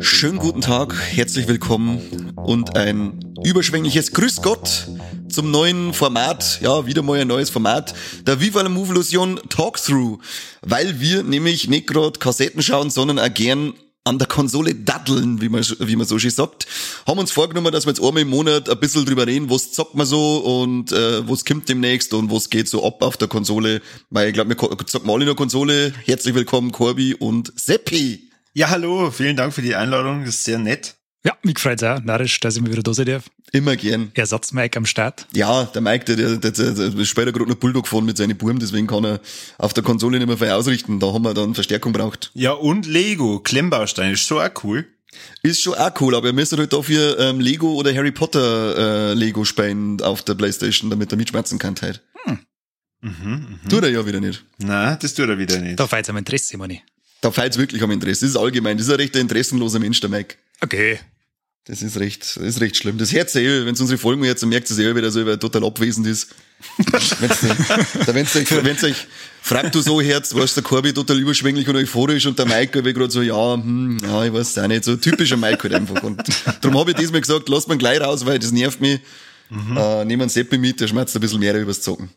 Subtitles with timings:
[0.00, 2.00] Schönen guten Tag, herzlich willkommen
[2.36, 4.88] und ein überschwängliches Grüß Gott
[5.30, 7.94] zum neuen Format, ja, wieder mal ein neues Format,
[8.26, 10.18] der Viva la Movolution Talkthrough,
[10.62, 13.74] weil wir nämlich nicht gerade Kassetten schauen, sondern auch gern
[14.04, 16.66] an der Konsole daddeln, wie man, wie man so schön sagt.
[17.06, 19.94] Haben uns vorgenommen, dass wir jetzt einmal im Monat ein bisschen drüber reden, was zockt
[19.94, 23.82] man so und äh, was kommt demnächst und was geht so ab auf der Konsole.
[24.08, 25.92] Weil ich glaube, wir zocken alle in der Konsole.
[26.06, 28.30] Herzlich willkommen, Corby und Seppi.
[28.54, 30.97] Ja, hallo, vielen Dank für die Einladung, das ist sehr nett.
[31.24, 33.24] Ja, mich freut's auch, narrisch, dass ich mal wieder da sein darf.
[33.52, 34.12] Immer gern.
[34.14, 35.26] Ersatz-Mike am Start.
[35.34, 38.36] Ja, der Mike, der, der, der, der, der später gerade noch Bulldog gefahren mit seinen
[38.36, 39.20] Burm, deswegen kann er
[39.58, 41.00] auf der Konsole nicht mehr viel ausrichten.
[41.00, 42.30] Da haben wir dann Verstärkung braucht.
[42.34, 44.86] Ja, und Lego, Klemmbaustein, ist schon auch cool.
[45.42, 49.14] Ist schon auch cool, aber ihr müsst halt dafür ähm, Lego oder Harry Potter äh,
[49.14, 52.02] Lego spielen auf der Playstation, damit er mitschmerzen kann halt.
[52.24, 52.38] Hm.
[53.00, 53.68] Mhm, mh.
[53.68, 54.44] Tut er ja wieder nicht.
[54.58, 55.80] Na, das tut er wieder nicht.
[55.80, 56.80] Da fehlt am Interesse, meine
[57.20, 58.20] Da feilt's wirklich am Interesse.
[58.20, 58.76] Das ist allgemein.
[58.76, 60.36] Das ist ein recht interessenloser Mensch, der Mike.
[60.60, 60.98] Okay.
[61.64, 62.96] Das ist recht, das ist recht schlimm.
[62.96, 65.64] Das hört ihr eh, wenn unsere Folgen jetzt, dann merkt ihr wie der so total
[65.66, 66.34] abwesend ist.
[67.20, 67.40] wenn's,
[68.06, 69.06] da, wenn's euch, wenn's euch
[69.42, 72.92] fragt du so Herz, warst der Corby total überschwänglich und euphorisch und der Mike wie
[72.92, 76.02] gerade so, ja, hm, ja, ich weiß auch nicht, so typischer Mike halt einfach.
[76.02, 76.22] Und
[76.62, 79.00] darum habe ich diesmal gesagt, lass man gleich raus, weil das nervt mich.
[79.50, 79.76] Mhm.
[79.76, 82.10] Äh, nehmen einen Seppi mit, der schmerzt ein bisschen mehr übers Zocken.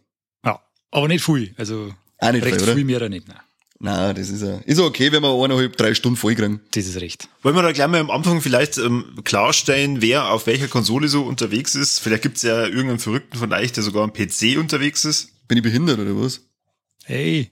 [0.45, 0.59] Ja,
[0.91, 1.53] aber nicht viel.
[1.57, 2.75] Also, auch nicht recht viel, oder?
[2.75, 3.39] viel mehr nicht, nein.
[3.83, 6.61] Nein, das ist ja, ist okay, wenn wir eineinhalb, drei Stunden vollkriegen.
[6.69, 7.27] Das ist recht.
[7.41, 11.23] Wollen wir da gleich mal am Anfang vielleicht ähm, klarstellen, wer auf welcher Konsole so
[11.23, 11.99] unterwegs ist?
[11.99, 15.29] Vielleicht gibt's ja irgendeinen Verrückten von euch, der sogar am PC unterwegs ist.
[15.47, 16.41] Bin ich behindert oder was?
[17.05, 17.51] Hey.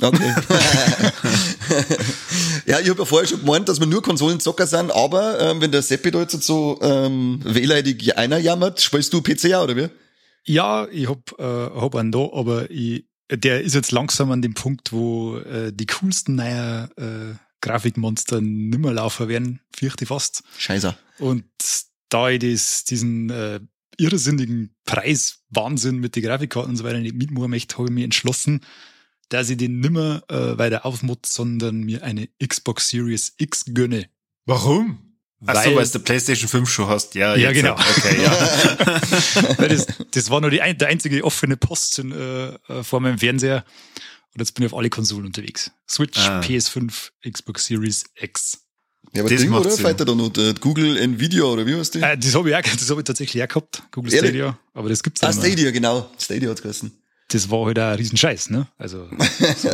[0.00, 0.18] Okay.
[2.66, 5.72] ja, ich habe ja vorher schon gemeint, dass wir nur Konsolenzocker sind, aber ähm, wenn
[5.72, 9.88] der Seppi da jetzt so ähm, wehleidig einer jammert, spielst du PC auch, oder wie?
[10.44, 14.54] Ja, ich hab, äh, hab einen da, aber ich, der ist jetzt langsam an dem
[14.54, 20.44] Punkt, wo äh, die coolsten neuen äh, Grafikmonster nimmer laufen werden, fürchte ich fast.
[20.58, 20.96] Scheiße.
[21.18, 21.44] Und
[22.08, 23.60] da ich das, diesen äh,
[23.98, 28.60] irrsinnigen Preiswahnsinn mit den Grafikkarten und so weiter nicht mitmachen möchte, habe ich mich entschlossen,
[29.28, 34.08] dass ich den nimmer äh, weiter aufmut, sondern mir eine Xbox Series X gönne.
[34.44, 35.05] Warum?
[35.44, 37.14] Ach so, weil du PlayStation 5 schon hast.
[37.14, 37.74] Ja, Ja, jetzt, genau.
[37.74, 39.00] Okay, ja.
[39.68, 43.64] Das, das war nur die, der einzige offene Posten äh, äh, vor meinem Fernseher.
[44.34, 45.70] Und jetzt bin ich auf alle Konsolen unterwegs.
[45.88, 46.40] Switch, Ah.
[46.40, 48.60] PS5, Xbox Series X.
[49.12, 49.70] Ja, aber Das Ding, oder?
[49.70, 49.84] Sinn.
[49.84, 52.00] Fällt da noch äh, Google Nvidia oder wie heißt die?
[52.00, 54.30] Äh, das habe ich auch, das habe ich tatsächlich auch gehabt, Google Ehrlich?
[54.30, 54.58] Stadia.
[54.74, 55.50] Aber das gibt's ah, nicht mehr.
[55.52, 56.10] Stadia, genau.
[56.18, 56.92] Stadia hat's geheißen.
[57.28, 58.68] Das war halt ein Riesenscheiß, ne?
[58.78, 59.08] Also,
[59.56, 59.70] so.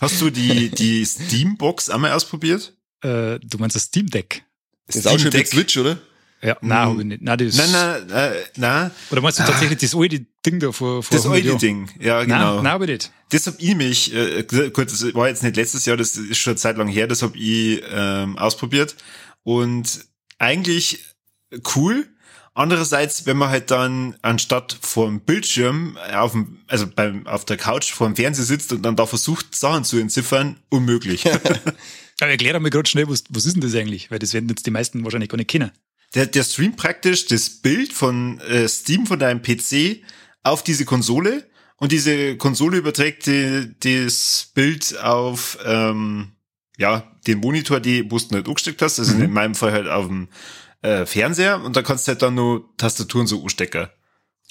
[0.00, 2.74] Hast du die, die Steam-Box einmal ausprobiert?
[3.02, 4.44] äh, du meinst das Steam Deck?
[4.86, 5.46] Das ist auch schon Deck?
[5.46, 5.98] Switch, oder?
[6.42, 7.22] Ja, nein, habe ich nicht.
[7.22, 8.90] Nein, das, Nein, nein, äh, nein.
[9.12, 11.58] Oder meinst du tatsächlich das alte Ding da vor, vor Das 100 alte?
[11.58, 11.88] Ding.
[12.00, 12.54] Ja, genau.
[12.56, 13.12] Nein, nein, aber nicht.
[13.28, 16.52] Das hab ich mich, äh, gut, das war jetzt nicht letztes Jahr, das ist schon
[16.52, 18.96] eine Zeit lang her, das hab ich ähm, ausprobiert.
[19.44, 20.04] Und
[20.38, 21.04] eigentlich
[21.76, 22.08] cool.
[22.54, 27.56] Andererseits, wenn man halt dann anstatt vor dem Bildschirm auf dem, also beim, auf der
[27.56, 31.24] Couch vor dem Fernseher sitzt und dann da versucht, Sachen zu entziffern, unmöglich.
[32.22, 34.12] Aber erklär doch mal gerade schnell, was, was ist denn das eigentlich?
[34.12, 35.72] Weil das werden jetzt die meisten wahrscheinlich gar nicht kennen.
[36.14, 40.04] Der, der streamt praktisch das Bild von äh, Steam von deinem PC
[40.44, 46.32] auf diese Konsole und diese Konsole überträgt die, das Bild auf ähm,
[46.78, 50.06] ja den Monitor, die wo du nicht angesteckt hast, also in meinem Fall halt auf
[50.06, 50.28] dem
[50.82, 53.88] äh, Fernseher und da kannst du halt dann nur Tastaturen so anstecken.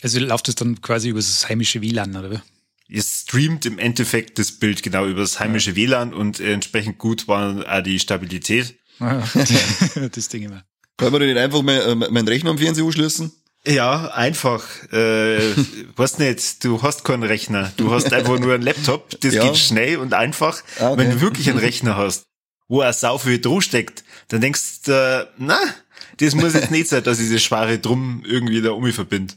[0.01, 2.43] Also läuft das dann quasi über das heimische WLAN, oder?
[2.91, 7.65] Ihr streamt im Endeffekt das Bild genau über das heimische WLAN und entsprechend gut war
[7.65, 8.75] auch die Stabilität.
[8.99, 9.23] Ah,
[10.11, 10.65] das Ding immer.
[10.97, 13.31] Können wir nicht einfach äh, meinen Rechner am Fernseher anschließen?
[13.65, 14.65] Ja, einfach.
[14.91, 15.39] Äh,
[15.95, 17.71] weißt nicht, du hast keinen Rechner.
[17.77, 19.09] Du hast einfach nur einen Laptop.
[19.21, 19.45] Das Ja.
[19.45, 20.61] geht schnell und einfach.
[20.77, 20.97] Ah, okay.
[20.97, 22.25] Wenn du wirklich einen Rechner hast,
[22.67, 25.57] wo er sau viel Drum steckt, dann denkst du, äh, na,
[26.17, 29.33] das muss jetzt nicht sein, dass ich das schwere Drum irgendwie da um mich verbinde.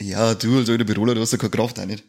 [0.00, 2.04] Ja, du als alter Büroler, du hast ja keine Kraft auch nicht.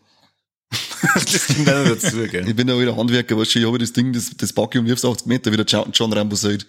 [1.14, 2.48] das kommt auch dazu, gell.
[2.48, 4.86] Ich bin ja wieder Handwerker, weißt du, ich habe das Ding, das, das backe um
[4.92, 6.66] 80 Meter, wie der John, John Rambo sagt.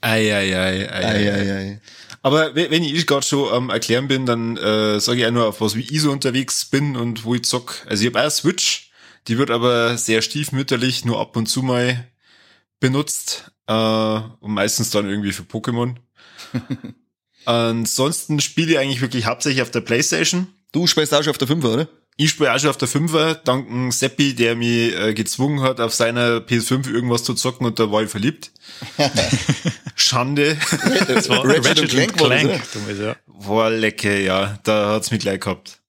[0.00, 1.80] Ei, ei, ei, ei, Ei, ei, ei.
[2.22, 5.46] Aber we- wenn ich gerade schon am Erklären bin, dann äh, sage ich auch nur,
[5.46, 7.84] auf was wie ich so unterwegs bin und wo ich zock.
[7.88, 8.90] Also ich habe auch eine Switch,
[9.28, 12.08] die wird aber sehr stiefmütterlich nur ab und zu mal
[12.80, 15.94] benutzt äh, und meistens dann irgendwie für Pokémon.
[17.44, 20.46] Ansonsten spiele ich eigentlich wirklich hauptsächlich auf der Playstation.
[20.72, 21.88] Du spielst auch schon auf der 5 oder?
[22.16, 25.94] Ich spiele auch schon auf der Fünfer, dank Seppi, der mich äh, gezwungen hat, auf
[25.94, 28.52] seiner PS5 irgendwas zu zocken und da war ich verliebt.
[29.94, 30.56] Schande.
[31.08, 32.62] Das war Ratchet Ratchet, Clank war Clank.
[33.00, 33.16] Ja.
[33.26, 34.58] War lecker, ja.
[34.64, 35.80] Da hat's mich gleich gehabt.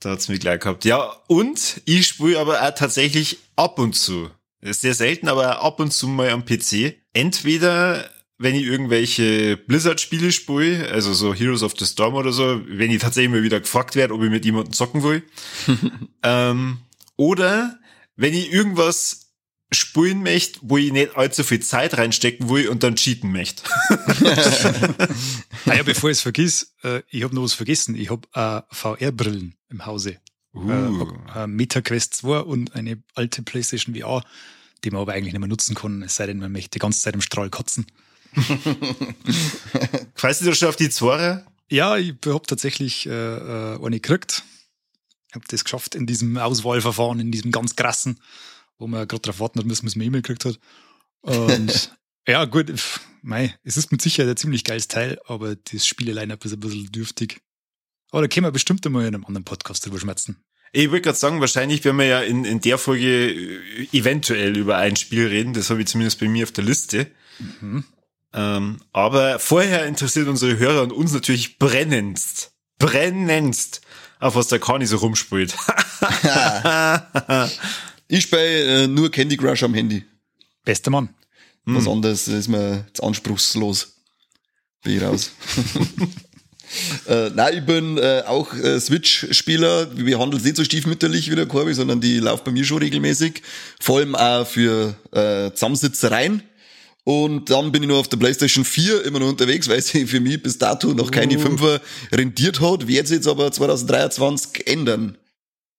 [0.00, 0.84] Da hat's mich gleich gehabt.
[0.84, 4.30] Ja, und ich spiele aber auch tatsächlich ab und zu.
[4.60, 6.96] Sehr selten, aber ab und zu mal am PC.
[7.12, 12.90] Entweder wenn ich irgendwelche Blizzard-Spiele spiele, also so Heroes of the Storm oder so, wenn
[12.90, 15.22] ich tatsächlich mal wieder gefragt werde, ob ich mit jemandem zocken will.
[16.22, 16.78] ähm,
[17.16, 17.78] oder
[18.16, 19.28] wenn ich irgendwas
[19.72, 23.62] spielen möchte, wo ich nicht allzu viel Zeit reinstecken will und dann cheaten möchte.
[25.66, 27.94] Ah ja, bevor ich es vergiss, äh, ich habe noch was vergessen.
[27.94, 30.18] Ich habe äh, VR-Brillen im Hause.
[30.54, 30.70] Uh.
[30.70, 34.24] Äh, hab, äh, MetaQuest 2 und eine alte PlayStation VR,
[34.84, 37.00] die man aber eigentlich nicht mehr nutzen kann, es sei denn, man möchte die ganze
[37.00, 37.86] Zeit im Strahl kotzen.
[40.20, 41.44] Weißt du schon auf die Zora?
[41.70, 44.42] Ja, ich habe tatsächlich äh, äh, eine gekriegt.
[45.34, 48.20] habe das geschafft in diesem Auswahlverfahren, in diesem ganz krassen,
[48.78, 50.58] wo man gerade darauf warten hat müssen, bis man E-Mail gekriegt hat.
[51.20, 51.96] Und
[52.28, 56.44] ja, gut, pf, mei, es ist mit Sicherheit ein ziemlich geiles Teil, aber das Spiele-Line-Up
[56.44, 57.40] ist ein bisschen dürftig.
[58.10, 60.42] Aber da können wir bestimmt einmal in einem anderen Podcast drüber schmerzen.
[60.72, 64.76] Ich wollte gerade sagen, wahrscheinlich werden wir ja in, in der Folge äh, eventuell über
[64.76, 65.54] ein Spiel reden.
[65.54, 67.10] Das habe ich zumindest bei mir auf der Liste.
[68.38, 73.80] Ähm, aber vorher interessiert unsere Hörer und uns natürlich brennendst, brennendst,
[74.20, 75.56] auf was der Kani so rumspielt.
[78.10, 80.02] Ich spiele äh, nur Candy Crush am Handy.
[80.64, 81.10] Bester Mann.
[81.66, 83.98] Was anderes ist mir jetzt anspruchslos.
[84.82, 85.32] Bin ich raus.
[87.06, 89.96] äh, nein, ich bin äh, auch äh, Switch-Spieler.
[89.96, 92.78] Wir behandeln es nicht so stiefmütterlich wie der Corby, sondern die läuft bei mir schon
[92.78, 93.42] regelmäßig.
[93.80, 96.42] Vor allem auch für äh, Zusammensitzereien.
[97.08, 100.20] Und dann bin ich nur auf der PlayStation 4 immer noch unterwegs, weil sie für
[100.20, 101.80] mich bis dato noch keine Fünfer
[102.12, 102.86] rentiert hat.
[102.86, 105.16] Wird sie jetzt aber 2023 ändern.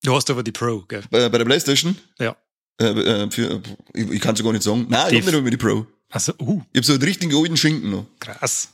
[0.04, 1.04] Du hast aber die Pro, gell?
[1.12, 1.96] Bei, bei der PlayStation?
[2.20, 2.36] Ja.
[2.82, 3.62] Äh, äh, für,
[3.94, 4.88] ich, ich kann es gar nicht sagen.
[4.90, 5.86] Nein, ich Def- hab nicht mehr die Pro.
[6.10, 8.06] Also, uh, Ich hab so einen richtigen alten Schinken noch.
[8.20, 8.70] krass.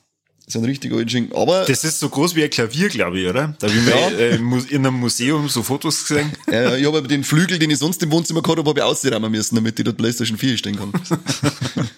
[0.47, 1.35] So einen richtigen alten Schinken.
[1.35, 3.53] Aber Das ist so groß wie ein Klavier, glaube ich, oder?
[3.59, 4.17] Da habe ich mal Ja.
[4.17, 4.35] äh,
[4.73, 6.31] in einem Museum so Fotos gesehen.
[6.49, 8.83] äh, ich habe aber den Flügel, den ich sonst im Wohnzimmer gehabt habe, habe ich
[8.85, 10.93] ausräumen müssen, damit ich dort PlayStation 4 stehen kann.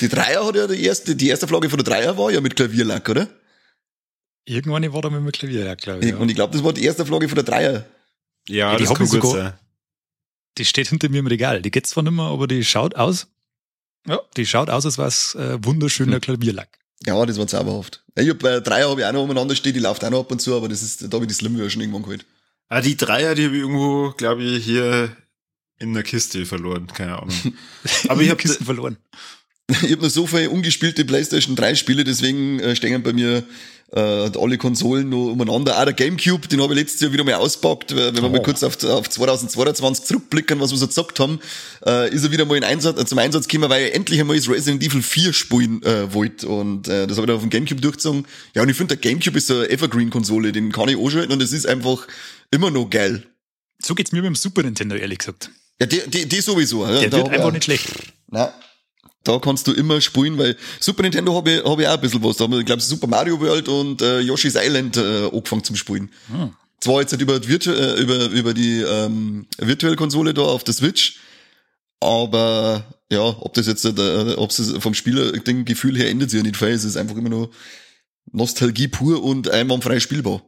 [0.00, 2.56] die Dreier hat ja die erste, die erste Flagge von der Dreier war ja mit
[2.56, 3.28] Klavierlack, oder?
[4.46, 6.10] Irgendwann war da mit dem Klavier, ja, glaube ich.
[6.10, 6.16] Ja.
[6.18, 7.86] Und ich glaube, das war die erste Flagge von der Dreier.
[8.46, 9.54] Ja, Ja, die das kann gut sein.
[10.58, 11.62] Die steht hinter mir im Regal.
[11.62, 13.26] Die geht zwar nicht mehr, aber die schaut aus.
[14.06, 16.78] Ja, die schaut aus, als wäre es äh, wunderschöner Klavierlack.
[17.06, 18.04] Ja, das war zauberhaft.
[18.16, 20.20] Ja, Ich hab, äh, Dreier habe ich auch noch umeinander stehen, die läuft auch noch
[20.20, 22.26] ab und zu, aber das ist, da habe ich die Slim schon irgendwann geholt.
[22.68, 25.16] Ah, die Dreier, die habe ich irgendwo, glaube ich, hier
[25.78, 26.86] in der Kiste verloren.
[26.86, 27.34] Keine Ahnung.
[28.08, 28.96] Aber ich habe Kisten verloren.
[29.82, 33.44] Ich habe noch so viele ungespielte PlayStation 3 Spiele, deswegen äh, stehen bei mir
[33.92, 35.78] äh, alle Konsolen noch umeinander.
[35.80, 37.96] Auch der Gamecube, den habe ich letztes Jahr wieder mal auspackt.
[37.96, 38.42] Wenn wir mal Oh.
[38.42, 41.40] kurz auf, auf 2022 zurückblicken, was wir so gezockt haben,
[41.86, 44.36] äh, ist er wieder mal in Einsatz, äh, zum Einsatz gekommen, weil ich endlich einmal
[44.36, 46.46] das Resident Evil 4 spielen äh, wollte.
[46.46, 48.26] Und äh, das habe ich dann auf dem Gamecube durchgezogen.
[48.54, 51.40] Ja, und ich finde, der Gamecube ist so eine Evergreen-Konsole, den kann ich anschalten und
[51.40, 52.06] das ist einfach
[52.50, 53.26] immer noch geil.
[53.80, 55.50] So geht's mir mit dem Super Nintendo, ehrlich gesagt.
[55.80, 56.86] Ja, die, die, die sowieso.
[56.86, 57.88] Ja, Der Da wird einfach nicht schlecht.
[58.28, 58.48] Nein.
[59.24, 62.22] Da kannst du immer spielen, weil Super Nintendo habe ich, hab ich auch ein bisschen
[62.22, 62.36] was.
[62.36, 65.76] Da haben wir, ich glaube, Super Mario World und äh, Yoshi's Island äh, angefangen zum
[65.76, 66.10] Spielen.
[66.30, 66.52] Hm.
[66.80, 70.64] Zwar jetzt nicht über, die Virtu äh, über, über die ähm, virtuelle Konsole da auf
[70.64, 71.18] der Switch,
[72.00, 76.42] aber ja, ob das jetzt, äh, ob es vom Spieler-Ding Gefühl her ändert sich ja
[76.42, 76.68] nicht viel.
[76.68, 77.50] Es ist einfach immer nur
[78.30, 80.42] Nostalgie pur und einwandfrei spielbar.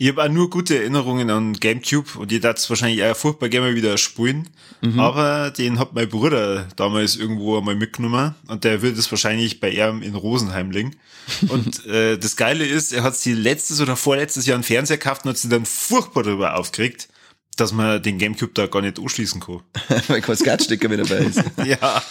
[0.00, 3.68] Ich habe auch nur gute Erinnerungen an Gamecube und darf es wahrscheinlich auch furchtbar gerne
[3.70, 4.48] mal wieder spielen.
[4.96, 9.70] Aber den hat mein Bruder damals irgendwo einmal mitgenommen und der wird es wahrscheinlich bei
[9.70, 10.94] ihm in Rosenheim liegen.
[11.48, 15.24] Und äh, das Geile ist, er hat sie letztes oder vorletztes Jahr einen Fernseher gekauft
[15.24, 17.08] und hat sich dann furchtbar darüber aufgeregt,
[17.56, 19.60] dass man den Gamecube da gar nicht anschließen kann.
[20.08, 21.42] weil kein Skatstecker mehr dabei ist.
[21.66, 22.02] ja.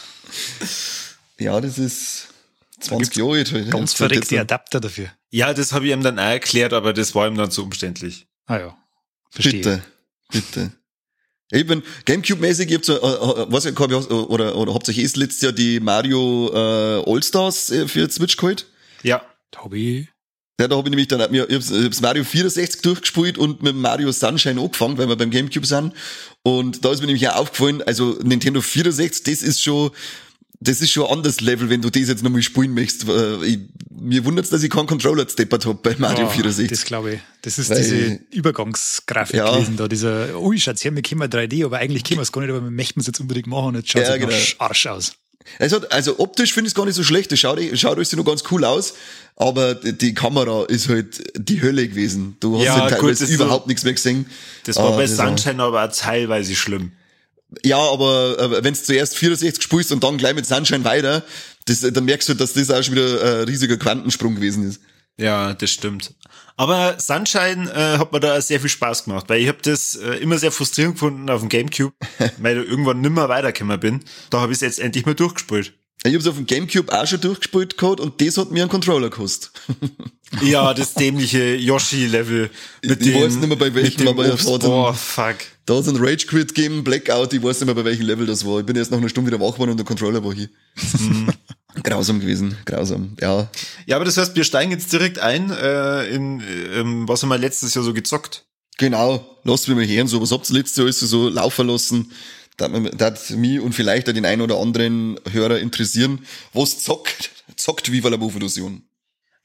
[1.40, 2.28] Ja, das ist
[2.82, 3.52] 20 Jahre alt.
[3.54, 3.72] halt.
[3.72, 5.10] Ganz Ja, verreckte jetzt- Adapter dafür.
[5.32, 8.28] Ja, das habe ich ihm dann auch erklärt, aber das war ihm dann zu umständlich.
[8.46, 8.78] Ah ja.
[9.32, 9.62] Verstehe.
[9.62, 9.84] Bitte,
[10.32, 10.72] bitte.
[11.52, 14.98] Ich bin Gamecube-mäßig, ihr habt so, äh, was ich, hab ich, oder, oder habt ihr
[14.98, 18.68] erst letztes Jahr die Mario äh, All-Stars äh, für Switch geholt?
[19.04, 19.22] Ja.
[19.54, 19.58] Ich
[20.60, 23.64] Ja, da habe ich nämlich dann, mir, ich hab's, ich hab's Mario 64 durchgespielt und
[23.64, 25.94] mit Mario Sunshine angefangen, weil wir beim Gamecube sind.
[26.44, 29.92] Und da ist mir nämlich auch aufgefallen, also Nintendo 64, das ist schon,
[30.60, 33.08] das ist schon ein anderes Level, wenn du das jetzt nochmal spielen möchtest.
[33.08, 33.60] Äh, Ich,
[34.00, 36.70] mir wundert's, dass ich keinen Controller steppert hab bei Mario Ah, 64.
[36.70, 37.20] Das glaube ich.
[37.42, 39.52] Das ist Weil- diese Übergangsgrafik Ja.
[39.54, 39.88] gewesen da.
[39.88, 42.50] Dieser, ui, schaut's her, wir können mal 3D, aber eigentlich können wir es gar nicht,
[42.52, 44.36] aber wir möchten es jetzt unbedingt machen und jetzt schaut Ja, es genau.
[44.60, 45.14] Arsch aus.
[45.60, 47.32] Es hat, also optisch finde ich es gar nicht so schlecht.
[47.32, 48.96] Das schaut, schaut alles noch ganz cool aus.
[49.38, 52.36] Aber die Kamera ist halt die Hölle gewesen.
[52.42, 54.26] Du hast Ja, halt teilweise gut, überhaupt so- nichts mehr gesehen.
[54.66, 56.92] Das war Ah, bei Sunshine aber auch teilweise schlimm.
[57.64, 61.24] Ja, aber äh, wenn du zuerst 64 spielst und dann gleich mit Sunshine weiter,
[61.66, 64.82] das, dann merkst du, dass das auch schon wieder ein riesiger Quantensprung gewesen ist.
[65.18, 66.14] Ja, das stimmt.
[66.58, 70.16] Aber Sunshine äh, hat mir da sehr viel Spaß gemacht, weil ich habe das äh,
[70.16, 71.94] immer sehr frustrierend gefunden auf dem Gamecube,
[72.38, 74.04] weil ich irgendwann nimmer weitergekommen bin.
[74.30, 75.74] Da habe ich es jetzt endlich mal durchgespielt.
[76.04, 79.10] Ich hab's auf dem Gamecube auch schon durchgespielt gehabt und das hat mir einen Controller
[79.10, 79.52] gekostet.
[80.44, 82.50] Ja, das dämliche Yoshi-Level
[82.84, 84.46] mit Ich dem, weiß nicht mehr, bei welchem, aber Obst.
[84.46, 85.38] dem- Boah, fuck.
[85.66, 88.26] Da hat es einen Rage Quit gegeben, Blackout, ich weiß nicht mehr, bei welchem Level
[88.26, 88.60] das war.
[88.60, 90.50] Ich bin erst nach einer Stunde wieder wach geworden und der Controller war hier.
[91.00, 91.30] Mhm.
[91.84, 93.50] grausam gewesen, grausam, ja.
[93.86, 97.38] Ja, aber das heißt, wir steigen jetzt direkt ein äh, in ähm, was haben wir
[97.38, 98.44] letztes Jahr so gezockt.
[98.78, 102.12] Genau, lasst mich mal hören, so was habt ihr letztes Jahr alles so laufen lassen?
[102.58, 106.26] Das mich und vielleicht auch den einen oder anderen Hörer interessieren.
[106.54, 108.84] Was zockt, zockt Viva la Illusion?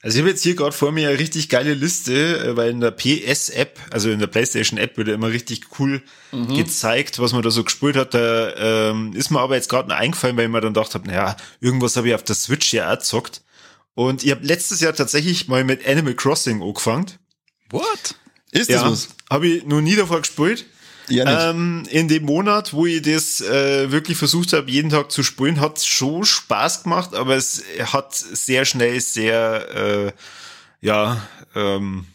[0.04, 2.80] Also ich habe jetzt hier gerade vor mir eine richtig geile Liste, äh, weil in
[2.80, 6.02] der PS-App, also in der PlayStation-App, wird ja immer richtig cool
[6.32, 8.14] gezeigt, was man da so gespielt hat.
[8.14, 11.06] Da ähm, ist mir aber jetzt gerade noch eingefallen, weil ich mir dann gedacht habe,
[11.06, 13.42] naja, irgendwas habe ich auf der Switch ja auch gezockt.
[13.94, 17.06] Und ich habe letztes Jahr tatsächlich mal mit Animal Crossing angefangen.
[17.70, 18.16] What?
[18.50, 19.08] Ist das Ja, was?
[19.30, 20.64] habe ich noch nie davor gespielt.
[21.12, 21.50] Ja.
[21.50, 25.60] Ähm, in dem Monat, wo ich das äh, wirklich versucht habe, jeden Tag zu spielen,
[25.60, 30.12] hat es schon Spaß gemacht, aber es hat sehr schnell sehr, äh,
[30.80, 31.22] ja,
[31.54, 32.06] ähm,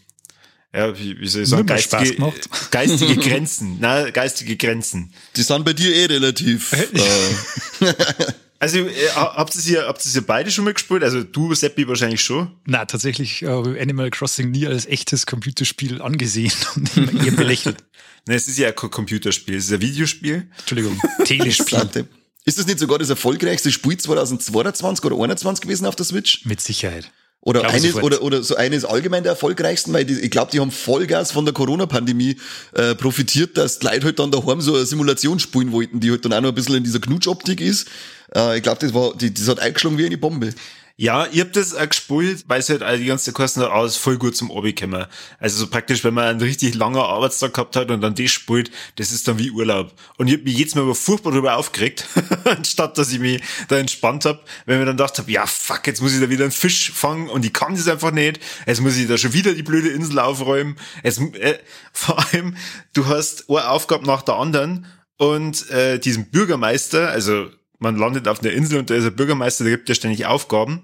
[0.74, 2.50] ja, wie, wie soll ich sagen, geistige, gemacht.
[2.72, 5.14] geistige Grenzen, na, geistige Grenzen.
[5.36, 6.74] Die sind bei dir eh relativ.
[6.74, 7.94] äh,
[8.60, 11.04] Also, äh, habt ihr habt ihr hier beide schon mal gespielt?
[11.04, 12.52] Also, du, Seppi, wahrscheinlich schon.
[12.66, 17.32] Na, tatsächlich äh, habe ich Animal Crossing nie als echtes Computerspiel angesehen und immer eher
[17.32, 17.78] belächelt.
[18.30, 20.50] Ne, es ist ja kein Computerspiel, es ist ein Videospiel.
[20.60, 22.06] Entschuldigung, Telespiel.
[22.44, 26.44] Ist das nicht sogar das erfolgreichste Spiel 2022 oder 2021 gewesen auf der Switch?
[26.44, 27.10] Mit Sicherheit.
[27.48, 30.72] Oder eines, oder, oder so eines allgemein der erfolgreichsten, weil die, ich glaube, die haben
[30.72, 32.36] Vollgas von der Corona-Pandemie
[32.74, 36.26] äh, profitiert, dass die Leute halt dann daheim so eine Simulation spielen wollten, die halt
[36.26, 37.88] dann auch noch ein bisschen in dieser Knutschoptik ist.
[38.36, 40.54] Äh, ich glaube, das war, die, das hat eingeschlagen wie eine Bombe.
[41.00, 44.18] Ja, ich hab das auch gespielt, weil es halt all die ganze Kosten alles voll
[44.18, 45.06] gut zum Abi kommen.
[45.38, 48.72] Also so praktisch, wenn man einen richtig langen Arbeitstag gehabt hat und dann das spielt,
[48.96, 49.94] das ist dann wie Urlaub.
[50.18, 52.08] Und ich hab mich jetzt Mal aber furchtbar darüber aufgeregt,
[52.46, 56.02] anstatt dass ich mich da entspannt hab, wenn mir dann gedacht hab, ja fuck, jetzt
[56.02, 58.40] muss ich da wieder einen Fisch fangen und ich kann das einfach nicht.
[58.66, 60.78] Jetzt muss ich da schon wieder die blöde Insel aufräumen.
[61.04, 61.60] Jetzt, äh,
[61.94, 62.58] vor allem,
[62.94, 68.42] du hast eine Aufgabe nach der anderen und äh, diesem Bürgermeister, also man landet auf
[68.42, 70.84] einer Insel und da ist ein Bürgermeister, der gibt dir ständig Aufgaben.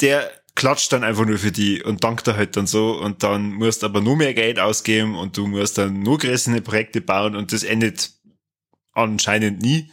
[0.00, 3.52] Der klatscht dann einfach nur für die und dankt er halt dann so und dann
[3.52, 7.52] musst aber nur mehr Geld ausgeben und du musst dann nur größere Projekte bauen und
[7.52, 8.10] das endet
[8.92, 9.90] anscheinend nie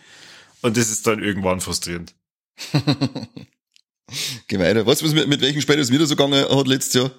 [0.62, 2.16] und das ist dann irgendwann frustrierend.
[4.48, 4.86] Geh weiter.
[4.86, 7.12] Weißt du, was mit, mit welchem Spiel es wieder so gegangen hat letztes Jahr?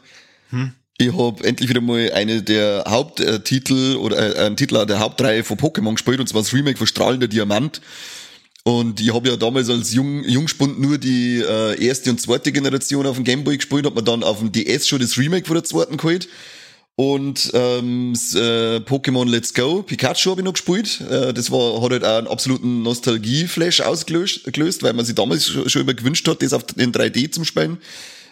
[0.50, 0.72] Hm?
[0.96, 5.58] Ich habe endlich wieder mal eine der Haupttitel oder äh, einen Titel der Hauptreihe von
[5.58, 7.80] Pokémon gespielt und zwar das Remake von Strahlender Diamant.
[8.66, 13.06] Und ich habe ja damals als Jung, Jungspund nur die äh, erste und zweite Generation
[13.06, 15.64] auf dem Gameboy gespielt, hab mir dann auf dem DS schon das Remake von der
[15.64, 16.28] zweiten geholt.
[16.96, 21.00] Und ähm, äh, Pokémon Let's Go, Pikachu habe ich noch gespielt.
[21.10, 25.44] Äh, das war, hat halt auch einen absoluten Nostalgie-Flash ausgelöst, gelöst, weil man sich damals
[25.46, 27.78] schon, immer gewünscht hat, das auf in 3D zum Spielen.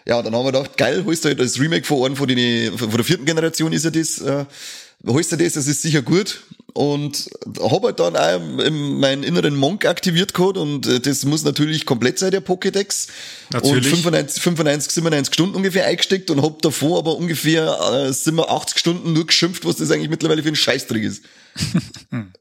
[0.07, 2.79] Ja, dann haben wir gedacht, geil, holst du halt das Remake von einem von, den,
[2.79, 4.47] von der vierten Generation ist ja das, äh,
[5.07, 6.41] holst du das, das ist sicher gut.
[6.75, 7.29] Und
[7.61, 11.85] habe halt dann auch in meinen inneren Monk aktiviert gehabt und äh, das muss natürlich
[11.85, 13.09] komplett sein, der Pokédex.
[13.51, 13.93] Natürlich.
[13.93, 19.13] Und 95, 95, 97 Stunden ungefähr eingesteckt und hab davor aber ungefähr äh, 87 Stunden
[19.13, 21.25] nur geschimpft, was das eigentlich mittlerweile für ein Scheißdreck ist.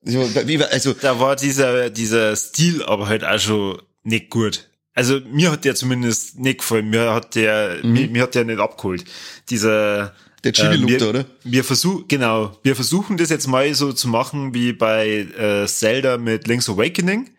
[0.04, 4.68] Also, Da war dieser, dieser Stil aber halt auch schon nicht gut.
[4.94, 6.90] Also mir hat der zumindest nicht gefallen.
[6.90, 9.06] Mir hat der, mir, mir hat der nicht abgeholt.
[9.50, 11.26] Dieser Der Chibi-Look wir, da, oder?
[11.44, 15.08] Wir versuchen, genau, wir versuchen das jetzt mal so zu machen wie bei
[15.38, 17.30] äh, Zelda mit Link's Awakening,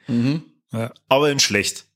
[0.73, 0.93] Ja.
[1.09, 1.87] aber in schlecht.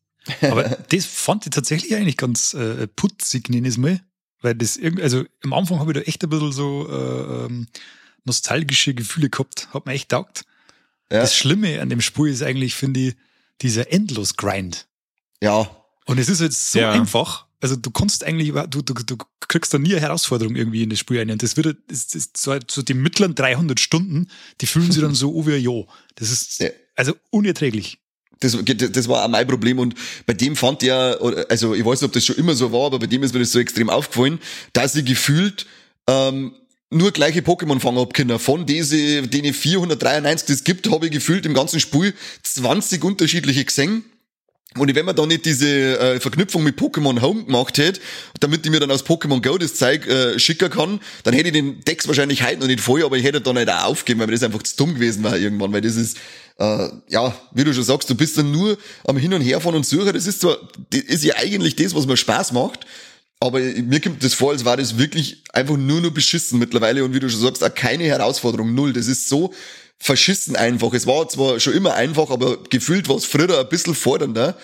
[0.40, 4.00] Aber das fand ich tatsächlich eigentlich ganz äh, putzig, nenne ich es mal.
[4.42, 7.68] Weil das irgendwie, also am Anfang habe ich da echt ein bisschen so äh, ähm,
[8.24, 9.68] nostalgische Gefühle gehabt.
[9.72, 10.44] Hat mir echt taugt.
[11.10, 11.20] Ja.
[11.20, 13.14] Das Schlimme an dem Spiel ist eigentlich, finde ich,
[13.62, 14.86] dieser Endlos-Grind.
[15.40, 15.70] ja,
[16.06, 16.90] Und es ist jetzt so Ja.
[16.92, 17.45] einfach.
[17.60, 19.16] Also du kannst eigentlich, du, du, du
[19.48, 21.30] kriegst da nie eine Herausforderung irgendwie in das Spiel rein.
[21.30, 24.28] Und das wird, das ist so, so die mittleren 300 Stunden,
[24.60, 25.84] die fühlen sich dann so an wie ein Ja.
[26.16, 26.68] Das ist Ja.
[26.94, 27.98] also unerträglich.
[28.40, 28.54] Das,
[28.92, 29.94] das war auch mein Problem und
[30.26, 32.86] bei dem fand er, oder- also ich weiß nicht, ob das schon immer so war,
[32.86, 34.38] aber bei dem ist mir das so extrem aufgefallen,
[34.74, 35.66] dass ich gefühlt
[36.06, 36.52] ähm,
[36.90, 38.38] nur gleiche Pokémon fangen hab können.
[38.38, 44.04] Von diese, denen 493 das gibt, habe ich gefühlt im ganzen Spiel 20 unterschiedliche gesehen.
[44.78, 48.00] Und wenn man da nicht diese äh, Verknüpfung mit Pokémon Home gemacht hätte,
[48.40, 51.54] damit ich mir dann aus Pokémon Go das Zeug äh, schicken kann, dann hätte ich
[51.54, 54.26] den Dex wahrscheinlich heute noch nicht voll, aber ich hätte dann nicht auch aufgeben, weil
[54.26, 56.18] mir das einfach zu dumm gewesen war irgendwann, weil das ist,
[56.58, 59.74] äh, ja, wie du schon sagst, du bist dann nur am Hin und Her von
[59.74, 60.12] und suchen.
[60.12, 60.58] Das ist zwar,
[60.90, 62.86] das ist ja eigentlich das, was mir Spaß macht,
[63.38, 67.14] aber mir kommt das vor, als war das wirklich einfach nur nur beschissen mittlerweile und
[67.14, 68.92] wie du schon sagst, auch keine Herausforderung, null.
[68.92, 69.52] Das ist so
[69.98, 70.92] verschissen einfach.
[70.92, 74.56] Es war zwar schon immer einfach, aber gefühlt war es früher ein bisschen fordernder.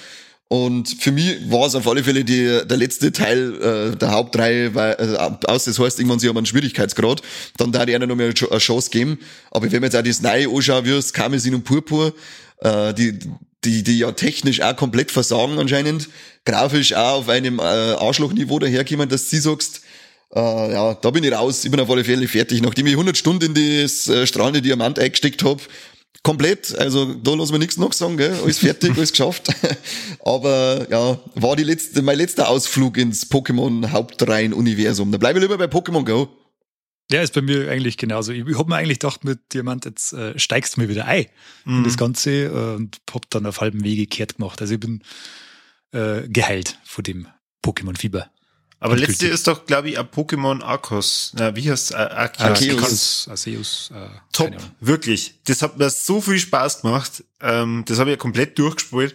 [0.49, 3.55] Und für mich war es auf alle Fälle die, der letzte Teil
[3.95, 7.23] äh, der Hauptreihe, weil, äh, aus das heißt, irgendwann sie haben einen Schwierigkeitsgrad,
[7.57, 9.19] dann da die einer noch mal eine Chance geben.
[9.51, 12.13] Aber wenn man jetzt auch das neue anschauen wirst, Karmesin und Purpur,
[12.59, 13.19] äh, die,
[13.65, 16.11] die, die ja technisch auch komplett versagen anscheinend,
[16.45, 19.81] grafisch auch auf einem äh, Arschlochniveau daherkommen, dass sie sagst,
[20.35, 22.63] äh, ja, da bin ich raus, ich bin auf alle Fälle fertig.
[22.63, 25.61] Nachdem ich 100 Stunden in das äh, strahlende Diamant eingesteckt hab,
[26.23, 28.35] komplett, also da lassen wir nichts noch sagen, gell?
[28.43, 29.49] alles fertig, alles geschafft.
[30.25, 35.13] Aber ja, war die letzte, mein letzter Ausflug ins Pokémon Hauptreihen-Universum.
[35.13, 36.29] Da bleibe ich lieber bei Pokémon Go.
[37.11, 38.33] Ja, ist bei mir eigentlich genauso.
[38.33, 41.27] Ich, ich hab mir eigentlich gedacht, mit Diamant, jetzt äh, steigst du mir wieder ein
[41.65, 41.79] mhm.
[41.79, 44.63] in das Ganze äh, und hab dann auf halbem Wege kehrt gemacht.
[44.63, 45.03] Also ich bin
[45.91, 47.27] äh, geheilt vor dem
[47.63, 48.31] Pokémon-Fieber.
[48.83, 51.33] Aber letzte ist doch, glaube ich, ein Pokémon Arcos.
[51.37, 53.29] Na, wie heißt Ar Arceus?
[53.29, 53.93] Arceus.
[53.95, 55.35] Äh, Top, wirklich.
[55.45, 57.23] Das hat mir so viel Spaß gemacht.
[57.41, 59.15] Ähm, das habe ich ja komplett durchgespielt.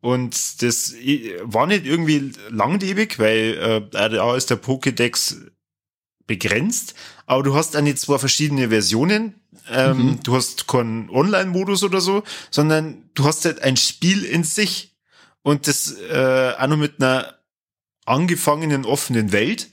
[0.00, 0.94] Und das
[1.42, 5.36] war nicht irgendwie langlebig, weil äh, da ist der Pokédex
[6.28, 6.94] begrenzt.
[7.26, 9.34] Aber du hast eine zwei verschiedene Versionen.
[9.68, 10.22] Ähm, mhm.
[10.22, 12.22] Du hast keinen Online-Modus oder so,
[12.52, 14.94] sondern du hast halt ein Spiel in sich.
[15.42, 17.37] Und das äh, auch noch mit einer
[18.08, 19.68] angefangenen offenen Welt.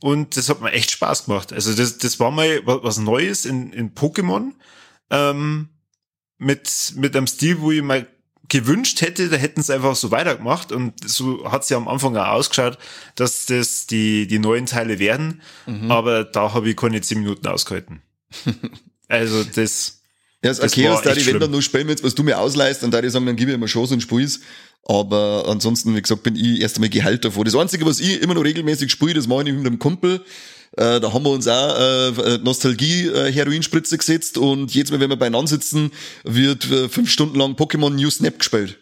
[0.00, 1.52] Und das hat mir echt Spaß gemacht.
[1.52, 4.52] Also das, das war mal was Neues in, in Pokémon.
[5.10, 5.68] Ähm,
[6.38, 8.06] mit, mit einem Stil, wo ich mal
[8.48, 12.16] gewünscht hätte, da hätten sie einfach so weitergemacht und so hat es ja am Anfang
[12.16, 12.78] auch ausgeschaut,
[13.14, 15.90] dass das die, die neuen Teile werden, mhm.
[15.90, 18.00] aber da habe ich keine zehn Minuten ausgehalten.
[19.08, 19.96] also das.
[20.42, 22.84] Ja, das, das Arceus, da die, wenn dann nur spielen willst, was du mir ausleihst,
[22.84, 24.40] dann da die sagen, dann gib mir Chance und spiel's.
[24.88, 27.44] Aber ansonsten, wie gesagt, bin ich erst einmal geheilt davor.
[27.44, 30.24] Das Einzige, was ich immer noch regelmäßig spiele, das mache ich mit einem Kumpel.
[30.76, 35.16] Äh, da haben wir uns auch äh, Nostalgie-Heroinspritze äh, gesetzt und jedes Mal, wenn wir
[35.16, 35.92] beieinander sitzen,
[36.24, 38.78] wird äh, fünf Stunden lang Pokémon New Snap gespielt.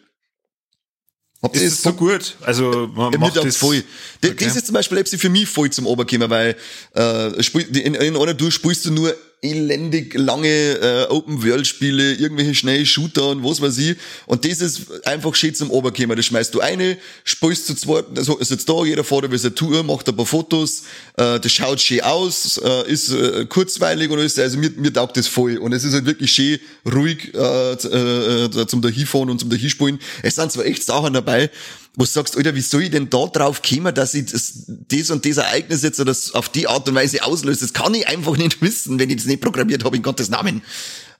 [1.43, 2.35] Habt ist das so gut?
[2.41, 3.83] Also man ja, macht das voll.
[4.23, 4.45] Okay.
[4.45, 6.55] Das ist zum Beispiel für mich voll zum Oberkommen, weil
[6.95, 13.29] äh, in, in einer Tour spielst du nur elendig lange äh, Open-World-Spiele, irgendwelche schnellen Shooter
[13.29, 13.97] und was weiß ich.
[14.25, 16.15] Und das ist einfach schön zum Oberkämmer.
[16.15, 19.53] Das schmeißt du eine, spielst zu zweit, also ist jetzt da, jeder fährt wie eine
[19.53, 20.83] Tour, macht ein paar Fotos,
[21.17, 24.39] äh, das schaut schön aus, äh, ist äh, kurzweilig und alles.
[24.39, 25.57] Also mir, mir taugt das voll.
[25.57, 26.59] Und es ist halt wirklich schön
[26.91, 29.99] ruhig äh, äh, zum dahinfahren und zum dahinspielen.
[30.23, 31.51] Es sind zwar echt Sachen dabei,
[31.97, 35.09] wo du sagst, Alter, wie soll ich denn da drauf kommen, dass ich das, das
[35.09, 37.61] und das Ereignis jetzt oder auf die Art und Weise auslöse?
[37.61, 40.61] Das kann ich einfach nicht wissen, wenn ich das nicht programmiert habe, in Gottes Namen.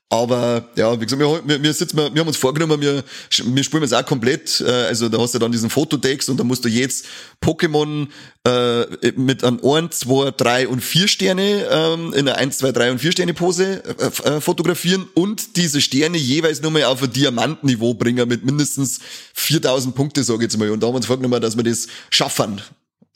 [0.10, 3.63] Aber ja, wie gesagt, wir, wir, wir, sitzen, wir, wir haben uns vorgenommen, wir, wir
[3.63, 4.62] spielen es auch komplett.
[4.62, 7.06] Äh, also da hast du dann diesen Fototext und da musst du jetzt
[7.43, 8.08] Pokémon
[8.46, 12.91] äh, mit einem 1, 2, 3 und 4 Sterne ähm, in einer 1, 2, 3
[12.91, 17.12] und 4 Sterne Pose äh, äh, fotografieren und diese Sterne jeweils nur mal auf ein
[17.12, 19.00] Diamantniveau bringen mit mindestens
[19.34, 20.72] 4000 Punkte, sage ich jetzt mal.
[20.72, 22.62] Und da haben wir uns vorgenommen, dass wir das schaffen.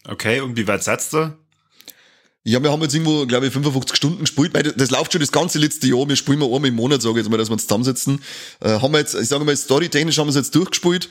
[0.10, 1.38] Okay, und wie weit seid ihr?
[2.44, 4.52] Ja, wir haben jetzt irgendwo, glaube ich, 55 Stunden gespielt.
[4.76, 6.08] Das läuft schon das ganze letzte Jahr.
[6.10, 8.22] Wir spielen mal einmal im Monat, sage ich jetzt mal, dass wir uns zusammensetzen.
[8.62, 11.10] Äh, haben wir jetzt, ich sage mal, storytechnisch haben wir es jetzt durchgespielt.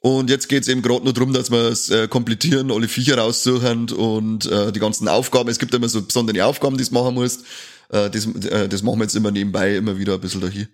[0.00, 3.90] Und jetzt geht's eben gerade nur darum, dass wir es äh, komplettieren, alle Viecher raussuchen
[3.90, 5.50] und äh, die ganzen Aufgaben.
[5.50, 7.42] Es gibt immer so besondere Aufgaben, die du machen musst.
[7.90, 10.68] Äh, das, äh, das machen wir jetzt immer nebenbei, immer wieder ein bisschen dahin.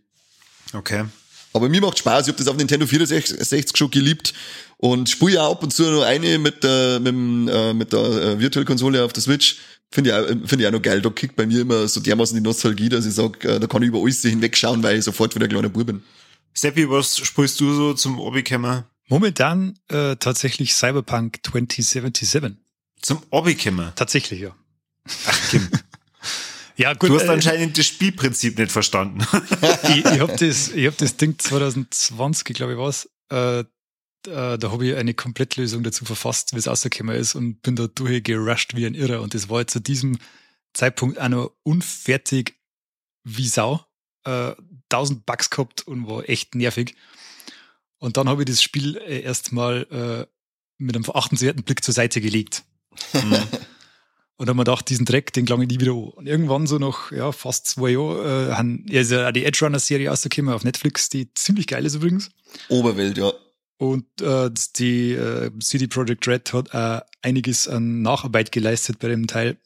[0.73, 1.05] Okay.
[1.53, 2.27] Aber mir macht Spaß.
[2.27, 4.35] Ich habe das auf Nintendo 64 schon geliebt
[4.77, 8.01] und spiele ja ab und zu noch eine mit der, mit, dem, äh, mit der
[8.01, 9.57] äh, Virtual-Konsole auf der Switch.
[9.97, 11.01] Finde ich, auch, finde ich auch noch geil.
[11.01, 13.83] Da kickt bei mir immer so dermaßen die Nostalgie, dass ich sage, äh, da kann
[13.83, 16.03] ich über alles hinwegschauen, weil ich sofort wieder ein kleiner Bub bin.
[16.53, 18.85] Seppi, was spielst du so zum Obikämmer?
[19.09, 22.59] Momentan äh, tatsächlich Cyberpunk 2077.
[23.01, 23.95] Zum Obikämmer?
[23.95, 24.55] Tatsächlich, ja.
[25.25, 25.67] Ach, Kim.
[26.77, 27.09] ja, gut.
[27.09, 29.27] Du hast äh, anscheinend das Spielprinzip nicht verstanden.
[29.89, 33.09] ich ich habe das, ich hab das Ding 2020, glaube ich, was.
[33.31, 33.65] Äh,
[34.27, 37.87] äh, da habe ich eine Komplettlösung dazu verfasst, wie es rausgekommen ist und bin da
[37.87, 39.23] durchgerusht wie ein Irrer.
[39.23, 40.19] Und das war zu diesem
[40.75, 42.57] Zeitpunkt auch noch unfertig
[43.25, 43.85] wie Sau.
[44.25, 44.55] Äh,
[44.91, 46.95] 1000 Bugs gehabt und war echt nervig.
[47.99, 50.27] Und dann habe ich das Spiel äh, erstmal äh,
[50.79, 52.65] mit einem verachtenswerten Blick zur Seite gelegt.
[54.39, 56.11] Und dann haben wir gedacht, diesen Dreck, den klang ich nie wieder an.
[56.11, 59.65] Und irgendwann so nach ja, fast zwei Jahren, äh, haben, ja, ist ja die Edge
[59.65, 62.29] Runner Serie rausgekommen auf Netflix, die ziemlich geil ist übrigens.
[62.69, 63.33] Oberwelt, ja.
[63.79, 69.27] Und äh, die äh, CD Projekt Red hat äh, einiges an Nacharbeit geleistet bei dem
[69.27, 69.59] Teil.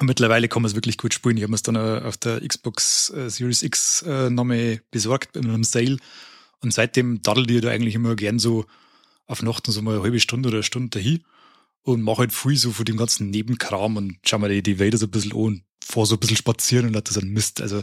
[0.00, 1.36] Und mittlerweile kann man es wirklich gut spielen.
[1.36, 5.44] Ich habe es dann äh, auf der Xbox äh, Series X äh, nochmal besorgt in
[5.44, 5.98] einem Sale.
[6.60, 8.66] Und seitdem daddelt ihr da eigentlich immer gern so
[9.26, 11.22] auf Nachten so mal eine halbe Stunde oder eine Stunde dahin
[11.82, 14.98] und mache halt viel so von dem ganzen Nebenkram und schau mal die, die Wälder
[14.98, 17.60] so ein bisschen an fahr so ein bisschen spazieren und das ein Mist.
[17.60, 17.82] Also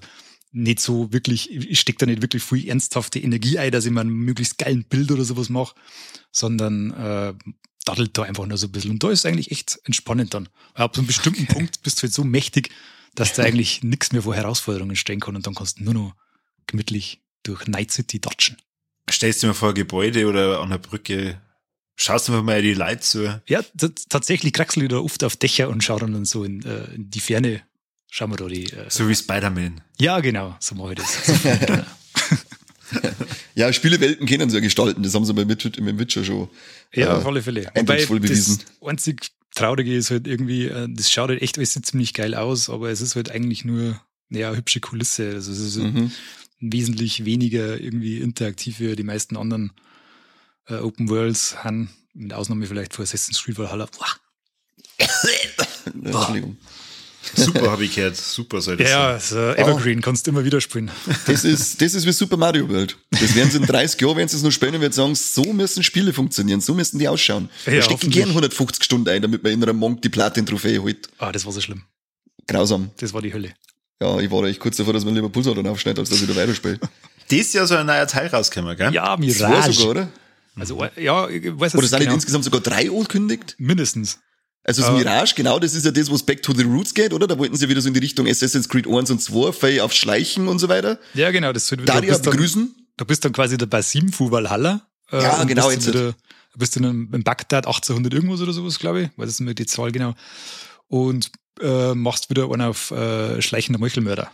[0.51, 4.01] nicht so wirklich, ich stecke da nicht wirklich viel ernsthafte Energie ein, dass ich mal
[4.01, 5.75] einen möglichst geilen Bild oder sowas mache,
[6.31, 7.33] sondern äh,
[7.85, 8.91] daddelt da einfach nur so ein bisschen.
[8.91, 10.49] Und da ist es eigentlich echt entspannend dann.
[10.73, 12.69] Weil ab so einem bestimmten Punkt bist du halt so mächtig,
[13.15, 16.15] dass da eigentlich nichts mehr vor Herausforderungen stehen kann und dann kannst du nur noch
[16.67, 18.57] gemütlich durch Night City datschen.
[19.09, 21.41] Stellst du mir vor Gebäude oder an der Brücke,
[21.95, 23.23] schaust du mir mal die Leute so.
[23.47, 23.63] Ja,
[24.09, 27.19] tatsächlich kraxel ich da oft auf Dächer und schaue dann so in, äh, in die
[27.19, 27.63] Ferne.
[28.09, 28.65] Schauen wir da die.
[28.65, 29.81] Äh, so wie Spider-Man.
[29.99, 31.85] Ja, genau, so mache ich das.
[33.55, 36.49] ja, Spielewelten können sie ja gestalten, das haben sie bei mit, mit Witcher schon.
[36.93, 37.69] Ja, äh, auf alle Fälle.
[37.75, 38.59] Wobei bewiesen.
[38.79, 42.69] das einzig Traurige ist halt irgendwie, äh, das schaut halt echt alles ziemlich geil aus,
[42.69, 45.31] aber es ist halt eigentlich nur, naja, hübsche Kulisse.
[45.33, 46.11] Also es ist mhm.
[46.59, 49.71] wesentlich weniger irgendwie interaktiv wie die meisten anderen
[50.67, 53.89] äh, Open Worlds haben, mit Ausnahme vielleicht von Assassin's Creed Valhalla.
[56.03, 56.57] Entschuldigung.
[57.35, 58.15] Super, habe ich gehört.
[58.15, 59.55] Super soll das ja, sein.
[59.57, 60.01] Ja, Evergreen, oh.
[60.01, 60.91] kannst du immer wieder spielen.
[61.25, 62.97] Das ist, das ist wie Super Mario World.
[63.11, 65.83] Das werden sie in 30 Jahren, wenn sie es noch spielen, wird sagen, so müssen
[65.83, 67.49] Spiele funktionieren, so müssen die ausschauen.
[67.65, 70.81] Ja, da stecke ich gern 150 Stunden ein, damit man in einem Monk die Platin-Trophäe
[70.81, 71.09] holt.
[71.17, 71.83] Ah, das war so schlimm.
[72.47, 72.91] Grausam.
[72.99, 73.53] Das war die Hölle.
[74.01, 76.21] Ja, ich war da echt kurz davor, dass man lieber Pulsar dann aufschneidet, als dass
[76.21, 76.79] ich da weiterspiele.
[77.31, 78.93] Dieses Jahr soll ein neuer Teil rauskommen, gell?
[78.93, 79.73] Ja, Mirage.
[79.73, 80.07] sogar, oder?
[80.55, 82.11] Also, ja, ich weiß Oder sind genau.
[82.11, 83.55] nicht insgesamt sogar drei angekündigt?
[83.59, 84.19] Mindestens.
[84.67, 87.13] Also das uh, Mirage, genau, das ist ja das, was Back to the Roots geht,
[87.13, 87.25] oder?
[87.25, 89.93] Da wollten sie wieder so in die Richtung Assassin's Creed 1 und 2, Fay auf
[89.93, 90.99] Schleichen und so weiter.
[91.13, 92.75] Ja, genau, das wird Daria da begrüßen.
[92.75, 94.85] Dann, du bist dann quasi dabei sieben Fu Valhalla.
[95.09, 95.87] Äh, ja, genau, jetzt.
[95.87, 96.13] Wieder,
[96.57, 99.09] bist du in, in Bagdad 1800 irgendwas oder sowas, glaube ich.
[99.15, 100.15] Weiß nicht mehr die Zahl genau.
[100.87, 104.31] Und äh, machst wieder einen auf äh, schleichender Meuchelmörder.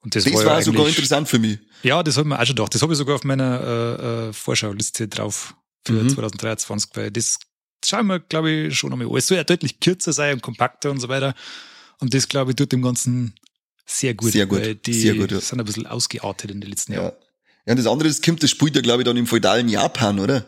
[0.00, 1.58] Und das, das war, war sogar interessant für mich.
[1.82, 2.74] Ja, das hat mir auch schon gedacht.
[2.74, 6.08] Das habe ich sogar auf meiner äh, äh, Vorschauliste drauf für mhm.
[6.10, 7.38] 2023, weil das
[7.86, 9.16] schauen wir, glaube ich, schon einmal an.
[9.16, 11.34] Es soll ja deutlich kürzer sein und kompakter und so weiter.
[12.00, 13.34] Und das, glaube ich, tut dem Ganzen
[13.86, 14.32] sehr gut.
[14.32, 14.60] Sehr gut.
[14.60, 15.40] Weil die sehr gut, ja.
[15.40, 17.12] sind ein bisschen ausgeartet in den letzten Jahren.
[17.12, 17.24] Ja.
[17.66, 20.18] Ja, und das andere, das kommt, das spielt ja, glaube ich, dann im feudalen Japan,
[20.18, 20.46] oder?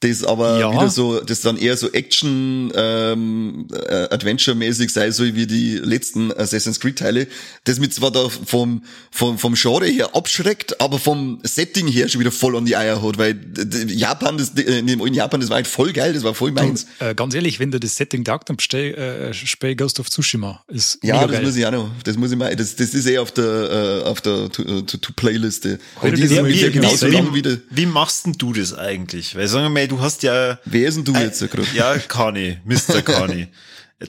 [0.00, 0.72] Das aber ja.
[0.72, 6.30] wieder so, das dann eher so Action ähm, äh, Adventure-mäßig sei, so wie die letzten
[6.32, 7.26] Assassin's Creed-Teile,
[7.64, 12.20] das mit zwar da vom, vom, vom Genre her abschreckt, aber vom Setting her schon
[12.20, 13.40] wieder voll an die Eier hat, weil
[13.88, 16.86] Japan, das, in Japan, das war halt voll geil, das war voll meins.
[17.00, 20.10] Und, äh, ganz ehrlich, wenn du das Setting taugt, dann bestell, äh, spiel Ghost of
[20.10, 20.62] Tsushima.
[20.68, 21.42] Ist ja, das geil.
[21.42, 24.08] muss ich auch noch, das muss ich mal, das, das ist eh auf der, äh,
[24.08, 25.78] auf der To-Playliste.
[25.78, 29.34] To, to wie, wie, wie, wie machst denn du das eigentlich?
[29.34, 30.58] Weil sagen wir mal, du hast ja.
[30.64, 31.66] Wer ist denn du äh, jetzt gerade?
[31.74, 33.02] Ja, Kani, Mr.
[33.02, 33.48] Kani.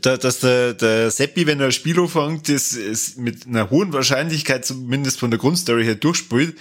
[0.01, 3.91] da, dass der, der Seppi, wenn er ein Spiel anfängt, das ist mit einer hohen
[3.93, 6.57] Wahrscheinlichkeit zumindest von der Grundstory her durchspielt,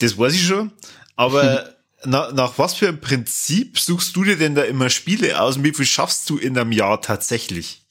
[0.00, 0.72] das weiß ich schon.
[1.16, 5.56] Aber na, nach was für einem Prinzip suchst du dir denn da immer Spiele aus
[5.56, 7.82] und wie viel schaffst du in einem Jahr tatsächlich?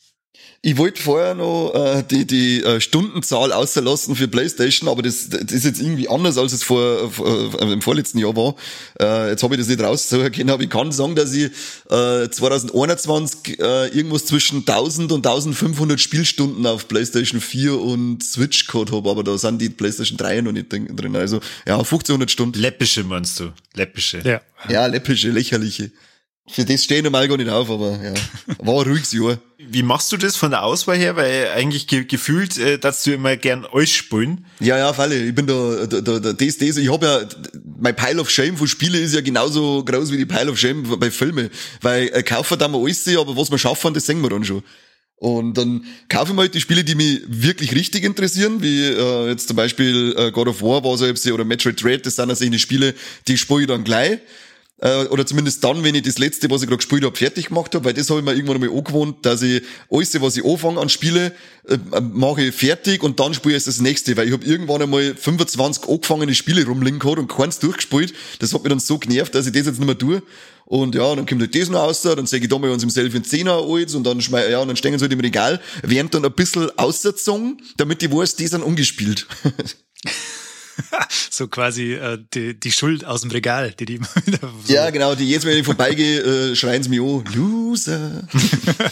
[0.63, 5.51] Ich wollte vorher noch äh, die, die äh, Stundenzahl außerlassen für PlayStation, aber das, das
[5.51, 8.55] ist jetzt irgendwie anders, als es vor, vor äh, im vorletzten Jahr war.
[8.99, 11.51] Äh, jetzt habe ich das nicht rauszuerkennen, aber ich kann sagen, dass ich
[11.91, 18.91] äh, 2021 äh, irgendwas zwischen 1000 und 1500 Spielstunden auf PlayStation 4 und Switch gehabt
[18.91, 21.15] habe, aber da sind die PlayStation 3 noch nicht drin.
[21.15, 22.59] Also ja, 1500 Stunden.
[22.59, 23.53] Läppische meinst du?
[23.75, 24.21] Läppische.
[24.25, 25.91] Ja, ja läppische, lächerliche.
[26.49, 28.13] Für das stehe ich normal gar nicht auf, aber ja,
[28.59, 29.37] war ein ruhiges Jahr.
[29.57, 31.17] Wie machst du das von der Auswahl her?
[31.17, 34.45] Weil eigentlich ge gefühlt, äh, dass du immer gern alles spielen.
[34.61, 35.25] Ja, ja, Falle.
[35.25, 36.77] Ich bin da, da, da, da das, das.
[36.77, 40.25] Ich habe ja, mein Pile of Shame von Spiele ist ja genauso groß wie die
[40.25, 41.49] Pile of Shame bei Filmen.
[41.81, 44.63] Weil äh, kaufen da mal alles, aber was wir schaffen, das sehen wir dann schon.
[45.19, 49.29] Und dann kaufe ich mir halt die Spiele, die mich wirklich richtig interessieren, wie äh,
[49.29, 52.47] jetzt zum Beispiel äh, God of War war so, oder Metroid Dread, das sind also
[52.47, 52.93] die Spiele,
[53.27, 54.19] die spiele ich dann gleich.
[54.79, 57.73] Äh, oder zumindest dann, wenn ich das letzte, was ich gerade gespielt habe, fertig gemacht
[57.73, 60.79] habe, weil das habe ich mir irgendwann einmal angewohnt, dass ich alles, was ich anfange
[60.79, 61.33] an Spiele,
[61.67, 65.15] äh, mache ich fertig und dann spiele ich das nächste, weil ich habe irgendwann einmal
[65.15, 68.13] 25 angefangene Spiele rumliegen gehabt und keins durchgespielt.
[68.37, 70.21] Das hat mich dann so genervt, dass ich das jetzt nicht mehr tue.
[70.65, 72.89] Und ja, dann kommt halt das noch raus, dann sage ich da mal uns im
[72.89, 76.13] selben Zehner alles und dann schmeiß, ja, und dann stehen sie halt im Regal, während
[76.13, 79.27] dann ein bisschen aussetzung, damit ich weiß, die sind ungespielt.
[81.29, 84.89] so quasi äh, die, die Schuld aus dem Regal, die die immer wieder so Ja,
[84.89, 88.27] genau, die jetzt, wenn ich vorbeigehe, äh, schreien sie mich an, Loser.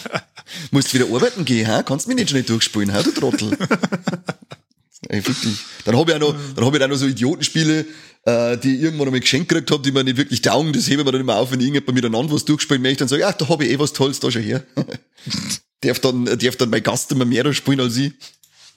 [0.70, 1.82] Musst wieder arbeiten gehen, ha?
[1.82, 3.56] Kannst mich nicht schnell durchspielen, ha, du Trottel.
[5.08, 5.56] Ey, wirklich.
[5.84, 7.86] Dann habe ich auch noch, dann habe ich auch noch so Idiotenspiele,
[8.24, 11.02] äh, die ich irgendwann einmal geschenkt gekriegt habe, die mir nicht wirklich taugen, das hebe
[11.02, 13.34] ich mir dann immer auf, wenn irgendjemand miteinander was durchspielen möchte, dann sage ich, ach,
[13.34, 14.64] da habe ich eh was Tolles, da schon her.
[15.80, 18.12] darf dann, darf dann mein Gast immer mehr da spielen als ich.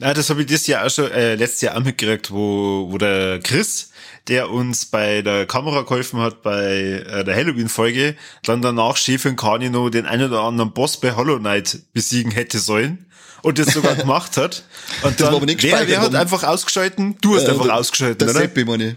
[0.01, 2.97] Ja, das habe ich das Jahr auch schon, äh, letztes Jahr auch mitgekriegt, wo, wo
[2.97, 3.89] der Chris,
[4.29, 9.89] der uns bei der Kamera geholfen hat, bei äh, der Halloween-Folge, dann danach Schäfer Kanino
[9.89, 13.07] den einen oder anderen Boss bei Hollow Knight besiegen hätte sollen.
[13.41, 14.63] Und das sogar gemacht hat.
[15.01, 17.17] Und Das dann, war aber nicht wer, gespeichert, wer hat einfach ausgeschalten?
[17.21, 18.39] Du hast Äh, einfach der- ausgeschalten, Der oder?
[18.39, 18.95] Seppi, meine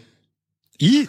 [0.78, 1.08] ich.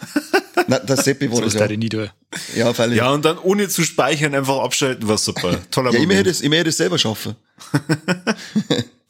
[0.68, 1.66] Nein, der Seppi war So das, ist ja.
[1.76, 2.12] nie da.
[2.56, 2.98] Ja, freilich.
[2.98, 5.58] Ja, und dann ohne zu speichern einfach abschalten, war super.
[5.70, 6.26] Toller Ja, ich möchte Moment.
[6.28, 7.34] das, ich möchte das selber schaffen.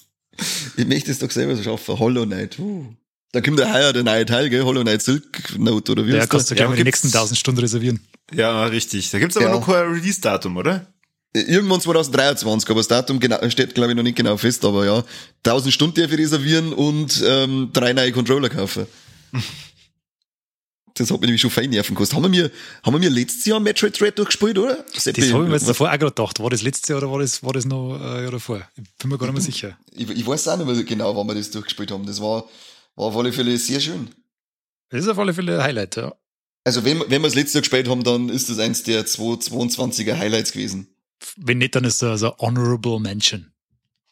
[0.76, 1.98] ich möchte es doch selber schaffen.
[1.98, 2.58] Hollow Knight.
[2.58, 2.86] Uh.
[3.32, 4.62] Da kommt ja heuer der neue Teil, gell?
[4.62, 6.64] Hollow Knight Silk Note, oder wie Ja, heißt kannst du der?
[6.64, 8.00] Ja, mal die nächsten 1000 Stunden reservieren.
[8.32, 9.10] Ja, richtig.
[9.10, 9.52] Da gibt's aber Ja.
[9.52, 10.86] noch kein Release-Datum, oder?
[11.32, 15.02] Irgendwann 2023, aber das Datum genau, steht, glaube ich, noch nicht genau fest, aber ja.
[15.44, 18.86] 1000 Stunden darf ich reservieren und ähm, drei neue Controller kaufen.
[20.96, 22.16] Das hat mich nämlich schon fein nerven gekostet.
[22.16, 22.50] Haben wir mir,
[22.84, 24.84] haben wir mir letztes Jahr Metroid Dread durchgespielt, oder?
[24.92, 26.38] Seppi, Das habe ich mir jetzt davor auch gerade gedacht.
[26.38, 28.68] War das letzte Jahr oder war das, war das noch ein Jahr davor?
[28.76, 29.76] Ich bin mir gar nicht mehr sicher.
[29.92, 32.06] ich, ich weiß auch nicht mehr genau, wann wir das durchgespielt haben.
[32.06, 32.44] Das war,
[32.94, 34.08] war auf alle Fälle sehr schön.
[34.90, 36.14] Das ist auf alle Fälle ein Highlight, ja.
[36.62, 40.16] Also wenn, wenn wir das letzte Jahr gespielt haben, dann ist das eins der 222er
[40.16, 40.94] Highlights gewesen.
[41.36, 43.52] Wenn nicht, dann ist das so Honorable Mention.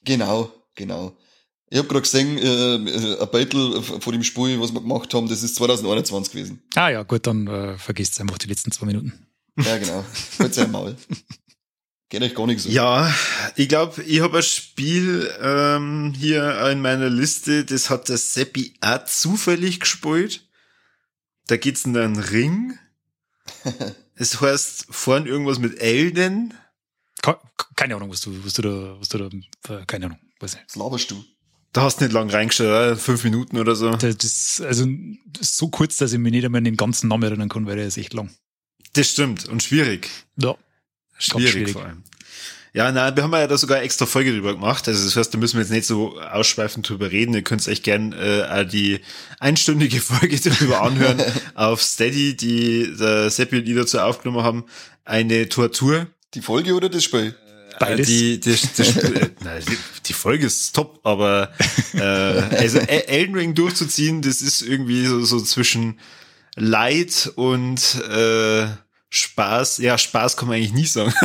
[0.05, 1.17] Genau, genau.
[1.73, 5.43] Ich habe gerade gesehen, äh, ein Battle von dem Spiel, was wir gemacht haben, das
[5.43, 6.63] ist 2021 gewesen.
[6.75, 9.27] Ah ja, gut, dann äh, vergisst einfach die letzten zwei Minuten.
[9.59, 10.05] Ja, genau.
[10.39, 10.97] Halt sein Maul.
[12.11, 12.69] Geht euch gar nicht so.
[12.69, 13.11] Ja,
[13.57, 18.75] ich glaube, ich habe ein Spiel ähm, hier in meiner Liste, das hat der Seppi
[18.83, 20.47] auch zufällig gespielt.
[21.47, 22.79] Da geht's in einen Ring.
[24.15, 26.53] Es heißt vorn irgendwas mit Elden.
[27.23, 27.41] Ke-
[27.77, 30.67] Keine Ahnung, was du, was du da, was du da, äh, keine Ahnung, weiß nicht.
[30.69, 31.25] Was laberst du?
[31.73, 32.97] Da hast du nicht lang reingeschaut, oder?
[32.97, 33.91] fünf Minuten oder so.
[33.91, 34.87] Das, das, also,
[35.27, 37.77] das so kurz, dass ich mich nicht einmal an den ganzen Namen erinnern kann, weil
[37.77, 38.31] der ist echt lang.
[38.93, 40.11] Das stimmt und schwierig.
[40.37, 40.55] Ja.
[41.19, 41.73] Schwierig, schwierig.
[41.73, 42.03] vor allem.
[42.75, 44.89] Ja, nein, wir haben ja da sogar extra Folge drüber gemacht.
[44.89, 47.35] Also das heißt, da müssen wir jetzt nicht so ausschweifend drüber reden.
[47.35, 49.01] Ihr könnt euch gern äh, die
[49.41, 51.23] einstündige Folge darüber anhören
[51.55, 54.65] auf Steady, die der Seppi und ich dazu aufgenommen haben.
[55.05, 56.07] Eine Tortur.
[56.33, 57.35] Die Folge oder das Spiel?
[57.79, 58.07] Beides.
[58.07, 58.83] Die, die, die,
[59.19, 59.31] äh,
[59.69, 61.53] die, die Folge ist top, aber
[61.95, 65.99] äh, also E- Elden Ring durchzuziehen, das ist irgendwie so, so zwischen
[66.57, 67.81] Leid und
[68.11, 68.67] äh,
[69.11, 69.79] Spaß.
[69.79, 71.13] Ja, Spaß kann man eigentlich nie sagen.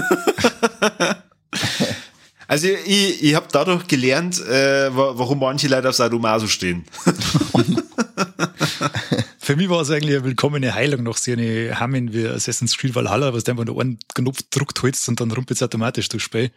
[2.50, 6.86] Also ich, ich habe dadurch gelernt, äh, wa- warum manche Leute auf Sadomaso stehen.
[9.48, 12.96] Für mich war es eigentlich eine willkommene Heilung nach so eine Hammen wie Assassin's Creed
[12.96, 16.26] Valhalla, was du einfach nur einen Knopf druckt hältst und dann rumpelt es automatisch durchs
[16.26, 16.52] Spiel.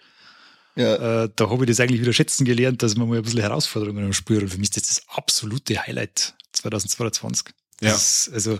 [0.74, 1.22] Ja.
[1.22, 4.06] Äh, da habe ich das eigentlich wieder schätzen gelernt, dass man mal ein bisschen Herausforderungen
[4.06, 4.40] am Spiel.
[4.40, 7.54] Und für mich ist das das absolute Highlight 2022.
[7.80, 7.94] Ja.
[7.94, 8.58] Ist, also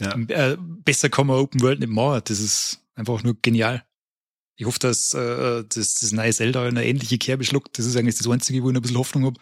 [0.00, 0.16] Ja.
[0.28, 2.22] äh, besser kann man Open World nicht machen.
[2.24, 3.84] Das ist einfach nur genial.
[4.56, 7.78] Ich hoffe, dass äh, das, das neue Zelda eine ähnliche Kerbe schluckt.
[7.78, 9.40] Das ist eigentlich das Einzige, wo ich noch ein bisschen Hoffnung habe.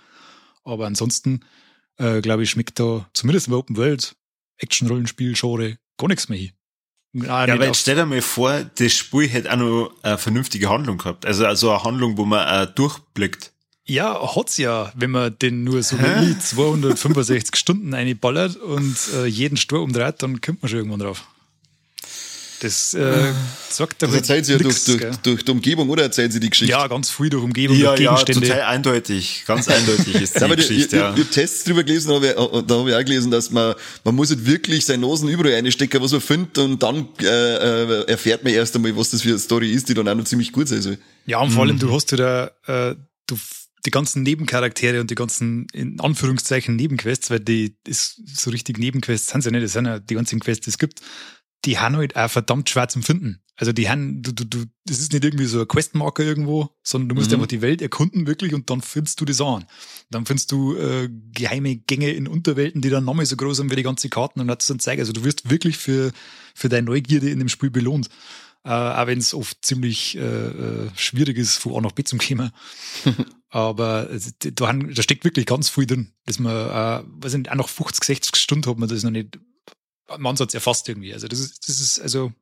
[0.65, 1.45] Aber ansonsten,
[1.99, 4.17] äh, glaube ich, schmeckt da zumindest im Open World
[4.59, 6.53] Action-Rollenspiel, Genre gar nichts mehr hin.
[7.29, 10.69] Ah, Ja, aber jetzt stell dir mal vor, das Spiel hätte auch noch eine vernünftige
[10.69, 11.25] Handlung gehabt.
[11.27, 13.53] Also, also eine Handlung, wo man äh, durchblickt.
[13.87, 19.27] Ja, hat's ja, wenn man den nur so wie ich 265 Stunden einballert und äh,
[19.27, 21.25] jeden Stur umdreht, dann kommt man schon irgendwann drauf.
[22.65, 23.33] Das äh,
[23.69, 26.41] sagt Das aber erzählt sie ja durch, nix, durch, durch die Umgebung, oder erzählen sie
[26.41, 26.71] die Geschichte?
[26.73, 28.49] Ja, ganz viel durch Umgebung, Ja, durch ja, Gegenstände.
[28.49, 29.45] total eindeutig.
[29.47, 31.15] Ganz eindeutig ist die Ja, ich, Geschichte, ich, ja.
[31.15, 32.33] ich hab Tests drüber gelesen, da habe ich,
[32.67, 36.01] da hab ich auch gelesen, dass man, man muss halt wirklich seine Nosen überall einstecken,
[36.03, 39.39] was man findet, und dann äh, äh, erfährt man erst einmal, was das für eine
[39.39, 40.97] Story ist, die dann auch noch ziemlich gut sein soll.
[41.27, 42.17] Ja, und vor allem, du hast ja
[42.67, 42.97] da, äh,
[43.27, 43.37] du,
[43.85, 49.29] die ganzen Nebencharaktere und die ganzen, in Anführungszeichen, Nebenquests, weil die ist, so richtig Nebenquests
[49.29, 51.03] sind sie ja nicht, das sind ja die einzigen Quests, die es gibt,
[51.65, 53.41] die haben halt auch verdammt schwer zum Finden.
[53.57, 57.11] Also die haben, du, du, du, das ist nicht irgendwie so ein Questmarker irgendwo, sondern
[57.11, 57.37] du musst Mhm.
[57.37, 59.65] einfach die Welt erkunden wirklich und dann findest du das an.
[60.11, 63.77] Dann findest du äh, geheime Gänge in Unterwelten, die dann nochmal so groß sind wie
[63.77, 65.01] die ganze Karten und das dann zeigen.
[65.01, 66.11] Also du wirst wirklich für,
[66.55, 68.09] für deine Neugierde in dem Spiel belohnt.
[68.65, 72.19] Äh, auch wenn es oft ziemlich äh, äh, schwierig ist, von A nach B zum
[72.19, 72.51] kommen.
[73.51, 77.55] Aber es- da, da steckt wirklich ganz viel drin, dass man, äh, weiß nicht, auch
[77.55, 79.39] nach 50, 60 Stunden hat man das noch nicht
[80.17, 81.13] im Ansatz erfasst irgendwie.
[81.13, 82.33] Also das ist, das ist also,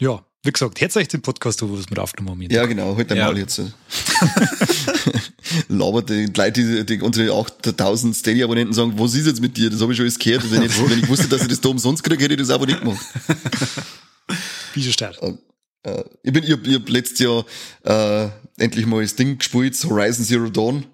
[0.00, 2.50] ja, wie gesagt, hört euch den Podcast was wir aufgenommen haben.
[2.50, 3.28] Ja, genau, halt Ja.
[3.28, 3.60] einmal jetzt.
[5.68, 9.70] Labert die Leute, die, die unsere 8000 Steady-Abonnenten sagen, was ist jetzt mit dir?
[9.70, 10.50] Das habe ich schon alles gehört.
[10.50, 12.66] Wenn ich, wenn ich wusste, dass ich das da umsonst kriege, hätte ich das aber
[12.66, 13.04] nicht gemacht.
[14.74, 15.16] Wie schon stark.
[15.82, 17.44] Äh, ich bin, ich hab, ich hab letztes Jahr
[17.84, 20.84] äh, endlich mal das Ding gespielt, Horizon Zero Dawn.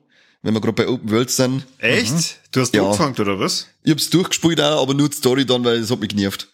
[0.42, 1.64] wenn wir gerade bei Open Worlds sind.
[1.78, 2.12] Echt?
[2.12, 2.24] Mhm.
[2.52, 2.84] Du hast ja.
[2.84, 3.66] angefangen, oder was?
[3.84, 6.48] Ich hab's durchgespielt auch, aber nur die Story dann, weil es hat mich genervt.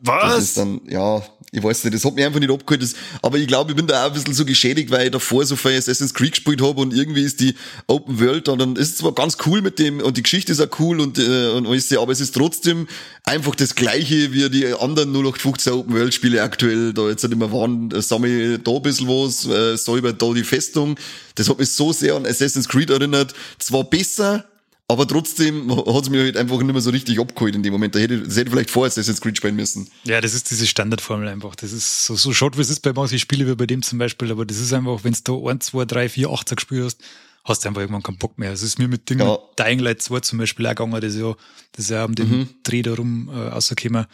[0.00, 0.34] Was?
[0.34, 2.82] Das ist dann, ja, ich weiß nicht, das hat mich einfach nicht abgeholt.
[2.82, 5.44] Das, aber ich glaube, ich bin da auch ein bisschen so geschädigt, weil ich davor
[5.44, 7.54] so viel Assassin's Creed gespielt habe und irgendwie ist die
[7.86, 10.60] Open World und dann ist es zwar ganz cool mit dem und die Geschichte ist
[10.60, 12.86] auch cool und, äh, und alles, aber es ist trotzdem
[13.24, 16.92] einfach das gleiche wie die anderen 0815 Open World Spiele aktuell.
[16.92, 20.96] Da jetzt nicht immer waren, sammle da ein bisschen was, äh, säuber da die Festung.
[21.34, 23.34] Das hat mich so sehr an Assassin's Creed erinnert.
[23.58, 24.44] Zwar besser,
[24.90, 27.94] aber trotzdem hat es mir halt einfach nicht mehr so richtig abgeholt in dem Moment.
[27.94, 29.90] Da hätte, das hätte vielleicht vorher Assassin's Creed spielen müssen.
[30.04, 31.54] Ja, das ist diese Standardformel einfach.
[31.56, 33.98] Das ist so, so schade, wie es ist bei manchen Spielen wie bei dem zum
[33.98, 34.30] Beispiel.
[34.32, 37.00] Aber das ist einfach, wenn du da 1, 2, 3, 4, 18 gespielt hast,
[37.44, 38.50] hast du einfach irgendwann keinen Bock mehr.
[38.50, 39.38] Das ist mir mit Dingen, ja.
[39.58, 41.34] Dying Light 2 zum Beispiel auch gegangen, das ja,
[41.72, 42.48] das ist ja um den mhm.
[42.62, 44.06] Dreh da rum äh, rausgekommen.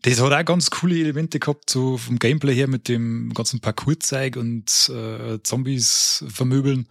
[0.00, 4.36] Das hat auch ganz coole Elemente gehabt, so vom Gameplay her mit dem ganzen Parcours-Zeig
[4.36, 6.86] und äh, Zombies vermöbeln.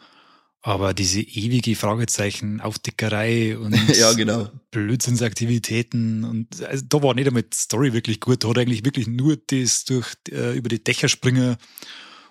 [0.62, 4.50] Aber diese ewige Fragezeichen, Aufdeckerei und ja, genau.
[4.72, 8.44] Blödsinnsaktivitäten und also da war nicht einmal die Story wirklich gut.
[8.44, 11.56] Da hat eigentlich wirklich nur das durch äh, über die Dächer springen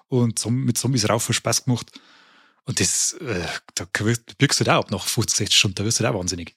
[0.09, 1.91] und mit Zombies rauf Spaß gemacht.
[2.65, 3.87] Und das, äh, da
[4.39, 6.55] wirkst du da ab nach 50, 60 Stunden, da wirst du da wahnsinnig.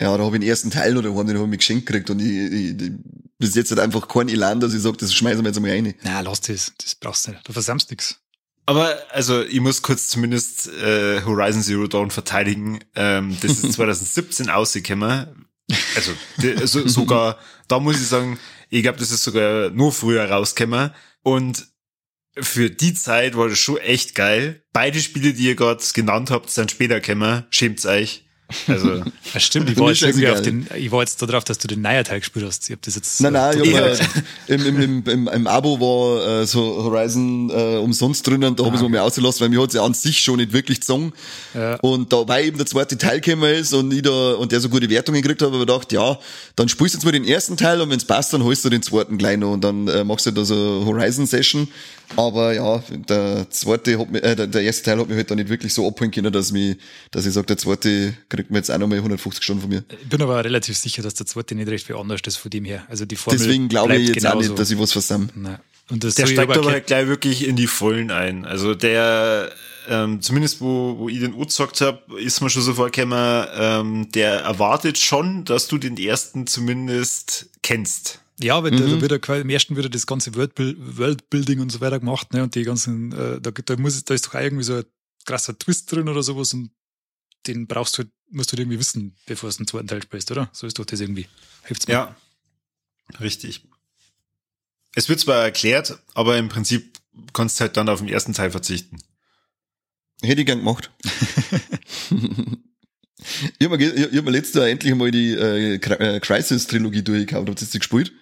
[0.00, 2.30] Ja, da habe ich den ersten Teil oder den habe ich geschenkt gekriegt und ich,
[2.30, 2.92] ich, ich
[3.38, 5.94] bis jetzt halt einfach kein Elan, dass ich sage, das schmeißen wir jetzt mal rein.
[6.02, 7.46] Na, lass das, das brauchst du nicht.
[7.46, 8.19] Du versammst nichts.
[8.70, 12.78] Aber also ich muss kurz zumindest äh, Horizon Zero Dawn verteidigen.
[12.94, 15.48] Ähm, das ist 2017 ausgekommen.
[15.96, 16.12] Also,
[16.60, 20.92] also sogar, da muss ich sagen, ich glaube, das ist sogar nur früher rausgekommen.
[21.24, 21.66] Und
[22.38, 24.62] für die Zeit war das schon echt geil.
[24.72, 27.46] Beide Spiele, die ihr gerade genannt habt, sind später gekommen.
[27.50, 28.24] Schämt's euch.
[28.66, 28.94] Also,
[29.34, 31.82] ja, stimmt, ich war, jetzt irgendwie auf den, ich war jetzt darauf, dass du den
[31.82, 32.68] Neuer Teil gespielt hast.
[32.68, 33.20] Ich hab das jetzt.
[33.20, 33.98] Nein, nein, ich hab,
[34.48, 38.66] im, im, im, im, im Abo war äh, so Horizon äh, umsonst drinnen, da ah,
[38.66, 40.80] habe ich es mir ausgelassen, weil mir hat es ja an sich schon nicht wirklich
[40.80, 41.12] gezogen.
[41.54, 41.76] Ja.
[41.76, 44.68] Und da, weil eben der zweite Teil gekommen ist und ich da, und der so
[44.68, 46.18] gute Wertungen gekriegt habe, habe ich gedacht, ja,
[46.56, 48.70] dann spielst du jetzt mal den ersten Teil und wenn es passt, dann holst du
[48.70, 51.68] den zweiten gleich noch und dann äh, machst du da so Horizon-Session.
[52.16, 55.38] Aber ja, der zweite hat mich, äh, der, der erste Teil hat mich halt dann
[55.38, 56.76] nicht wirklich so abholen können, dass mich,
[57.10, 59.84] dass ich sage, der zweite kriegt mir jetzt auch nochmal 150 Stunden von mir.
[60.02, 62.64] Ich bin aber relativ sicher, dass der zweite nicht recht viel anders ist von dem
[62.64, 62.84] her.
[62.88, 64.36] Also die Formel Deswegen glaube ich jetzt genauso.
[64.36, 65.60] auch nicht, dass ich was versammle.
[65.90, 68.44] Und das der steigt aber halt gleich wirklich in die Vollen ein.
[68.44, 69.50] Also der,
[69.88, 74.40] ähm, zumindest wo, wo ich den gezockt habe, ist mir schon so vorgekommen, ähm, der
[74.40, 78.20] erwartet schon, dass du den ersten zumindest kennst.
[78.42, 78.78] Ja, weil mhm.
[78.78, 82.42] da, wird er, im ersten wird er das ganze Worldbuilding und so weiter gemacht, ne?
[82.42, 84.84] Und die ganzen, äh, da, da muss da ist doch irgendwie so ein
[85.26, 86.70] krasser Twist drin oder sowas und
[87.46, 90.48] den brauchst du, musst du irgendwie wissen, bevor du den zweiten Teil spielst, oder?
[90.52, 91.26] So ist doch das irgendwie.
[91.64, 91.94] Hilft's mir.
[91.94, 92.16] Ja.
[93.20, 93.66] Richtig.
[94.94, 96.98] Es wird zwar erklärt, aber im Prinzip
[97.32, 98.98] kannst du halt dann auf den ersten Teil verzichten.
[100.22, 100.90] Hätte ich gern gemacht.
[103.58, 107.48] ich habe mir, hab mir letztes Jahr endlich mal die äh, äh Crisis-Trilogie durchgekauft.
[107.48, 108.12] Habt ihr das gespielt?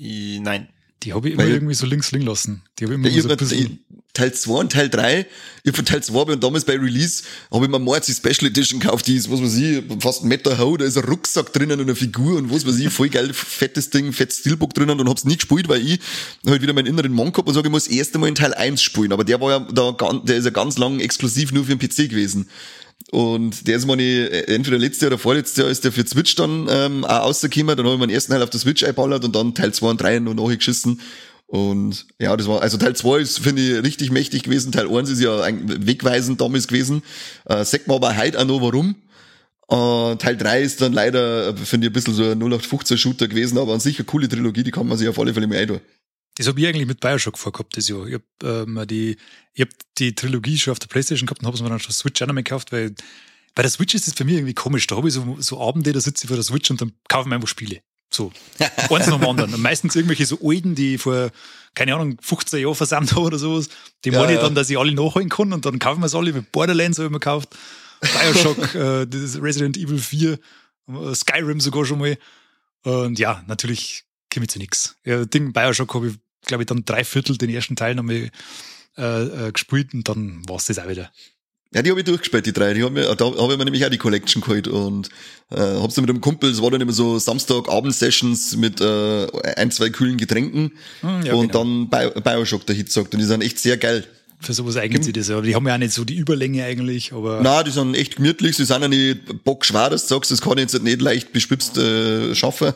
[0.00, 0.68] Nein.
[1.02, 2.62] Die habe ich immer Weil, irgendwie so links liegen lassen.
[2.78, 3.78] Die habe ich immer ich so ein bisschen
[4.12, 5.26] Teil 2 und Teil 3.
[5.64, 8.80] Ich von Teil 2 und damals bei Release habe ich mir mal die Special Edition
[8.80, 11.80] gekauft, die ist, was weiß ich, fast ein Meter hoch, da ist ein Rucksack drinnen
[11.80, 15.08] und eine Figur und was weiß ich, voll geil, fettes Ding, fettes Steelbook drinnen und
[15.08, 16.00] hab's nie gespielt, weil ich
[16.46, 18.82] halt wieder meinen inneren Mann gehabt und sage, ich muss erst einmal in Teil 1
[18.82, 19.12] spielen.
[19.12, 19.92] Aber der war ja da,
[20.24, 22.48] der ist ja ganz lang exklusiv nur für den PC gewesen.
[23.10, 26.68] Und der ist meine, entweder letztes Jahr oder vorletztes Jahr ist der für Switch dann
[26.70, 27.76] ähm, auch rausgekommen.
[27.76, 30.00] Dann habe ich meinen ersten Teil auf der Switch einballert und dann Teil 2 und
[30.00, 31.00] 3 noch nachgeschissen.
[31.46, 34.70] Und ja, das war, also Teil 2 ist, finde ich, richtig mächtig gewesen.
[34.70, 37.02] Teil 1 ist ja ein wegweisend damals gewesen.
[37.46, 38.94] Äh, sagt man aber heute auch noch warum.
[39.68, 43.72] Äh, Teil 3 ist dann leider, finde ich, ein bisschen so ein 0815-Shooter gewesen, aber
[43.72, 45.80] an sich eine coole Trilogie, die kann man sich auf alle Fälle mal eintun.
[46.40, 48.06] Das habe ich eigentlich mit Bioshock vorgehabt, das Jahr.
[48.06, 49.18] Ich habe ähm, die,
[49.52, 51.92] ich hab die Trilogie schon auf der Playstation gehabt und habe es mir dann schon
[51.92, 52.94] Switch auch noch mal gekauft, weil
[53.54, 54.86] bei der Switch ist das für mich irgendwie komisch.
[54.86, 57.24] Da habe ich so, so Abende, da sitze ich vor der Switch und dann kaufe
[57.24, 57.82] ich mir einfach Spiele.
[58.08, 58.32] So.
[58.58, 59.52] Eins nach dem anderen.
[59.52, 61.30] Und meistens irgendwelche so alten, die vor,
[61.74, 63.68] keine Ahnung, 15 Jahren versammelt habe oder sowas.
[64.06, 64.44] Die ja, meine ich ja.
[64.44, 66.32] dann, dass ich alle nachholen kann und dann kaufen wir es alle.
[66.32, 67.50] Mit Borderlands habe ich mir gekauft.
[68.00, 69.06] Bioshock, äh,
[69.40, 72.16] Resident Evil 4, äh, Skyrim sogar schon mal.
[72.84, 74.96] Und ja, natürlich komme ich zu nichts.
[75.04, 76.14] Ja, Ding Bioshock habe ich,
[76.46, 78.30] glaube ich, dann drei Viertel den ersten Teil nochmal
[78.96, 81.10] äh, äh, gespielt und dann war es das auch wieder.
[81.72, 82.74] Ja, die habe ich durchgespielt, die drei.
[82.74, 85.08] Die hab mir, da habe ich mir nämlich auch die Collection geholt und
[85.50, 89.70] äh, hab's dann mit einem Kumpel, es war dann immer so Samstagabend-Sessions mit äh, ein,
[89.70, 91.88] zwei kühlen Getränken hm, ja, und genau.
[91.88, 94.04] dann Bioshock der Hit sagt und die sind echt sehr geil.
[94.40, 97.12] Für sowas eignet sich das, aber die haben ja auch nicht so die Überlänge eigentlich,
[97.12, 97.40] aber.
[97.42, 100.54] Na, die sind echt gemütlich, sie sind ja nicht bockschwer, dass du sagst, das kann
[100.54, 102.72] ich jetzt nicht leicht bespitzt äh, schaffen.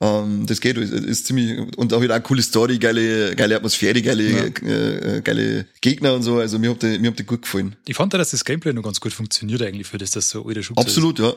[0.00, 4.02] Ähm, das geht, ist, ist ziemlich, und auch wieder eine coole Story, geile, geile Atmosphäre,
[4.02, 4.44] geile, Ja.
[4.68, 6.36] äh, äh, geile Gegner und so.
[6.38, 7.76] Also mir hat die, mir hat die gut gefallen.
[7.86, 10.44] Ich fand da, dass das Gameplay noch ganz gut funktioniert eigentlich für das, dass so
[10.46, 11.34] alte Shooter Absolut, ja.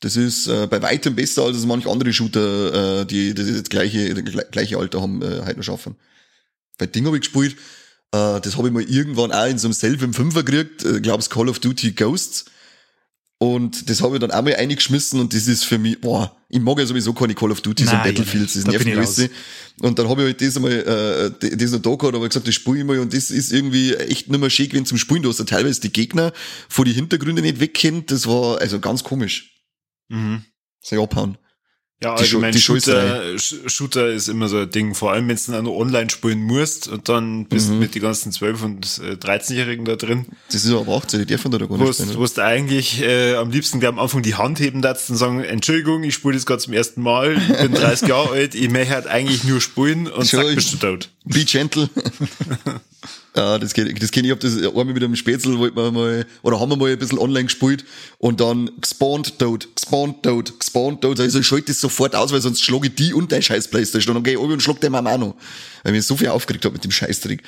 [0.00, 4.14] Das ist äh, bei weitem besser als manche andere Shooter, äh, die die das gleiche,
[4.14, 5.96] das gle- gleiche Alter haben, äh, heute noch schaffen.
[6.78, 7.54] Bei Ding habe ich gespielt,
[8.12, 11.28] äh, das habe ich mal irgendwann auch in so einem selben Fünfer gekriegt, äh, glaub's
[11.30, 12.44] Call of Duty Ghosts.
[13.40, 16.58] Und das habe ich dann auch mal eingeschmissen und das ist für mich, boah, ich
[16.58, 18.98] mag ja sowieso keine Call of Nein, und Battlefields, ja, das da nervt mich ich
[18.98, 19.30] alles.
[19.80, 22.54] Und dann habe ich halt das einmal, äh, das noch da gehabt, aber gesagt, das
[22.56, 25.22] spiele ich mal und das ist irgendwie echt nicht mehr schön gewesen zum Spielen.
[25.22, 26.32] Du hast ja teilweise die Gegner
[26.68, 29.52] vor die Hintergründe nicht wegkennt, das war also ganz komisch.
[30.08, 30.44] Mhm.
[30.82, 31.38] Sehr abhauen.
[32.00, 33.36] Ja, Die allgemein die Shooter,
[33.66, 37.08] Shooter ist immer so ein Ding, vor allem wenn du dann online spielen musst und
[37.08, 37.78] dann bist du Mhm.
[37.80, 41.50] mit den ganzen 12- und äh, 13-Jährigen da drin, Das ist aber 18, die dürfen
[41.50, 42.16] da gar nicht du spielen.
[42.16, 45.42] wo du eigentlich äh, am liebsten gleich am Anfang die Hand heben darfst und sagen,
[45.42, 48.94] Entschuldigung, ich spiele das gerade zum ersten Mal, ich bin 30 Jahre alt, ich möchte
[48.94, 51.10] halt eigentlich nur spielen und Schon, ich- bist du tot.
[51.24, 51.90] Be gentle.
[53.36, 54.30] ja, das kenne das kenn ich.
[54.30, 57.18] Hab das einmal mit einem Spätzl, wollten wir mal, oder haben wir mal ein bisschen
[57.18, 57.84] online gespielt
[58.18, 61.20] und dann gespawnt tot, gespawnt tot, gespawnt tot.
[61.20, 64.16] Also ich schalte das sofort aus, weil sonst schlage ich die und dein scheiß Playstation
[64.16, 65.34] und dann geh ich und schlag den Mama auch noch.
[65.82, 67.42] Weil ich mich so viel aufgeregt habe mit dem Scheißtrick.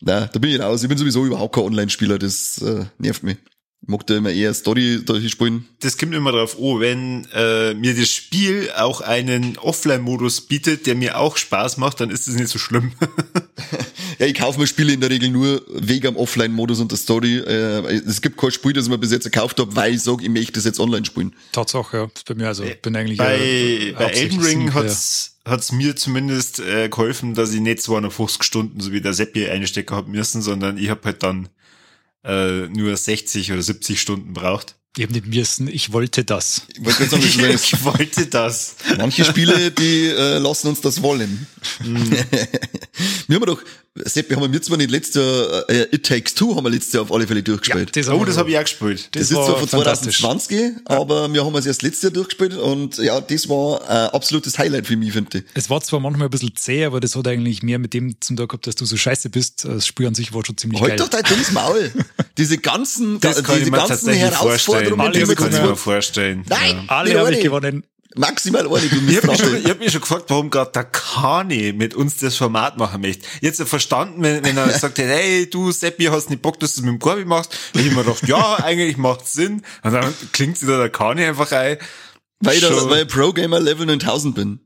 [0.00, 0.82] Na, da bin ich raus.
[0.82, 3.36] Ich bin sowieso überhaupt kein Online-Spieler, das äh, nervt mich.
[3.82, 5.64] Ich mag da immer eher Story spielen.
[5.80, 10.94] Das kommt immer drauf an, wenn äh, mir das Spiel auch einen Offline-Modus bietet, der
[10.94, 12.92] mir auch Spaß macht, dann ist das nicht so schlimm.
[14.22, 17.38] Ja, ich kaufe mir Spiele in der Regel nur wegen am Offline-Modus und der Story.
[17.38, 20.22] Äh, es gibt kein Spiel, das ich mir bis jetzt gekauft habe, weil ich sage,
[20.22, 21.34] ich möchte das jetzt online spielen.
[21.50, 22.10] Tatsache, ja.
[22.28, 26.88] Bei mir also, bin eigentlich bei äh, bei Elden Ring hat's hat's mir zumindest äh,
[26.88, 30.88] geholfen, dass ich nicht 250 Stunden, so wie der Seppi einstecken hab müssen, sondern ich
[30.88, 31.48] hab halt dann
[32.22, 34.76] äh, nur 60 oder 70 Stunden braucht.
[34.98, 36.62] Ich hab nicht müssen, ich wollte das.
[36.76, 38.74] Ich wollte sagen, das ist- ich wollte das.
[38.98, 41.46] manche Spiele, die äh, lassen uns das wollen.
[43.26, 43.62] wir haben doch,
[44.04, 46.92] Sepp, wir haben wir zwar nicht letztes Jahr, äh, It Takes Two haben wir letztes
[46.94, 47.94] Jahr auf alle Fälle durchgespielt.
[47.94, 49.08] haben Oh, wir das habe ich auch gespielt.
[49.12, 50.20] das, das ist war zwar von fantastisch.
[50.20, 54.58] 2020, aber wir haben es erst letztes Jahr durchgespielt und ja, das war ein absolutes
[54.58, 55.44] Highlight für mich, finde ich.
[55.54, 58.36] Es war zwar manchmal ein bisschen zäh, aber das hat eigentlich mehr mit dem zum
[58.36, 59.64] Tag gehabt, dass du so scheiße bist.
[59.66, 60.98] Das Spiel an sich war schon ziemlich Halt geil.
[60.98, 61.92] doch dein dummes Maul.
[62.38, 64.22] Diese ganzen, Das kann diese ich ganzen tatsächlich
[64.90, 66.44] Das wir kann ich mir jetzt vorstellen.
[66.48, 67.86] Nein, Alle nicht habe ich gewonnen.
[68.14, 68.74] Maximal du
[69.10, 72.18] Ich habe mich, schon- ich hab mich schon gefragt, warum gerade der Kani mit uns
[72.18, 73.24] das Format machen möchte.
[73.40, 76.80] Jetzt ich verstanden, wenn, wenn er sagt, hey, du Seppi, hast nicht Bock, dass du
[76.80, 77.56] es mit dem Korbi machst.
[77.72, 79.62] Ich hab mir gedacht, ja, eigentlich macht Sinn.
[79.82, 81.78] Und dann klingt sich da der Kani einfach ein.
[82.40, 84.60] Weil, ich da, weil ich Pro-Gamer Level 9000 bin.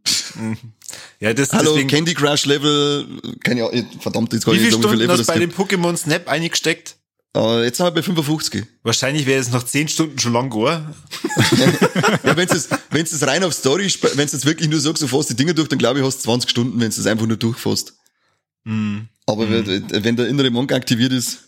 [1.21, 3.07] Ja, das, Hallo, deswegen, Candy Crush Level,
[3.45, 5.19] keine Ahnung, verdammt, jetzt kann wie ich nicht viele sagen, wie viel Stunden Level hast
[5.21, 5.81] das du bei gibt.
[5.81, 6.96] dem Pokémon Snap eingesteckt?
[7.37, 8.65] Äh, jetzt sind wir bei 55.
[8.83, 10.95] Wahrscheinlich wäre es nach 10 Stunden schon lang gegangen.
[12.25, 15.07] Ja, wenn es wenn es rein auf Story, wenn es jetzt wirklich nur sagst, du
[15.07, 17.27] fährst die Dinge durch, dann glaube ich, hast du 20 Stunden, wenn du es einfach
[17.27, 17.95] nur durchfährst.
[18.65, 19.09] Mhm.
[19.27, 19.67] Aber wenn,
[20.05, 21.46] wenn der innere Monk aktiviert ist,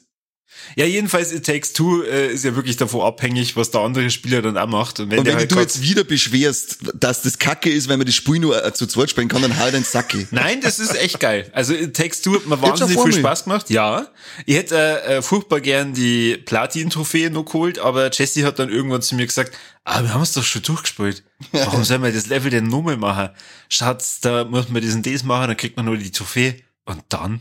[0.77, 4.43] Ja, jedenfalls It Takes Two äh, ist ja wirklich davon abhängig, was der andere Spieler
[4.43, 5.01] dann auch macht.
[5.01, 8.07] Und wenn und wenn halt du jetzt wieder beschwerst, dass das Kacke ist, wenn man
[8.07, 10.27] das Spiel nur äh, zu zweit spielen kann, dann halt ein Sacke.
[10.31, 11.51] Nein, das ist echt geil.
[11.53, 13.13] Also It Takes Two hat mir wahnsinnig viel.
[13.13, 13.71] Spaß gemacht.
[13.71, 14.09] Ja,
[14.47, 19.03] ich hätte äh, äh, furchtbar gern die Platin-Trophäe noch geholt, aber Jesse hat dann irgendwann
[19.03, 21.25] zu mir gesagt, ah, wir haben es doch schon durchgespielt.
[21.53, 23.31] Warum sollen wir das Level denn nochmal machen?
[23.69, 26.57] Schatz, da muss man diesen Ds machen, dann kriegt man nur die Trophäe.
[26.85, 27.41] Und dann?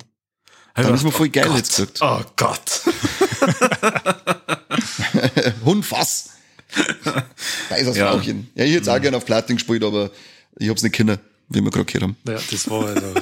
[0.78, 2.00] Ich Dann ist gedacht, voll geil oh jetzt gesagt.
[2.02, 2.82] Oh Gott.
[5.66, 6.30] Hundfass.
[7.70, 8.12] Weißes Ja.
[8.12, 8.50] Frauchen.
[8.56, 10.12] Ja, ich hätte auch gerne auf Platin gespielt, aber
[10.60, 11.18] ich hab's nicht können,
[11.50, 12.18] wie wir gerade gehört haben.
[12.28, 13.14] Ja, das war, also,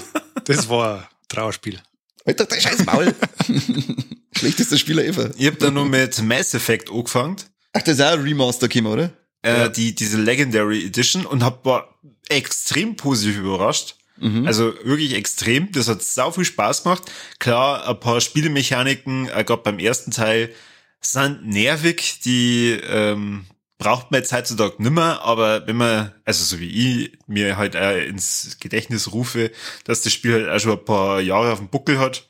[0.43, 1.80] das war ein Trauerspiel.
[2.26, 3.16] Doch dein scheiß Maul.
[4.36, 5.32] Schlechtester Spieler ever.
[5.38, 7.38] Ich hab dann nur mit Mass Effect angefangen.
[7.72, 9.14] Ach, das ist auch ein Remaster gekommen, oder?
[9.43, 11.99] äh, die, diese Legendary Edition und hab war
[12.30, 13.95] extrem positiv überrascht.
[14.45, 15.72] Also wirklich extrem.
[15.72, 17.03] Das hat sau viel Spaß gemacht.
[17.39, 20.51] Klar, ein paar Spielemechaniken, äh, gerade beim ersten Teil,
[21.01, 23.45] sind nervig, die ähm,
[23.78, 26.70] braucht man jetzt heutzutage nimmer, aber wenn man, also so wie
[27.03, 29.51] ich, mir halt äh, ins Gedächtnis rufe,
[29.84, 32.28] dass das Spiel halt auch schon ein paar Jahre auf dem Buckel hat,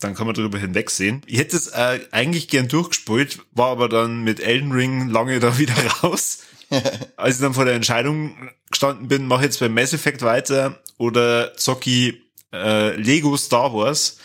[0.00, 1.22] dann kann man darüber hinwegsehen.
[1.26, 5.58] Ich hätte es äh, eigentlich gern durchgespielt, war aber dann mit Elden Ring lange da
[5.58, 6.40] wieder raus.
[7.16, 10.82] Als ich dann vor der Entscheidung gestanden bin, mache ich jetzt beim Mass Effect weiter
[11.02, 12.22] oder zocki
[12.52, 14.18] äh, Lego Star Wars,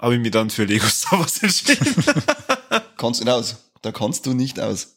[0.00, 1.94] habe ich mich dann für Lego Star Wars entschieden.
[2.96, 3.56] Kannst du nicht aus.
[3.82, 4.96] Da kannst du nicht aus.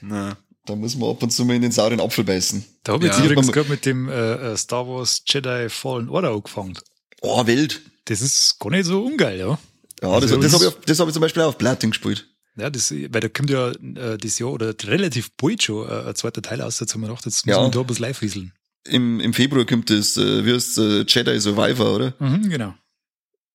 [0.00, 0.36] Na.
[0.66, 2.64] Da muss man ab und zu mal in den sauren Apfel beißen.
[2.84, 3.18] Da habe ich Ja.
[3.18, 6.78] jetzt übrigens gerade mit dem äh, äh, Star Wars Jedi Fallen Order angefangen.
[7.20, 7.82] Oh, wild.
[8.06, 9.58] Das ist gar nicht so ungeil, ja.
[10.02, 11.90] Ja, das, Also das das- habe ich, das hab ich zum Beispiel auch auf Platin
[11.90, 12.26] gespielt.
[12.56, 16.14] Ja, das, weil da kommt ja äh, das Jahr oder relativ bald schon äh, ein
[16.14, 17.58] zweiter Teil aus, jetzt haben wir gedacht, jetzt Ja.
[17.58, 18.52] müssen wir da ein bisschen live rieseln.
[18.86, 22.14] Im, im Februar kommt das, äh, heißt äh, Jedi Survivor, oder?
[22.18, 22.74] Mhm, genau.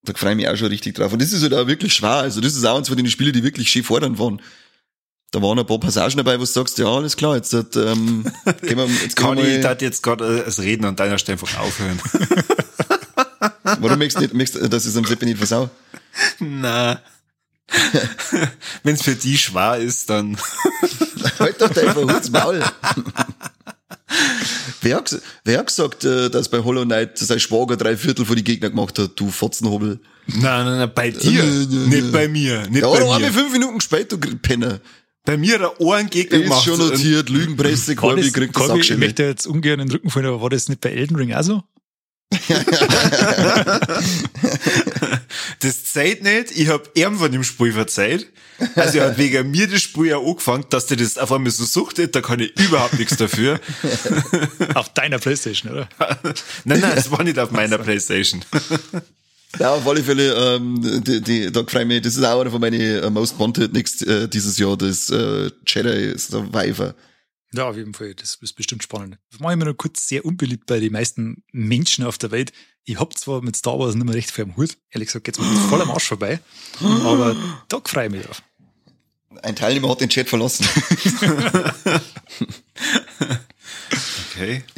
[0.03, 1.11] Da freue ich mich auch schon richtig drauf.
[1.11, 2.09] Und das ist halt auch wirklich schwer.
[2.09, 4.41] Also das ist auch eins von den Spielen, die wirklich schön fordernd waren.
[5.31, 8.23] Da waren ein paar Passagen dabei, wo du sagst, ja, alles klar, jetzt, hat, ähm,
[8.61, 11.39] gehen wir, jetzt gehen Kann wir ich das jetzt gerade als Reden an deiner Stelle
[11.39, 11.99] einfach aufhören?
[13.79, 15.69] warum möchtest du nicht, möchtest, du, dass ich es am Seppi nicht versau?
[16.39, 17.01] Na.
[18.83, 20.37] Wenn es für die schwer ist, dann.
[21.37, 22.63] Halt doch dein verhutz Maul.
[24.81, 25.03] wer,
[25.43, 28.69] wer hat gesagt, äh, dass bei Hollow Knight sein Schwager drei Viertel von die Gegner
[28.69, 29.99] gemacht hat, du Fotzenhobel?
[30.27, 31.43] Nein, nein, nein, bei dir.
[31.43, 32.67] Nö, nö, nicht bei mir.
[32.69, 33.33] Nicht Ja, bei wir mir.
[33.33, 34.79] fünf Minuten gespielt, du Penner.
[35.25, 36.63] Bei mir hat er einen Gegner Ist gemacht.
[36.63, 40.41] schon notiert, Lügenpresse, das, kriegt das ich möchte jetzt ungern in den Rücken fallen, aber
[40.41, 41.63] war das nicht bei Elden Ring auch so?
[45.59, 48.27] Das zeigt nicht, ich hab ihm von dem Spiel verzeiht.
[48.75, 51.65] Also er hat wegen mir das Spiel ja angefangen, dass der das auf einmal so
[51.65, 53.59] suchtet, da kann ich überhaupt nichts dafür.
[54.73, 55.89] Auf deiner Playstation, oder?
[56.65, 58.43] Nein, nein, es war nicht auf meiner Playstation.
[59.57, 62.51] Ja, auf alle Fälle, ähm, die, die, da freue ich mich, das ist auch einer
[62.51, 66.93] von meinen äh, Most Wanted next, äh, dieses Jahr, das äh, Jedi Survivor.
[67.53, 68.13] Ja, auf jeden Fall.
[68.13, 69.17] Das ist bestimmt spannend.
[69.31, 72.51] Das mache ich mir noch kurz sehr unbeliebt bei den meisten Menschen auf der Welt.
[72.83, 74.77] Ich hab zwar mit Star Wars nicht mehr recht viel am Hut.
[74.91, 76.39] Ehrlich gesagt, geht's mir voll am Arsch vorbei.
[76.81, 77.35] Aber
[77.67, 78.41] da freue ich mich drauf.
[79.43, 80.67] Ein Teilnehmer hat den Chat verlassen.
[84.35, 84.63] Okay.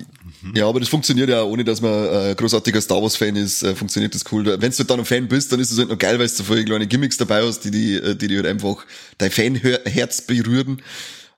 [0.55, 4.15] Ja, aber das funktioniert ja ohne dass man äh, großartiger Star Wars-Fan ist, äh, funktioniert
[4.15, 4.43] das cool.
[4.59, 6.43] Wenn du dann ein Fan bist, dann ist es halt noch geil, weil du so
[6.43, 8.83] viele kleine Gimmicks dabei hast, die, die, äh, die, die halt einfach
[9.19, 10.81] dein Fanherz berühren.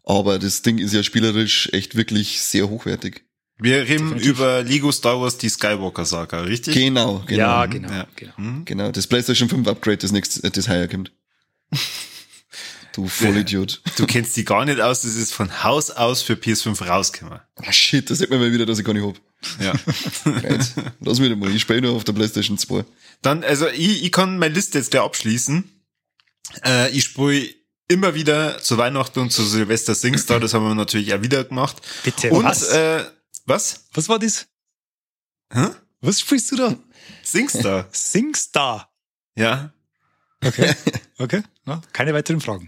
[0.04, 3.24] Aber das Ding ist ja spielerisch echt wirklich sehr hochwertig.
[3.58, 4.30] Wir reden Definitiv.
[4.30, 6.74] über Lego Star Wars, die Skywalker Saga, richtig?
[6.74, 7.40] Genau, genau.
[7.40, 7.92] Ja, genau.
[7.92, 8.08] Ja.
[8.16, 8.38] genau.
[8.38, 8.66] Hm?
[8.66, 11.12] Genau, das PlayStation 5 Upgrade, das nächste, das heuer kommt.
[12.94, 13.82] Du Vollidiot.
[13.96, 17.40] Du kennst die gar nicht aus, das ist von Haus aus für PS5 rausgekommen.
[17.56, 19.20] Ah, shit, das sieht man mal wieder, dass ich gar nicht hab.
[19.62, 19.74] Ja.
[20.26, 20.74] Right.
[21.00, 22.84] Lass mich mal, ich spiele nur auf der PlayStation 2.
[23.22, 25.64] Dann, also ich, ich kann meine Liste jetzt gleich abschließen.
[26.66, 27.50] Äh, ich spiele
[27.88, 31.82] immer wieder zu Weihnachten und zu Silvester Singstar, das haben wir natürlich auch wieder gemacht.
[32.04, 32.64] Bitte, Und was?
[32.70, 33.06] äh,
[33.46, 33.86] was?
[33.94, 34.48] was war das?
[35.52, 35.68] Hä?
[36.02, 36.76] Was spielst du da?
[37.24, 37.88] Singstar?
[37.92, 38.92] Singstar.
[39.36, 39.74] ja.
[40.44, 40.74] Okay.
[41.20, 41.44] Okay.
[41.68, 42.68] Ja, keine weiteren Fragen.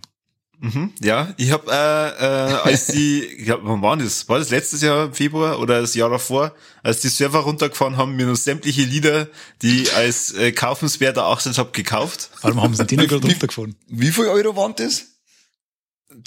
[0.59, 4.27] Mhm, ja, ich habe äh, äh, als die, ja, wann war das?
[4.29, 6.53] War das letztes Jahr im Februar oder das Jahr davor,
[6.83, 9.27] als die Server runtergefahren haben, mir noch sämtliche Lieder,
[9.61, 12.29] die ich als äh, kaufenswert erachtet habe, gekauft.
[12.41, 13.75] Warum haben sie den Wie- gerade runtergefahren?
[13.87, 15.03] Wie viel Euro waren das?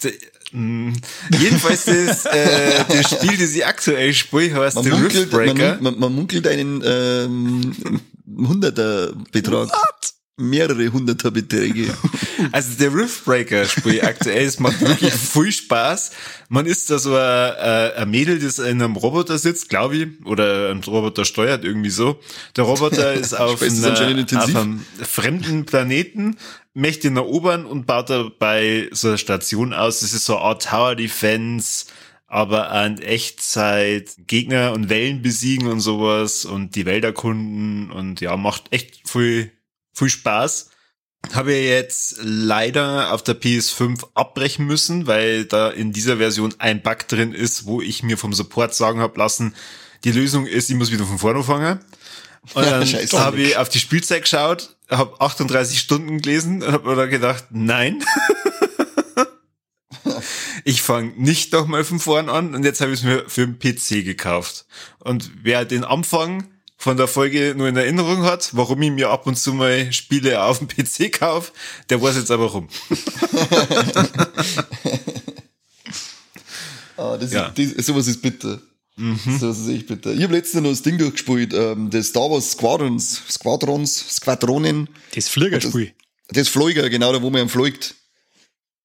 [0.02, 0.12] D
[0.52, 0.96] mh,
[1.40, 5.74] jedenfalls das, äh, das Spiel, das ich aktuell spiele, heißt Man The munkelt, Riftbreaker.
[5.76, 7.74] man, man, man munkelt einen ähm,
[8.46, 9.70] hunderter Betrag.
[10.38, 11.94] Mehrere hunderter Beträge.
[12.52, 16.12] Also der Riftbreaker Spiel aktuell, es macht wirklich viel Spaß.
[16.48, 20.06] Man ist da so ein, äh, ein Mädel, das in einem Roboter sitzt, glaube ich,
[20.24, 22.20] oder ein Roboter steuert irgendwie so.
[22.54, 26.36] Der Roboter ist auf, einer, auf einem fremden Planeten,
[26.74, 29.98] möchte ihn erobern und baut dabei so eine Station aus.
[30.00, 31.86] Das ist so eine Art Tower Defense,
[32.28, 38.36] aber an Echtzeit Gegner und Wellen besiegen und sowas und die Welt erkunden und ja,
[38.36, 39.50] macht echt viel,
[39.98, 40.70] viel Spaß.
[41.32, 46.80] Habe ich jetzt leider auf der PS5 abbrechen müssen, weil da in dieser Version ein
[46.80, 49.54] Bug drin ist, wo ich mir vom Support sagen habe lassen,
[50.04, 51.80] die Lösung ist, ich muss wieder von vorne anfangen.
[52.54, 53.18] Und dann Scheiße.
[53.18, 57.46] habe ich auf die Spielzeit geschaut, habe 38 Stunden gelesen und habe mir dann gedacht,
[57.50, 58.04] nein.
[60.64, 63.58] ich fange nicht nochmal von vorn an und jetzt habe ich es mir für den
[63.58, 64.66] PC gekauft.
[65.00, 66.46] Und wer den Anfang
[66.80, 70.40] von der Folge nur in Erinnerung hat, warum ich mir ab und zu mal Spiele
[70.42, 71.52] auf dem PC kaufe,
[71.90, 72.68] der weiß jetzt aber rum.
[76.96, 77.46] Ah, das Ja.
[77.56, 78.60] ist, das, sowas ist bitter.
[79.38, 80.12] Sowas ist echt bitter.
[80.12, 85.28] Ich habe letztens noch das Ding durchgespielt, ähm, das Star Wars Squadrons, Squadrons, Squadronen, Das
[85.28, 85.92] Fliegerspiel.
[86.30, 87.94] das Fleuger, genau da, wo man fliegt.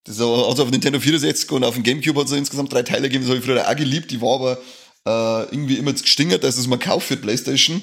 [0.03, 3.03] Das hat es auf Nintendo 64 und auf dem Gamecube hat es insgesamt drei Teile
[3.03, 4.11] gegeben, das habe ich früher auch geliebt.
[4.11, 4.59] Die war aber
[5.05, 7.81] äh, irgendwie immer zu gestingert, dass es mal kauft für Playstation.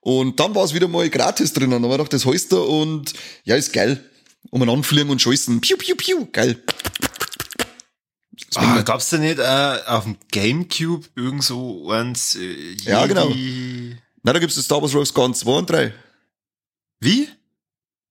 [0.00, 1.82] Und dann war es wieder mal gratis drinnen.
[1.82, 3.12] Da war doch das Holster und
[3.44, 4.04] ja, ist geil.
[4.50, 5.60] Um anfliegen und scheißen.
[5.60, 6.26] Piu, piu, piu.
[6.32, 6.60] Geil.
[8.56, 12.34] Ah, gab's da nicht äh, auf dem Gamecube irgend so eins?
[12.34, 13.32] Äh, Ja, genau.
[14.22, 15.94] Na, da gibt's das Star Wars Rogue Garden 2 und 3.
[17.00, 17.28] Wie?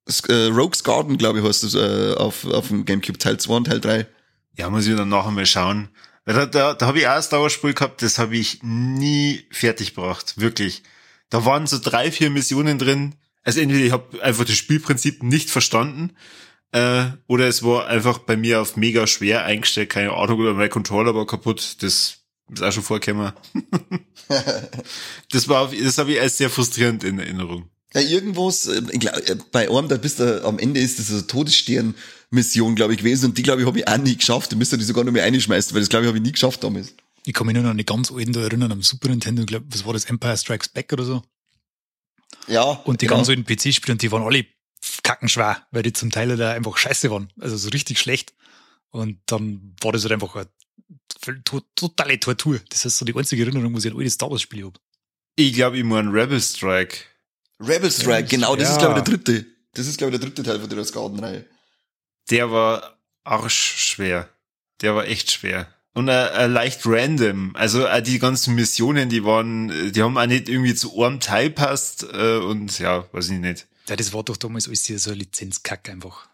[0.05, 3.53] Das, äh, Rogue's Garden, glaube ich, heißt das äh, auf, auf dem Gamecube Teil 2
[3.53, 4.07] und Teil 3.
[4.57, 5.89] Ja, muss ich dann nachher mal schauen.
[6.25, 9.45] Da, da, da habe ich auch ein Star Wars Spiel gehabt, das habe ich nie
[9.51, 10.35] fertig gebracht.
[10.37, 10.83] Wirklich.
[11.29, 13.15] Da waren so drei, vier Missionen drin.
[13.43, 16.15] Also entweder ich habe einfach das Spielprinzip nicht verstanden,
[16.71, 20.69] äh, oder es war einfach bei mir auf mega schwer eingestellt, keine Ahnung, oder mein
[20.69, 21.77] Controller war kaputt.
[21.81, 23.33] Das Ist auch schon vorgekommen.
[25.31, 27.69] das war, das habe ich als sehr frustrierend in Erinnerung.
[27.93, 31.15] Ja, irgendwas, äh, glaub, äh, bei einem, da bist du, am Ende ist das so
[31.15, 33.25] eine Todesstern-Mission, glaube ich, gewesen.
[33.25, 34.51] Und die, glaube ich, habe ich auch nie geschafft.
[34.51, 36.31] Da müsst ihr die sogar noch mehr einschmeißen, weil das, glaube ich, habe ich nie
[36.31, 36.93] geschafft damals.
[37.25, 39.47] Ich kann mich nur noch an die ganz alten da erinnern, am Super Nintendo, ich
[39.47, 41.21] glaube, was war das, Empire Strikes Back oder so?
[42.47, 42.63] Ja.
[42.63, 43.17] Und die genau.
[43.17, 44.45] ganz alten PC-Spiele, und die waren alle
[45.03, 47.31] kackenschwer, weil die zum Teil da einfach scheiße waren.
[47.39, 48.33] Also so richtig schlecht.
[48.89, 52.59] Und dann war das halt einfach eine to- totale Tortur.
[52.69, 54.79] Das ist so die einzige Erinnerung, wo ich an alte Star Wars Spiele habe.
[55.35, 56.97] Ich glaube, ich meine Rebel Strike.
[57.61, 58.87] Rebel Strike, genau, das ist, ja.
[58.87, 59.45] glaube ich, der dritte.
[59.73, 61.45] Das ist, glaube ich, der dritte Teil von der Skaden-Reihe.
[62.29, 64.29] Der war arschschwer.
[64.81, 65.67] Der war echt schwer.
[65.93, 67.55] Und äh, äh, leicht random.
[67.55, 71.19] Also äh, die ganzen Missionen, die waren, äh, die haben auch nicht irgendwie zu einem
[71.19, 73.67] Teil passt äh, und ja, weiß ich nicht.
[73.89, 76.29] Ja, das war doch damals alles hier so ein Lizenzkack einfach.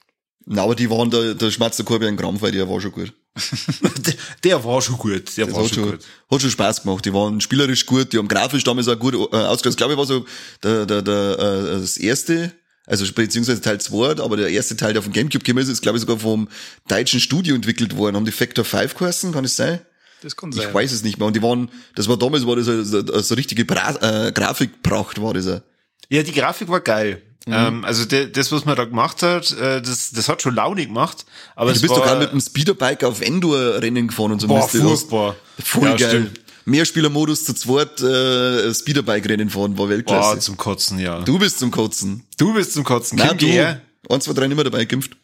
[0.49, 2.91] Na, aber die waren, der, der schmatzt der Korbi ein Krampf, weil der war schon
[2.93, 3.11] gut.
[4.05, 4.13] der,
[4.45, 5.35] der war schon gut.
[5.37, 5.99] Der Das war hat schon gut.
[6.31, 7.03] hat schon Spaß gemacht.
[7.05, 9.73] Die waren spielerisch gut, die haben grafisch damals auch gut äh, ausgeschaut.
[9.73, 10.25] Ich glaube, ich war so
[10.63, 12.53] der, der, der, äh, das erste,
[12.85, 15.97] also beziehungsweise Teil 2, aber der erste Teil, der dem Gamecube gekommen ist, ist, glaube
[15.97, 16.47] ich, sogar vom
[16.87, 18.15] deutschen Studio entwickelt worden.
[18.15, 19.81] Haben die Factor 5 geheißen, kann es sein?
[20.21, 20.73] Das kann Ich sein.
[20.73, 21.27] weiß es nicht mehr.
[21.27, 25.21] Und die waren, das war damals, war das so, so, so richtige Bra äh, Grafikpracht,
[25.21, 25.45] war das.
[25.47, 25.61] auch.
[26.09, 27.21] Ja, die Grafik war geil.
[27.47, 27.53] Mhm.
[27.53, 30.85] Ähm, also de, das, was man da gemacht hat, äh, das, das hat schon Laune
[30.85, 31.25] gemacht.
[31.55, 34.47] Aber Du bist war, doch gerade mit dem Speederbike auf Endor-Rennen gefahren und so.
[34.47, 35.35] boah, furchtbar.
[35.63, 36.09] Voll Ja, geil.
[36.09, 36.41] stimmt.
[36.65, 40.35] Mehrspielermodus zu zweit äh, Speederbike-Rennen fahren, war Weltklasse.
[40.35, 41.21] Boah, zum Kotzen, ja.
[41.21, 42.23] du bist zum Kotzen.
[42.37, 43.17] Du bist zum Kotzen.
[43.17, 43.45] Nein, Kim, du.
[43.45, 43.81] geh her.
[44.09, 45.15] Eins, zwei, drei nicht mehr dabei geimpft.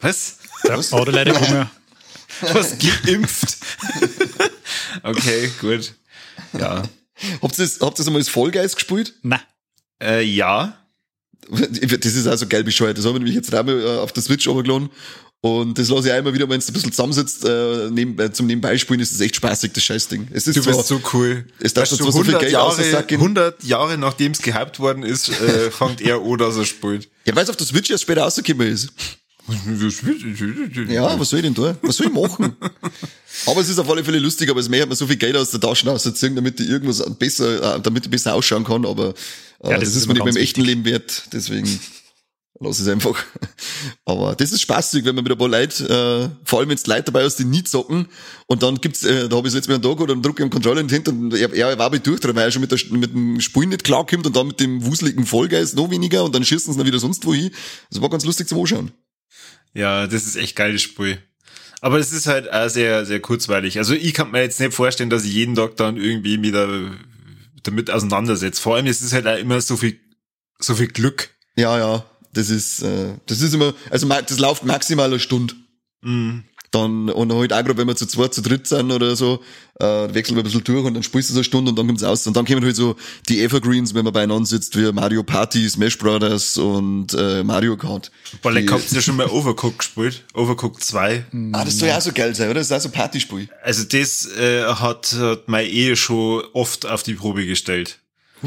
[0.00, 0.38] Was?
[0.64, 1.70] Ja, oder leider kommen.
[2.52, 3.58] Was geimpft?
[5.02, 5.94] okay, gut.
[6.58, 6.82] Ja.
[7.42, 9.14] Habt ihr das, habt ihr das einmal als Guys gespielt?
[9.22, 9.40] Na,
[10.02, 10.76] Äh, ja.
[12.00, 12.98] Das ist also geil bescheuert.
[12.98, 14.90] Das haben wir nämlich jetzt dreimal äh, auf der Switch runtergeladen.
[15.42, 18.46] Und das lasse ich einmal wieder, wenn es ein bisschen zusammensitzt, äh, neben, äh, zum
[18.46, 20.28] Nebenbei spielen, ist das echt spaßig, das Scheißding.
[20.32, 21.44] Es ist Du bist so cool.
[21.60, 23.18] Es darf zwar so viel 100 Geld Jahre, aussacken.
[23.18, 27.08] 100 Jahre nachdem es gehypt worden ist, äh, fängt er an, dass er spielt.
[27.26, 28.88] ja, weil es auf der Switch erst später rausgekommen ist.
[30.88, 31.76] Ja, was soll ich denn da?
[31.82, 32.56] Was soll ich machen?
[33.46, 35.36] aber es ist auf alle Fälle lustig, aber es mehr hat man so viel Geld
[35.36, 39.14] aus der Tasche rausziehen, damit ich irgendwas besser, äh, damit ich besser ausschauen kann, aber
[39.62, 41.68] äh, Ja, das, das ist mir nicht im ganz echten Leben wert, deswegen
[42.60, 43.22] lass es einfach.
[44.04, 46.86] Aber das ist spaßig, wenn man mit ein paar Leute, äh, vor allem wenn es
[46.86, 48.08] Leute dabei ist, die nie zocken
[48.46, 50.50] und dann gibt's, äh, da habe ich letztes Mal einen Tag oder drücke ich am
[50.50, 53.12] Controller in Hand und er, er war mit durch, weil er schon mit, der, mit
[53.12, 56.72] dem Spiel nicht klarkommt und dann mit dem wuseligen Vollgeist noch weniger und dann schießen
[56.72, 57.50] sie dann wieder sonst wohin.
[57.90, 58.90] Das war ganz lustig zum Anschauen.
[59.76, 61.18] Ja, das ist echt geiles Spiel.
[61.82, 63.76] Aber es ist halt auch sehr, sehr kurzweilig.
[63.78, 66.96] Also ich kann mir jetzt nicht vorstellen, dass ich jeden Tag dann irgendwie wieder
[67.62, 68.60] damit auseinandersetze.
[68.60, 70.00] Vor allem, es ist halt auch immer so viel,
[70.58, 71.30] so viel Glück.
[71.56, 72.04] Ja, ja.
[72.32, 75.54] Das ist, äh, das ist immer, also das läuft maximal eine Stunde.
[76.00, 76.44] Mhm.
[76.76, 79.40] Dann, und halt auch gerade, wenn wir zu zweit, zu dritt sind oder so,
[79.80, 81.86] äh, wechseln wir ein bisschen durch und dann spielst du so eine Stunde und dann
[81.86, 82.26] kommt's aus.
[82.26, 82.96] Und dann kommen halt so
[83.28, 88.10] die Evergreens, wenn man beieinander sitzt, wie Mario Party, Smash Brothers und äh, Mario Kart.
[88.42, 90.22] Weil ich Die- hab's ja schon mal Overcooked gespielt.
[90.34, 91.24] Overcooked 2.
[91.52, 92.60] Ah, das soll ja auch so geil sein, oder?
[92.60, 93.48] Das ist auch so ein Partyspiel.
[93.62, 97.98] Also das äh, hat, hat meine Ehe schon oft auf die Probe gestellt.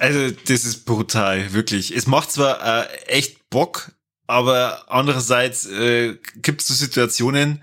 [0.00, 1.94] Also das ist brutal, wirklich.
[1.94, 3.92] Es macht zwar äh, echt Bock,
[4.30, 7.62] aber andererseits äh, gibt es so Situationen,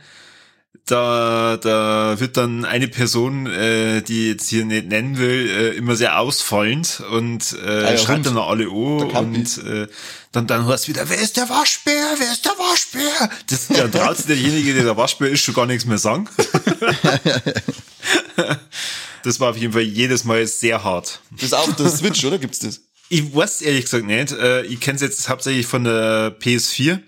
[0.86, 5.96] da, da wird dann eine Person, äh, die jetzt hier nicht nennen will, äh, immer
[5.98, 8.28] sehr ausfallend und äh, Ah ja, schreit Hund.
[8.28, 9.40] dann noch alle an Campi.
[9.40, 9.88] und äh,
[10.32, 13.30] dann, dann hörst du wieder, wer ist der Waschbär, wer ist der Waschbär?
[13.50, 16.30] Das, dann traut sich derjenige, der der Waschbär ist, schon gar nichts mehr sagen.
[19.24, 21.20] das war auf jeden Fall jedes Mal sehr hart.
[21.32, 22.38] Das ist auch der Switch, oder?
[22.38, 22.82] Gibt's das?
[23.10, 24.32] Ich weiß ehrlich gesagt nicht.
[24.34, 27.00] Äh, ich kenne es jetzt hauptsächlich von der PS4.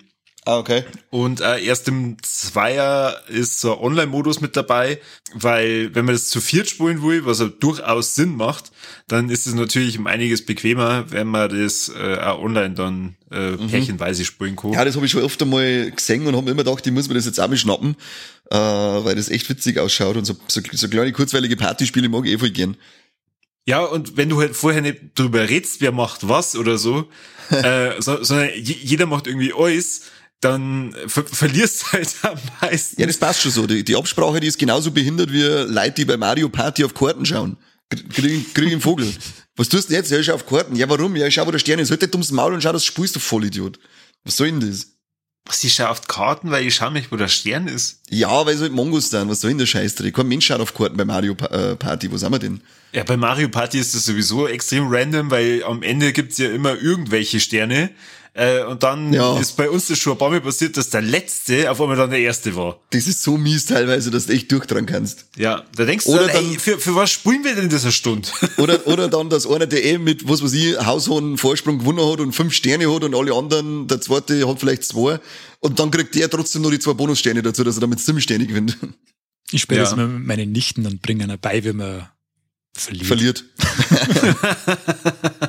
[0.45, 0.83] Ah, okay.
[1.09, 4.99] Und äh, erst im Zweier ist so ein Online-Modus mit dabei,
[5.33, 8.71] weil wenn man das zu viert spielen will, was ja durchaus Sinn macht,
[9.07, 13.57] dann ist es natürlich um einiges bequemer, wenn man das äh, auch online dann äh,
[13.67, 14.73] pärchenweise spielen kann.
[14.73, 17.09] Ja, das habe ich schon öfter mal gesehen und habe mir immer gedacht, ich muss
[17.09, 17.95] mir das jetzt auch mal schnappen,
[18.49, 22.33] äh, weil das echt witzig ausschaut und so, so, so kleine kurzweilige Partyspiele mag ich
[22.33, 22.77] eh voll gern.
[23.69, 27.07] Ja, und wenn du halt vorher nicht drüber redst, wer macht was oder so,
[27.51, 30.01] äh, so sondern je- jeder macht irgendwie alles,
[30.41, 32.99] dann ver verlierst du halt am meisten.
[32.99, 33.67] Ja, das passt schon so.
[33.67, 37.25] Die, die Absprache, die ist genauso behindert wie Leute, die bei Mario Party auf Karten
[37.25, 37.57] schauen.
[37.91, 39.11] Krie- Krieg, krieg einen Vogel.
[39.55, 40.09] Was tust du jetzt?
[40.11, 40.75] Ja, ich schau auf Karten.
[40.75, 41.15] Ja, warum?
[41.15, 41.91] Ja, ich schau, wo der Stern ist.
[41.91, 43.77] Halt nicht ums Maul und schau, das spielst du Vollidiot.
[44.23, 44.87] Was soll denn das?
[45.51, 48.01] Sie schaut auf Karten, weil ich schau mich, wo der Stern ist.
[48.09, 49.29] Ja, weil so halt Mongos sind.
[49.29, 50.15] Was soll denn der Scheißdreck?
[50.15, 52.11] Kein Mensch schaut auf Karten bei Mario Pa- äh, Party.
[52.11, 52.61] Wo sind wir denn?
[52.91, 56.75] Ja, bei Mario Party ist das sowieso extrem random, weil am Ende gibt's ja immer
[56.79, 57.89] irgendwelche Sterne.
[58.33, 59.37] Äh, und dann Ja.
[59.39, 62.11] ist bei uns das schon ein paar Mal passiert, dass der Letzte auf einmal dann
[62.11, 62.79] der Erste war.
[62.91, 65.25] Das ist so mies teilweise, dass du echt durchdrehen kannst.
[65.35, 67.69] Ja, da denkst du Oder dann, ey, dann- für, für was spielen wir denn in
[67.69, 68.29] dieser Stunde?
[68.57, 72.19] Oder, oder dann, dass einer, der eh mit, was weiß ich, haushohen Vorsprung gewonnen hat
[72.19, 75.19] und fünf Sterne hat und alle anderen, der zweite hat vielleicht zwei.
[75.59, 78.45] Und dann kriegt der trotzdem noch die zwei Bonussterne dazu, dass er damit sieben Sterne
[78.45, 78.77] gewinnt.
[79.51, 79.85] Ich spiele Ja.
[79.85, 82.07] das mit meinen Nichten und bringe einer bei, wenn man
[82.77, 83.07] verliert.
[83.07, 83.43] Verliert.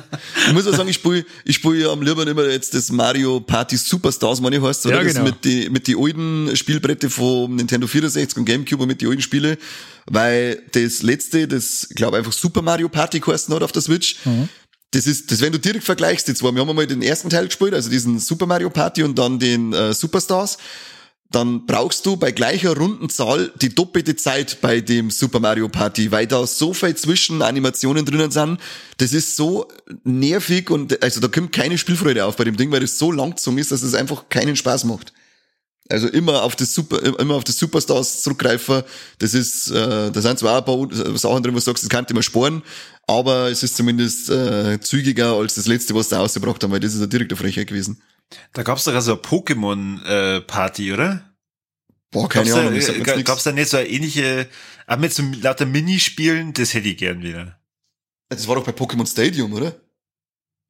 [0.47, 3.39] ich muss auch sagen, ich spiele ich spiel ja am liebsten immer jetzt das Mario
[3.39, 4.97] Party Superstars, meine ich heißt, oder?
[4.97, 5.25] Ja, das genau.
[5.25, 9.21] mit die, mit die alten Spielbrette vom Nintendo 64 und Gamecube und mit die alten
[9.21, 9.57] Spiele,
[10.05, 14.17] weil das letzte, das, glaube einfach Super Mario Party geheißen hat auf der Switch,
[14.91, 17.45] das ist, das, wenn du direkt vergleichst, die zwei, wir haben einmal den ersten Teil
[17.45, 20.57] gespielt, also diesen Super Mario Party und dann den äh, Superstars,
[21.31, 26.27] dann brauchst du bei gleicher Rundenzahl die doppelte Zeit bei dem Super Mario Party, weil
[26.27, 28.59] da so viel Zwischenanimationen drinnen sind.
[28.97, 29.67] Das ist so
[30.03, 33.57] nervig und also da kommt keine Spielfreude auf bei dem Ding, weil das so langzung
[33.57, 35.13] ist, dass es einfach keinen Spaß macht.
[35.87, 38.83] Also immer auf das Super, immer auf das Superstars zurückgreifen.
[39.19, 42.05] Das ist, äh, da sind zwar ein paar Sachen drin, wo du sagst, das kann
[42.13, 42.61] mal sparen,
[43.07, 46.93] aber es ist zumindest äh, zügiger als das letzte, was da rausgebracht haben, weil das
[46.93, 48.01] ist eine Frechheit gewesen.
[48.53, 51.33] Da gab's doch also eine Pokémon-Party, oder?
[52.11, 54.47] Boah, keine gab's Ahnung, da, äh, gab's da nicht so eine ähnliche,
[54.87, 57.57] auch mit so lauter Minispielen, das hätte ich gern wieder.
[58.29, 59.75] Das war doch bei Pokémon Stadium, oder?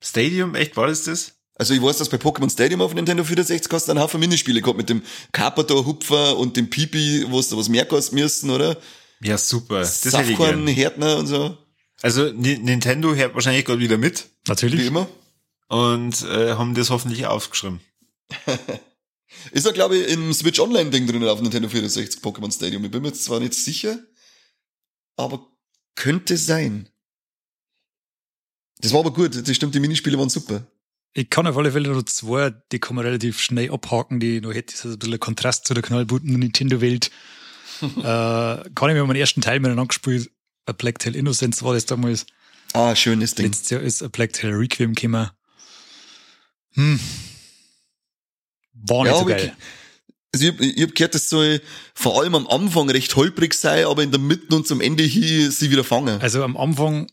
[0.03, 1.33] Stadium, echt, war das das?
[1.55, 4.61] Also ich weiß, dass bei Pokémon Stadium auf Nintendo 64 hast du einen Haufen Minispiele
[4.61, 8.77] gehabt mit dem Carpador Hupfer und dem Pipi, wo du was mehr kosten müssen, oder?
[9.21, 9.79] Ja, super.
[9.79, 10.75] Das hätte ich Safkorn, gern.
[10.75, 11.57] Härtner und so,
[12.01, 14.85] Also Ni- Nintendo hört wahrscheinlich gerade wieder mit wie Natürlich.
[14.87, 15.07] immer.
[15.71, 17.79] Und äh, haben das hoffentlich aufgeschrieben.
[19.51, 22.83] Ist ja, glaube ich, im Switch Online-Ding drin auf Nintendo 64 Pokémon Stadium.
[22.83, 23.97] Ich bin mir jetzt zwar nicht sicher,
[25.15, 25.47] aber
[25.95, 26.89] könnte sein.
[28.79, 30.67] Das war aber gut, das stimmt, die Minispiele waren super.
[31.13, 34.53] Ich kann auf alle Fälle noch zwei, die kann man relativ schnell abhaken, die noch
[34.53, 34.73] hätte.
[34.73, 37.11] Das ist ein bisschen ein Kontrast zu der knallbunten Nintendo-Welt.
[37.81, 40.31] äh, kann ich mir meinen ersten Teil miteinander gespielt.
[40.65, 42.25] A Black Tail Innocence war das damals.
[42.73, 43.45] Ah, schönes Ding.
[43.45, 45.31] Letztes Jahr ist A Black Tail Requiem gekommen.
[46.73, 46.99] Hm.
[48.73, 49.55] War nicht Ja, so geil.
[50.33, 51.61] Also ich, ich hab gehört, das soll
[51.93, 55.51] vor allem am Anfang recht holprig sein, aber in der Mitte und zum Ende hin
[55.51, 56.21] sie wieder fangen.
[56.21, 57.07] Also am Anfang,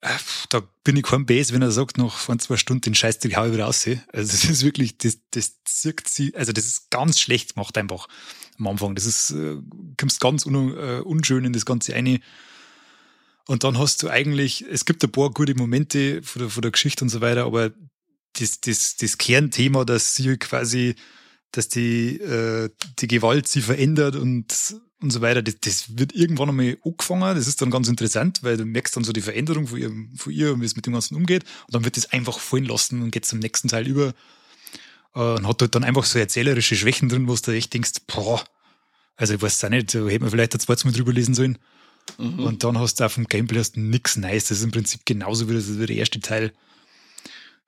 [0.00, 0.08] äh,
[0.48, 3.36] da bin ich kein Bass, wenn er sagt, nach von zwei Stunden den Scheiß, den
[3.36, 3.86] hau ich wieder raus.
[3.86, 8.08] Also das ist wirklich, das, das zirkt sie, also das ist ganz schlecht gemacht einfach
[8.58, 8.94] am Anfang.
[8.94, 9.56] Das ist, äh,
[9.98, 12.20] kommst ganz un, äh, unschön in das Ganze eine.
[13.46, 16.70] Und dann hast du eigentlich, es gibt ein paar gute Momente von der, von der
[16.70, 17.72] Geschichte und so weiter, aber
[18.38, 20.94] das, das, das Kernthema, dass sie quasi,
[21.52, 24.54] dass die, äh, die Gewalt sie verändert und,
[25.00, 27.34] und so weiter, das, das wird irgendwann einmal angefangen.
[27.34, 30.32] Das ist dann ganz interessant, weil du merkst dann so die Veränderung von ihr, von
[30.32, 31.44] ihr und wie es mit dem Ganzen umgeht.
[31.66, 34.14] Und dann wird das einfach fallen lassen und geht zum nächsten Teil über.
[35.14, 38.44] Äh, und hat dort dann einfach so erzählerische Schwächen drin, wo du echt denkst, boah,
[39.16, 41.34] also ich weiß es auch nicht, da hätte man vielleicht ein zweites Mal drüber lesen
[41.34, 41.58] sollen.
[42.18, 42.40] Mhm.
[42.40, 44.48] Und dann hast du auch vom Gameplay hast nix Nice.
[44.48, 46.52] Das ist im Prinzip genauso wie, das, wie der erste Teil.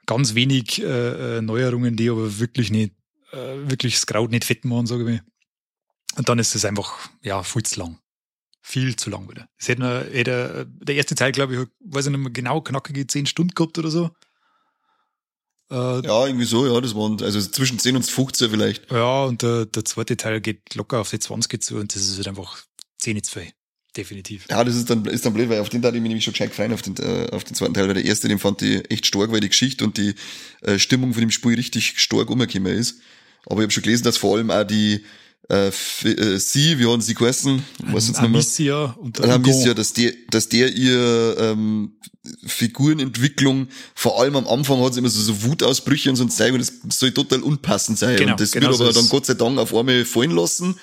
[0.07, 2.95] Ganz wenig äh, äh, Neuerungen, die aber wirklich nicht,
[3.33, 3.37] äh,
[3.69, 5.23] wirklich das Kraut nicht fett machen, sage ich mal.
[6.17, 7.99] Und dann ist es einfach, ja, viel zu lang.
[8.61, 9.49] Viel zu lang wieder.
[9.59, 13.07] Es hätte, noch- hätte der erste Teil, glaube ich, weiß ich nicht mehr genau, knackige
[13.07, 14.11] 10 Stunden gehabt oder so.
[15.71, 15.75] Äh,
[16.07, 18.91] Ja, irgendwie so, ja, das waren, also zwischen 10 und 15 vielleicht.
[18.91, 22.17] Ja, und der, der zweite Teil geht locker auf die 20 zu und das ist
[22.19, 22.59] halt einfach
[22.99, 23.53] 10 zu viel.
[23.97, 24.47] Definitiv.
[24.49, 26.32] Ja, das ist dann, ist dann blöd, weil auf den da ich mich nämlich schon
[26.32, 28.90] gescheit gefreut auf den, äh, auf den zweiten Teil, weil der erste, den fand ich
[28.90, 30.14] echt stark, weil die Geschichte und die
[30.62, 33.01] äh, Stimmung von dem Spiel richtig stark umgekommen ist.
[33.47, 35.03] Aber ich habe schon gelesen, dass vor allem auch die
[35.51, 37.62] äh, äh, sie, wie haben sie geheißen?
[37.88, 38.20] Weiß jetzt.
[38.20, 41.93] Amicia und der wisst ja, dass der, dass der ihr ähm,
[42.47, 46.55] Figurenentwicklung, vor allem am Anfang hat sie immer so, so Wutausbrüche und so ein Zeug
[46.55, 48.16] und das soll total unpassend sein.
[48.16, 49.09] Genau, und das genau wird aber dann.
[49.09, 50.76] Gott sei Dank auf einmal fallen lassen.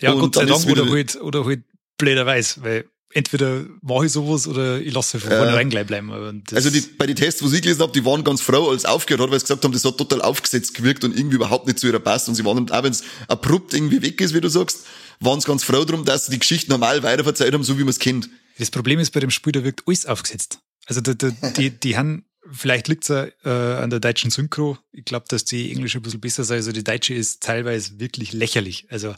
[0.00, 1.62] Ja, Und Gott sei dann Dank, oder halt, oder halt
[2.00, 5.36] blöderweise, weil entweder mache ich sowas oder ich lasse von Ja.
[5.38, 6.10] vornherein gleich bleiben.
[6.52, 8.84] Also die, bei den Tests, wo ich gelesen habe, die waren ganz froh, als es
[8.84, 11.78] aufgehört hat, weil sie gesagt haben, das hat total aufgesetzt gewirkt und irgendwie überhaupt nicht
[11.78, 12.28] zu ihrer passt.
[12.28, 14.86] Und sie waren, auch wenn es abrupt irgendwie weg ist, wie du sagst,
[15.20, 17.90] waren sie ganz froh drum, dass sie die Geschichte normal weiterverzeiht haben, so wie man
[17.90, 18.28] es kennt.
[18.58, 20.60] das Problem ist bei dem Spiel, da wirkt alles aufgesetzt.
[20.86, 23.48] Also da, da, die, die haben, vielleicht liegt's ja äh,
[23.82, 24.78] an der deutschen Synchro.
[24.92, 26.54] Ich glaube, dass die englische ein bisschen besser sei.
[26.56, 28.86] Also die deutsche ist teilweise wirklich lächerlich.
[28.90, 29.14] Also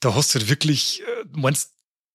[0.00, 1.70] da hast du halt wirklich, äh, du meinst,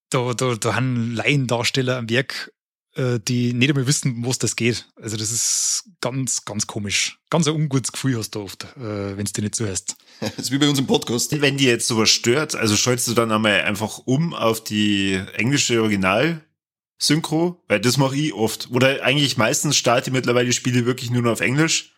[0.09, 2.51] da, da, da haben Laiendarsteller am Werk,
[2.95, 4.85] äh, die nicht einmal wissen, was das geht.
[5.01, 7.17] Also das ist ganz, ganz komisch.
[7.31, 9.95] Ganz ein ungutes Gefühl hast du oft, äh, wenn es dir nicht zuhörst.
[10.19, 11.41] Das ist wie bei uns im Podcast.
[11.41, 15.81] Wenn die jetzt sowas stört, also schaltest du dann einmal einfach um auf die englische
[15.81, 18.69] Original-Synchro, weil das mache ich oft.
[18.71, 21.93] Oder eigentlich meistens starte ich mittlerweile die Spiele wirklich nur noch auf Englisch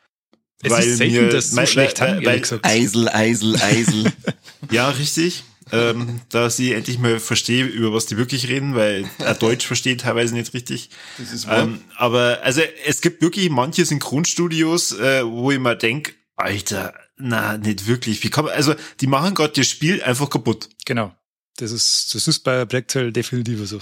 [0.63, 2.41] Es weil ist selten, mir, dass so weil- schlecht weil- haben, weil-.
[2.63, 4.13] Eisel, Eisel, Eisel.
[4.71, 5.43] Ja, richtig.
[5.71, 10.01] Ähm, dass ich endlich mal verstehe, über was die wirklich reden, weil er Deutsch versteht
[10.01, 10.89] teilweise nicht richtig.
[11.17, 11.63] Das ist wahr.
[11.63, 17.57] Ähm, aber also es gibt wirklich manche Synchronstudios, äh, wo ich mir denk, Alter, na,
[17.57, 18.23] nicht wirklich.
[18.23, 20.69] Wie kann man, also die machen gerade das Spiel einfach kaputt.
[20.85, 21.15] Genau.
[21.57, 23.79] Das ist, das ist bei Blacktail definitiv so.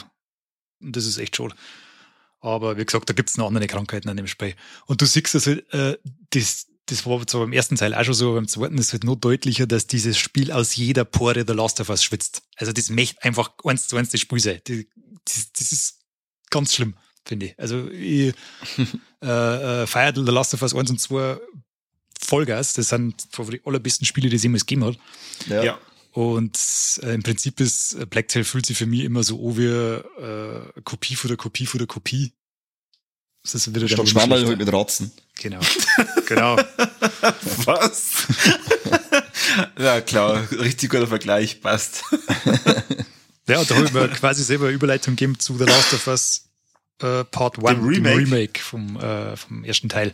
[0.79, 1.55] Und das ist echt schade.
[2.39, 4.55] Aber wie gesagt, da gibt's noch andere Krankheiten an dem Spiel.
[4.85, 5.97] Und du siehst also, äh,
[6.31, 8.91] das, das war zwar beim ersten Teil auch schon so, aber beim zweiten ist es
[8.93, 12.43] halt noch deutlicher, dass dieses Spiel aus jeder Pore The Last of Us schwitzt.
[12.57, 14.59] Also das möchte einfach eins zu eins das Spiel sein.
[14.67, 14.87] Die-
[15.25, 15.99] Das, das ist
[16.49, 17.59] ganz schlimm, finde ich.
[17.59, 18.33] Also ich
[19.23, 19.25] äh,
[19.83, 21.39] äh, feiert The Last of Us 1 und 2
[22.19, 22.73] Vollgas.
[22.73, 24.97] Das sind die allerbesten Spiele, die es jemals gegeben hat.
[25.63, 25.79] ja.
[26.11, 26.59] Und
[27.01, 30.81] äh, im Prinzip ist äh, Blacktail fühlt sich für mich immer so an wie äh,
[30.83, 32.33] Kopie von der Kopie von der Kopie.
[33.41, 35.11] Das ist wieder Statt der Schwammerl halt mit Ratzen.
[35.39, 35.59] Genau.
[36.27, 36.55] genau.
[37.65, 38.27] Was?
[39.77, 42.03] ja, klar, richtig guter Vergleich, passt.
[43.45, 46.07] Ja, und da habe ich mir quasi selber eine Überleitung gegeben zu The Last of
[46.07, 46.45] Us
[47.01, 48.17] äh, Part 1, Dem Remake.
[48.17, 50.13] Remake vom, äh, vom ersten Teil.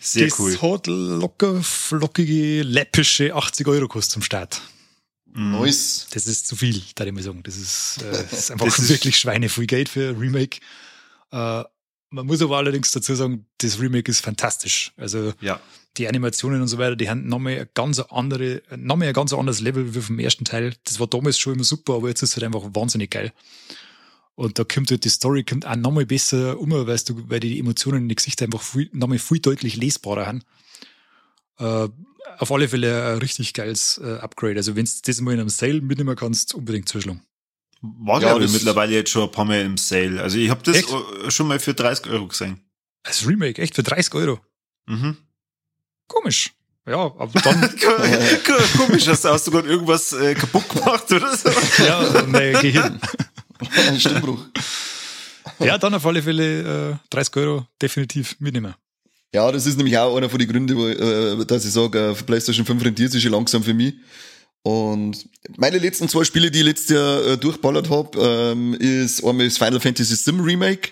[0.00, 0.56] Sehr das cool.
[0.62, 4.62] hat locker, flockige, läppische 80 Euro gekostet zum Start.
[5.34, 6.06] Nice.
[6.14, 7.42] Das ist zu viel, da ich mal sagen.
[7.42, 10.60] Das ist, äh, das ist einfach Das ist- wirklich schweineviel Geld für Remake.
[11.30, 11.62] Äh,
[12.12, 14.92] man muss aber allerdings dazu sagen, das Remake ist fantastisch.
[14.96, 15.60] Also Ja.
[15.96, 19.60] die Animationen und so weiter, die haben nochmal ein ganz andere, nochmal ein ganz anderes
[19.60, 20.74] Level wie vom ersten Teil.
[20.84, 23.32] Das war damals schon immer super, aber jetzt ist es halt einfach wahnsinnig geil.
[24.34, 27.58] Und da kommt halt die Story kommt auch nochmal besser um, weil, du, weil die
[27.58, 30.42] Emotionen in den Gesichtern einfach viel, nochmal viel deutlich lesbarer haben.
[31.58, 31.88] Äh,
[32.38, 34.56] auf alle Fälle ein richtig geiles äh, Upgrade.
[34.56, 37.22] Also wenn du das mal in einem Sale mitnehmen kannst, unbedingt zuschlagen.
[37.82, 40.22] War Ja, glaube ich das- mittlerweile jetzt schon ein paar Mal im Sale.
[40.22, 40.88] Also ich habe das Echt?
[41.28, 42.60] schon mal für 30 Euro gesehen.
[43.02, 44.38] Als Remake, echt für 30 Euro.
[44.86, 45.16] Mhm.
[46.06, 46.52] Komisch.
[46.86, 47.60] Ja, aber dann,
[48.76, 51.48] Komisch, hast du, hast du gerade irgendwas äh, kaputt gemacht oder so?
[51.84, 53.00] ja, mein Gehirn.
[53.98, 54.44] Stimmbruch.
[55.60, 58.74] Ja, dann auf alle Fälle äh, 30 Euro definitiv mitnehmen.
[59.34, 62.14] Ja, das ist nämlich auch einer von den Gründen, wo, äh, dass ich sage, äh,
[62.22, 63.94] PlayStation 5 rentiert sich schon langsam für mich.
[64.62, 69.46] Und meine letzten zwei Spiele, die ich letztes Jahr äh, durchballert habe, ähm, ist einmal
[69.46, 70.90] das Final Fantasy Sim Remake,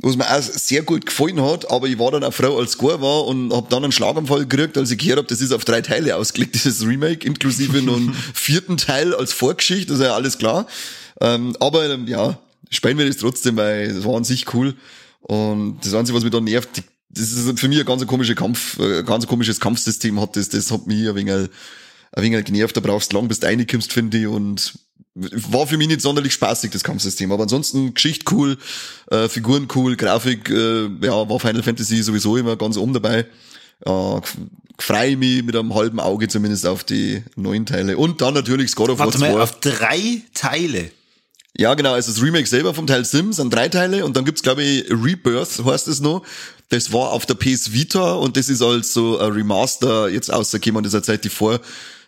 [0.00, 2.78] was mir auch sehr gut gefallen hat, aber ich war dann auch froh, als es
[2.78, 5.64] gar war und habe dann einen Schlaganfall gekriegt, als ich gehört habe, das ist auf
[5.64, 10.14] drei Teile ausgelegt, dieses Remake, inklusive noch einen vierten Teil als Vorgeschichte, das ist ja
[10.14, 10.66] alles klar.
[11.20, 12.38] Ähm, aber ähm, ja,
[12.70, 14.74] spielen wir das trotzdem, weil es war an sich cool.
[15.20, 18.78] Und das Einzige, was mich da nervt, das ist für mich ein ganz komischer Kampf,
[18.78, 21.48] äh, ein ganz komisches Kampfsystem hat das, das hat mich ein wenig,
[22.16, 24.74] ein wenig genervt, da brauchst du lang, bis du reinkommst, finde ich, und
[25.14, 28.56] war für mich nicht sonderlich spaßig, das Kampfsystem, aber ansonsten Geschichte cool,
[29.10, 33.26] äh, Figuren cool, Grafik, äh, ja, war Final Fantasy sowieso immer ganz oben dabei.
[33.86, 34.20] Ja,
[34.78, 37.96] freue mich mit einem halben Auge zumindest auf die neuen Teile.
[37.96, 39.32] Und dann natürlich God of War Warte 2.
[39.32, 40.90] mal, auf drei Teile.
[41.56, 44.42] Ja, genau, also das Remake selber vom Teil Sims sind drei Teile und dann gibt's
[44.42, 46.24] glaube ich Rebirth heißt es noch.
[46.70, 50.82] Das war auf der PS Vita und das ist als so ein Remaster jetzt rausgekommen.
[50.82, 51.28] Das ist eine Zeit die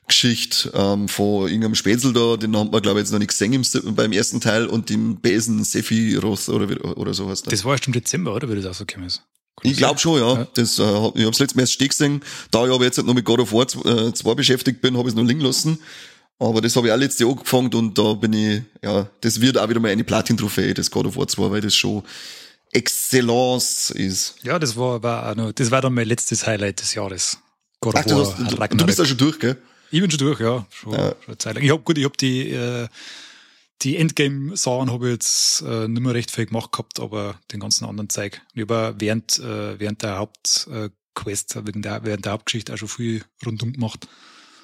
[0.06, 3.52] Vorgeschichte ähm, von irgendeinem Spätzl da, den haben wir glaube ich jetzt noch nicht gesehen
[3.52, 7.50] im, beim ersten Teil und dem Besen Sephiroth oder, oder so heißt der.
[7.50, 8.48] Das war erst im Dezember, oder?
[8.48, 9.22] Wie das rausgekommen ist.
[9.60, 10.34] Kann Ich glaube schon, ja.
[10.34, 10.46] Ja.
[10.54, 12.20] Das, äh, ich habe letztes Mal erst stehen gesehen.
[12.50, 15.14] Da ich aber jetzt halt noch mit God of War 2 beschäftigt bin, habe ich
[15.14, 15.78] es noch liegen lassen.
[16.38, 19.56] Aber das habe ich auch letztes Jahr angefangen und da bin ich, ja, das wird
[19.56, 22.02] auch wieder mal eine Platin-Trophäe, das God of War 2, weil das schon
[22.72, 24.34] Excellence ist.
[24.42, 27.38] Ja, das war, war auch noch, das war dann mein letztes Highlight des Jahres.
[27.80, 29.56] God Ach, du, hast, du, du bist da schon durch, gell?
[29.90, 30.66] Ich bin schon durch, ja.
[30.70, 31.10] Schon, Ja.
[31.20, 31.64] schon eine Zeit lang.
[31.64, 32.88] Ich hab gut, ich hab die, äh,
[33.82, 37.84] die Endgame-Sachen habe ich jetzt äh, nicht mehr recht viel gemacht gehabt, aber den ganzen
[37.84, 38.40] anderen Zeug.
[38.54, 42.88] Ich habe während, äh, während der Hauptquest, äh, wegen der, während der Hauptgeschichte auch schon
[42.88, 44.08] viel rundum gemacht.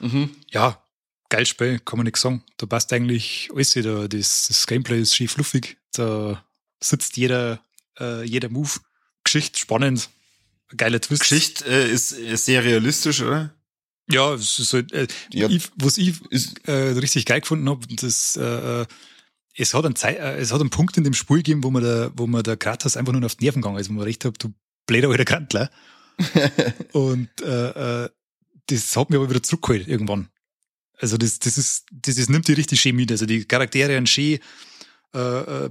[0.01, 0.31] Mhm.
[0.51, 0.83] Ja,
[1.29, 2.43] geil Spiel, kann man nichts sagen.
[2.57, 4.09] Da passt eigentlich alles wieder.
[4.09, 5.77] Das, das Gameplay ist schön fluffig.
[5.93, 6.45] Da
[6.81, 7.61] sitzt jeder,
[8.01, 8.71] äh, jeder Move.
[9.25, 10.09] Geschichte spannend.
[10.77, 11.21] Geiler Twist.
[11.21, 13.55] Geschichte äh, ist, ist sehr realistisch, oder?
[14.11, 15.49] Ja, es ist halt, äh, Ja.
[15.77, 16.15] was ich
[16.67, 18.87] äh, richtig geil gefunden habe, das, äh, äh,
[19.57, 21.83] es hat einen Zei äh, es hat einen Punkt in dem Spiel gegeben, wo man
[21.83, 24.25] der, wo man der Kratos einfach nur auf die Nerven gegangen ist, wo man recht
[24.25, 24.53] hat, du
[24.87, 25.71] bläder alter Krantler.
[26.93, 28.09] Und äh, äh,
[28.67, 30.29] das hat mich aber wieder zurückgeholt irgendwann.
[30.99, 33.11] Also das, das ist, das, das nimmt die richtig schön mit.
[33.11, 34.39] Also die Charaktere sind schön
[35.13, 35.19] äh,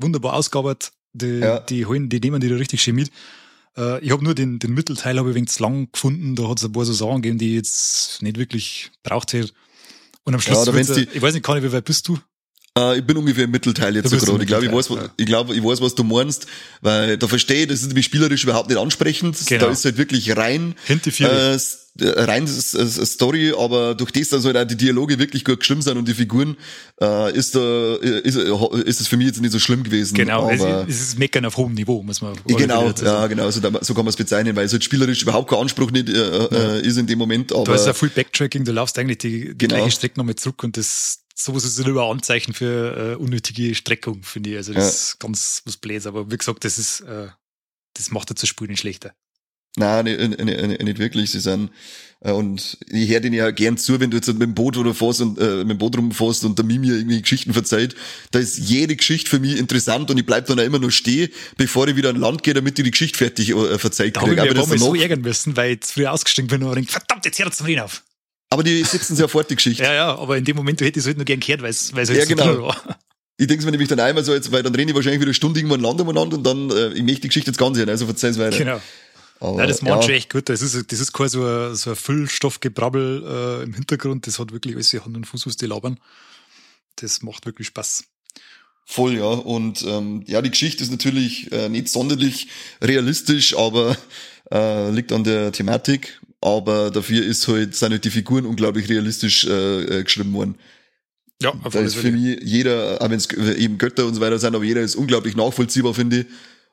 [0.02, 0.92] wunderbar ausgearbeitet.
[1.14, 1.60] Die, Ja.
[1.60, 3.12] die holen, die nehmen die da richtig schön mit.
[3.78, 6.36] Äh, ich habe nur den, den Mittelteil habe ich wenig zu lang gefunden.
[6.36, 9.52] Da hat es ein paar so Sachen gegeben, die ich jetzt nicht wirklich braucht hätte.
[10.24, 12.20] Und am Schluss, Ja, die- ich weiß nicht, Conny, wie weit bist du?
[12.78, 14.42] Äh, ich bin ungefähr im Mittelteil jetzt gerade.
[14.42, 16.48] Ich glaube, ich weiß, was- ich glaube, ich weiß, was du meinst,
[16.82, 19.38] weil da verstehe ich, das ist nämlich spielerisch überhaupt nicht ansprechend.
[19.46, 19.66] Genau.
[19.66, 21.58] Da ist halt wirklich rein, äh, äh,
[22.00, 26.08] rein Story, aber durch das, dass halt auch die Dialoge wirklich gut geschrieben sind und
[26.08, 26.56] die Figuren,
[27.02, 27.60] äh, ist da,
[27.96, 30.14] äh, ist, äh, ist es für mich jetzt nicht so schlimm gewesen.
[30.16, 33.60] genau, es, aber, es ist Meckern auf hohem Niveau, muss man Genau, ja, genau, so,
[33.60, 36.14] da- so kann man es bezeichnen, weil es halt spielerisch überhaupt kein Anspruch nicht äh,
[36.14, 39.50] äh, ist in dem Moment, aber Du hast ja viel Backtracking, du laufst eigentlich die,
[39.50, 39.76] die Genau.
[39.76, 44.24] gleiche Strecke nochmal zurück und das sowas ist immer ein Anzeichen für äh, unnötige Streckung,
[44.24, 44.58] finde ich.
[44.58, 44.90] Also das Ja.
[44.90, 47.28] ist ganz was Blöds, aber wie gesagt, das ist äh,
[47.96, 49.14] das macht das Spiel nicht schlechter.
[49.78, 51.32] Nein, nicht, nicht, nicht, nicht wirklich.
[51.32, 51.72] Sie sind,
[52.20, 54.94] äh, und ich höre denen ja gern zu, wenn du jetzt mit dem Boot oder
[54.94, 57.96] fährst und äh, mit dem Boot rumfährst und der Mimi irgendwie Geschichten verzeiht.
[58.32, 61.30] Da ist jede Geschichte für mich interessant und ich bleib dann auch immer nur stehen,
[61.56, 64.32] bevor ich wieder an Land gehe, damit ich die Geschichte fertig äh, verzeiht Da habe
[64.34, 64.54] ich kriege.
[64.68, 67.56] mir so ärgern müssen, weil ich zu früh ausgestiegen bin und denke, verdammt, jetzt hört
[67.56, 68.04] zum Reden auf.
[68.52, 68.84] Aber die
[69.16, 69.84] ja fort, die Geschichte.
[69.84, 71.94] Ja, ja, aber in dem Moment hätte ich es halt nur gern gehört, weil es
[71.96, 72.52] halt Ja, so genau.
[72.52, 73.00] cool war.
[73.38, 75.34] Ich denke mir nämlich dann einmal so jetzt, weil dann renne ich wahrscheinlich wieder eine
[75.34, 77.90] Stunde irgendwo an Land umeinander und dann, äh, ich möchte die Geschichte jetzt ganz hören,
[77.90, 78.58] also verzeih's weiter.
[78.58, 78.82] Genau.
[79.40, 80.02] Aber, Nein, das macht ja.
[80.04, 80.50] schon echt gut.
[80.50, 84.28] Das ist, das ist kein so ein, so ein Füllstoffgebrabbel äh, im Hintergrund.
[84.28, 86.00] Das hat wirklich alles Hand und Fuß, was die labern.
[86.98, 88.04] Das macht wirklich Spaß.
[88.86, 89.24] Voll, ja.
[89.26, 92.50] Und ähm, ja, die Geschichte ist natürlich äh, nicht sonderlich
[92.84, 93.98] realistisch, aber
[94.52, 96.21] äh, liegt an der Thematik.
[96.42, 100.56] Aber dafür ist halt, sind halt die Figuren unglaublich realistisch äh, äh, geschrieben worden.
[101.42, 104.38] Ja, auf Da ist für mich jeder, auch wenn es eben Götter und so weiter
[104.40, 106.26] sind, aber jeder ist unglaublich nachvollziehbar, finde ich.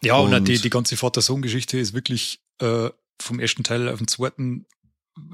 [0.03, 2.89] Ja, und, und- die, die ganze Vater-Sohn-Geschichte ist wirklich äh,
[3.21, 4.67] vom ersten Teil auf den zweiten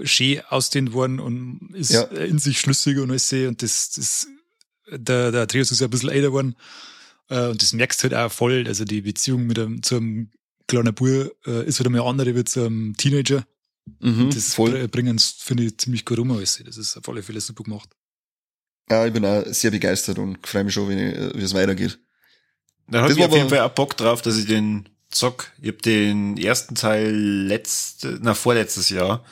[0.03, 2.03] schön ausdehnt worden und ist Ja.
[2.05, 3.33] äh, in sich schlüssig und alles.
[3.33, 4.27] Und das, das
[4.91, 6.55] der, der Atreus ist ja ein bisschen älter geworden.
[7.29, 8.65] Äh, und das merkst du halt auch voll.
[8.67, 10.31] Also die Beziehung mit einem, zu einem
[10.69, 13.45] kleinen Bub äh, ist wieder mal eine andere wie zu einem Teenager.
[14.01, 14.71] Mhm, Das voll.
[14.73, 16.63] br- bringen finde ich, ziemlich gut rum alles.
[16.65, 17.91] Das ist auf alle Fälle super gemacht.
[18.91, 21.99] Ja, ich bin auch sehr begeistert und freue mich schon, wie, wie es weitergeht.
[22.89, 25.51] Da habe ich auf jeden Fall auch Bock drauf, dass ich den zock.
[25.61, 29.25] Ich habe den ersten Teil letzte, na vorletztes Jahr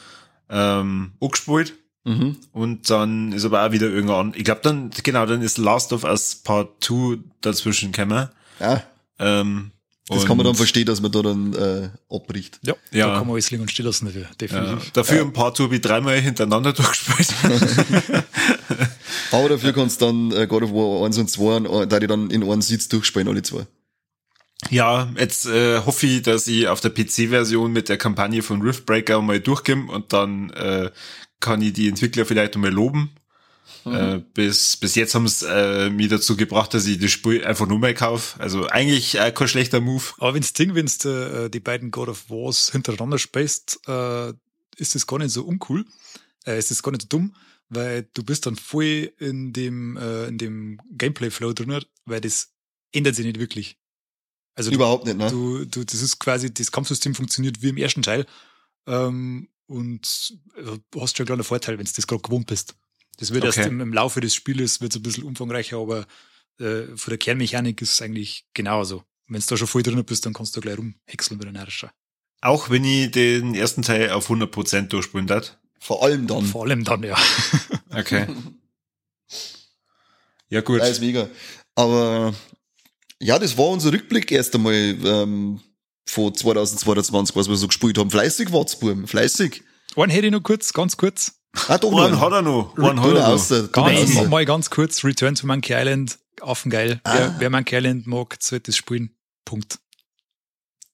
[0.48, 1.74] ähm, angespielt.
[2.05, 2.36] Mhm.
[2.53, 6.03] Und dann ist aber auch wieder irgendwann, ich glaube dann, genau, dann ist Last of
[6.05, 8.28] Us Part 2 dazwischen gekommen.
[8.59, 8.82] Ja,
[9.18, 9.70] Ähm,
[10.09, 12.59] das und- kann man dann verstehen, dass man da dann äh, abbricht.
[12.62, 13.07] Ja, Ja.
[13.09, 14.90] da kann man alles liegen und stehen lassen dafür, Ja, definitiv.
[14.92, 17.28] dafür ein Part 2 habe ich dreimal hintereinander durchgespielt.
[19.30, 22.07] Aber dafür kannst du dann äh, God of War 1 und 2, äh, da die
[22.07, 23.66] dann in einen Sitz durchspielen, alle zwei.
[24.70, 29.20] ja, jetzt äh, hoffe ich, dass ich auf der PC-Version mit der Kampagne von Riftbreaker
[29.22, 30.90] mal durchkomme und dann äh,
[31.40, 33.11] kann ich die Entwickler vielleicht einmal loben.
[33.85, 37.66] Äh, bis, bis jetzt haben es äh, mich dazu gebracht, dass ich das Spiel einfach
[37.66, 38.39] nur mal kaufe.
[38.41, 40.05] Also eigentlich äh, kein schlechter Move.
[40.18, 44.33] Aber wenn's Ding, wenn's äh, die beiden God of Wars hintereinander spielst, äh,
[44.76, 45.85] ist das gar nicht so uncool.
[46.47, 47.35] Äh, ist das gar nicht so dumm,
[47.68, 52.53] weil du bist dann voll in dem, äh, in dem Gameplay-Flow drin, weil das
[52.93, 53.78] ändert sich nicht wirklich.
[54.55, 55.30] Also du, Überhaupt nicht, ne?
[55.30, 58.26] du, du, das ist quasi, das Kampfsystem funktioniert wie im ersten Teil.
[58.87, 62.74] Ähm, und äh, du hast schon einen kleinen Vorteil, wenn du das gerade gewohnt bist.
[63.18, 63.68] Das wird erst Okay.
[63.68, 66.06] im, im Laufe des Spieles wird's ein bisschen umfangreicher, aber
[66.58, 69.04] äh, von der Kernmechanik ist es eigentlich genauso.
[69.28, 71.92] Wenn du da schon voll drin bist, dann kannst du gleich rumhäckseln mit den Herrscher.
[72.40, 75.56] Auch wenn ich den ersten Teil auf 100% durchspielen darf.
[75.78, 76.44] Vor allem dann.
[76.44, 77.16] Vor allem dann, ja.
[77.90, 78.26] Okay.
[80.48, 80.80] Ja, gut.
[80.80, 81.28] Ja, ist mega.
[81.74, 82.34] Aber
[83.20, 85.60] ja, das war unser Rückblick erst einmal ähm,
[86.06, 88.10] von 2022, was wir so gespielt haben.
[88.10, 89.06] Fleißig war's, Buben.
[89.06, 89.62] Fleißig.
[89.96, 91.34] Einen hätte ich noch kurz, ganz kurz.
[91.68, 92.76] Ah, doch One hat er noch.
[92.78, 93.72] One hat er da noch.
[93.72, 94.28] Ganz, außer.
[94.28, 97.00] mal ganz kurz, Return to Monkey Island, affengeil.
[97.05, 97.14] Ah.
[97.14, 99.11] Wer, wer Monkey Island mag, sollte das spielen.
[99.44, 99.78] Punkt.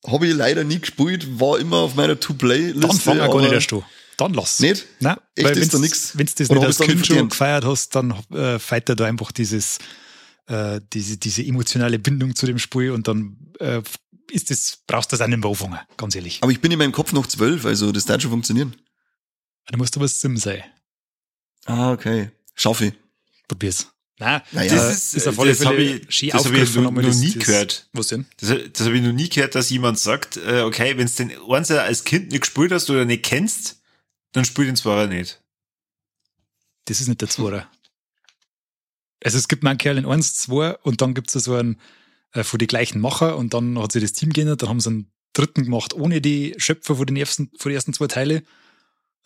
[0.06, 2.80] Habe ich leider nie gespielt, war immer auf meiner To-Play-Liste.
[2.80, 3.84] Dann fang wir gar nicht erst an.
[4.16, 4.59] Dann lass.
[4.59, 4.86] Nicht?
[4.98, 6.18] Nein, Echt, weil nix?
[6.18, 9.78] wenn's das nicht als Kind schon gefeiert hast, dann äh, feiert da einfach dieses,
[10.46, 13.80] äh, diese, diese emotionale Bindung zu dem Spiel und dann äh,
[14.32, 16.38] ist das, brauchst du das auch nicht mehr anfangen, ganz ehrlich.
[16.42, 18.74] Aber ich bin in meinem Kopf noch zwölf, also das darf schon funktionieren.
[19.70, 20.62] Da musst du was Sim sein.
[21.66, 22.30] Ah, okay.
[22.54, 22.94] Schaffe ich.
[23.46, 23.88] Probier's.
[24.18, 27.02] Nein, Naja, Das ist, auf alle das habe Fälle ich, das hab ich noch, aber
[27.02, 27.88] noch das- nie das- gehört.
[27.92, 28.26] Was denn?
[28.38, 31.32] Das, das habe ich noch nie gehört, dass jemand sagt, äh, okay, wenn du den
[31.52, 33.80] eins als Kind nicht gespielt hast oder nicht kennst,
[34.32, 35.40] dann spiel den zwar nicht.
[36.86, 37.70] Das ist nicht der Zweiter.
[39.22, 41.80] Also es gibt Monkey Island 1, 2 und dann gibt's da so einen
[42.32, 44.90] äh, von die gleichen Macher und dann hat sich das Team geändert, dann haben sie
[44.90, 48.42] einen dritten gemacht ohne die Schöpfer von den ersten, von den ersten zwei Teile.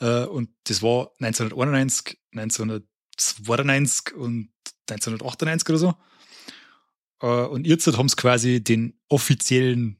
[0.02, 4.50] Äh, und das war 1991, 1992 und
[4.90, 5.94] 1998 oder so.
[7.22, 9.98] Äh, und jetzt haben sie quasi den offiziellen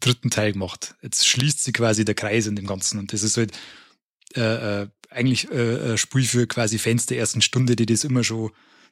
[0.00, 0.96] dritten Teil gemacht.
[1.02, 2.98] Jetzt schließt sie quasi der Kreis in dem Ganzen.
[2.98, 3.56] Und das ist halt
[4.34, 8.50] äh, äh, eigentlich ein Spiel für quasi Fans der ersten Stunde, die das immer schon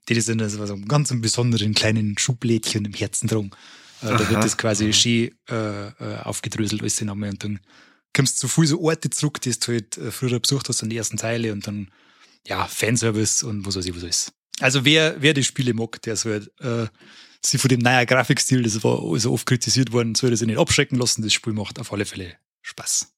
[0.09, 3.29] die das in so einem ganz besonderen kleinen Schublädchen im Herzen.
[3.29, 3.51] Äh,
[4.01, 5.33] da wird das quasi schön
[6.23, 7.61] aufgedröselt alles in dann
[8.15, 10.91] kommst du zu viel so Orte zurück, die du halt äh, früher besucht hast an
[10.91, 11.91] die ersten Teile und dann
[12.47, 14.33] ja, Fanservice und was weiß ich, was alles.
[14.61, 16.89] Also wer, wer die Spiele mag, der soll halt, äh,
[17.45, 20.99] sich von dem neuen Grafikstil, das war also oft kritisiert worden, soll das nicht abschrecken
[20.99, 21.23] lassen.
[21.23, 23.09] Das Spiel macht auf alle Fälle Spaß.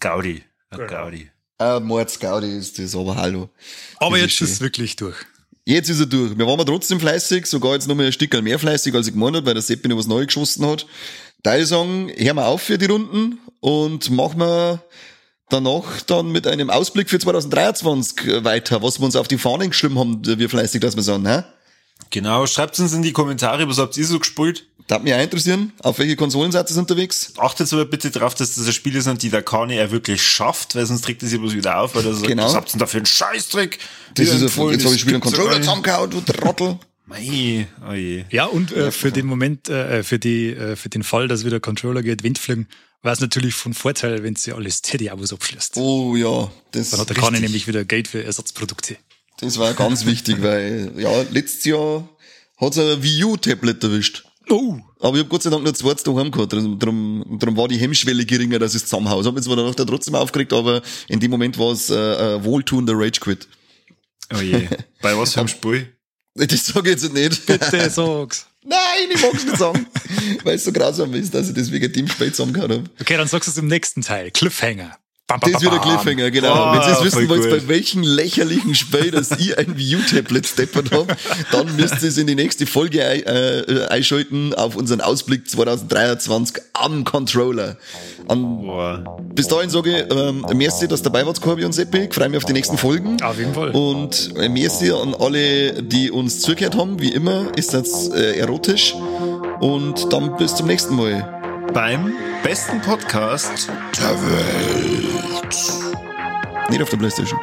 [0.00, 0.42] Gaudi.
[0.70, 0.86] Genau.
[0.86, 1.30] Gaudi.
[1.58, 3.50] Ah, Mords Gaudi ist das, aber hallo.
[3.96, 5.16] Aber Das jetzt ist ist es wirklich durch.
[5.64, 6.36] Jetzt ist er durch.
[6.36, 9.14] Wir waren aber trotzdem fleißig, sogar jetzt noch mal ein Stück mehr fleißig, als ich
[9.14, 10.86] gemeint habe, weil der Seppi noch was Neues geschossen hat.
[11.42, 14.80] Da ich sagen, hören wir auf für die Runden und machen wir
[15.48, 19.98] danach dann mit einem Ausblick für 2023 weiter, was wir uns auf die Fahnen geschrieben
[19.98, 21.44] haben, wie fleißig das wir sind, ne?
[22.10, 24.68] Genau, schreibt uns in die Kommentare, was habt ihr so gespielt?
[24.86, 27.32] Darf mich auch interessieren, auf welche Konsolen seid ihr unterwegs?
[27.38, 30.76] Achtet aber bitte darauf, dass das ein Spiel ist, die der Kane er wirklich schafft,
[30.76, 32.44] weil sonst trägt er sich bloß wieder auf, weil er sagt, Genau.
[32.44, 33.80] was habt ihr denn da für einen Scheißdreck?
[34.14, 36.78] Das ist empfohlen, jetzt habe das ich wieder einen Controller zusammengehauen, du Trottel.
[37.06, 38.24] Mei, oh je.
[38.30, 41.58] Ja, und äh, für den Moment, äh, für die, äh, für den Fall, dass wieder
[41.58, 42.38] Controller geht, Wind
[43.02, 45.76] war es natürlich von Vorteil, wenn sie alles Teddy-Abos abschließt.
[45.76, 48.96] Oh ja, das, Dann hat der Kane nämlich wieder Geld für Ersatzprodukte.
[49.40, 52.08] das war ganz wichtig, weil ja, letztes Jahr
[52.56, 54.24] hat's ein Wii U-Tablet erwischt.
[54.48, 54.78] Oh!
[55.00, 56.52] Aber ich hab Gott sei Dank nur zweites daheim gehabt.
[56.52, 59.20] Drum, drum, drum war die Hemmschwelle geringer, dass ich es zusammenhaue.
[59.20, 61.94] Ich hab mich zwar danach dann trotzdem aufgeregt, aber in dem Moment war es äh,
[61.94, 63.48] äh, wohltuender Rage Quit.
[64.34, 64.68] Oh je.
[65.02, 65.92] Bei was für einem Spiel?
[66.34, 67.46] Das sage ich jetzt nicht.
[67.46, 68.46] Bitte sag's.
[68.66, 69.86] Nein, ich mag's nicht sagen.
[70.44, 73.00] weil es so grausam ist, dass ich das wegen dem spät zusammengehauen hab.
[73.00, 74.30] Okay, dann sagst du es im nächsten Teil.
[74.30, 74.98] Cliffhanger.
[75.28, 76.00] Bam, bam, Das bam, wird der bam.
[76.00, 76.52] Cliffhanger, genau.
[76.54, 80.46] Ah, Wenn ihr jetzt wissen wollt, bei welchem lächerlichen Spiel, dass ich ein Wii U-Tablet
[80.46, 81.16] steppert hab,
[81.50, 87.02] dann müsst ihr es in die nächste Folge äh, einschalten auf unseren Ausblick 2023 am
[87.02, 87.76] Controller.
[88.28, 89.04] An,
[89.34, 92.02] bis dahin sage ich, ähm, merci, dass ihr dabei wart, Corby und Seppi.
[92.04, 93.20] Ich freue mich auf die nächsten Folgen.
[93.20, 93.70] Auf jeden Fall.
[93.70, 97.00] Und äh, merci an alle, die uns zugehört haben.
[97.00, 98.94] Wie immer ist das äh, erotisch.
[99.58, 101.35] Und dann bis zum nächsten Mal.
[101.76, 102.10] Beim
[102.42, 103.70] besten Podcast
[106.70, 107.38] Nicht auf der Playstation.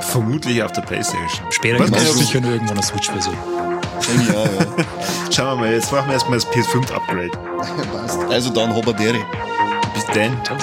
[0.00, 1.50] vermutlich auf der Playstation.
[1.50, 3.34] Später gibt es sicher noch irgendwann eine Switch-Version.
[4.28, 4.48] Ja, ja.
[5.34, 7.30] Schauen wir mal, jetzt machen wir erstmal das PS5 Upgrade.
[7.90, 8.18] Passt.
[8.30, 9.24] Also dann, Haberdere.
[9.94, 10.38] Bis dann.
[10.44, 10.58] Ciao.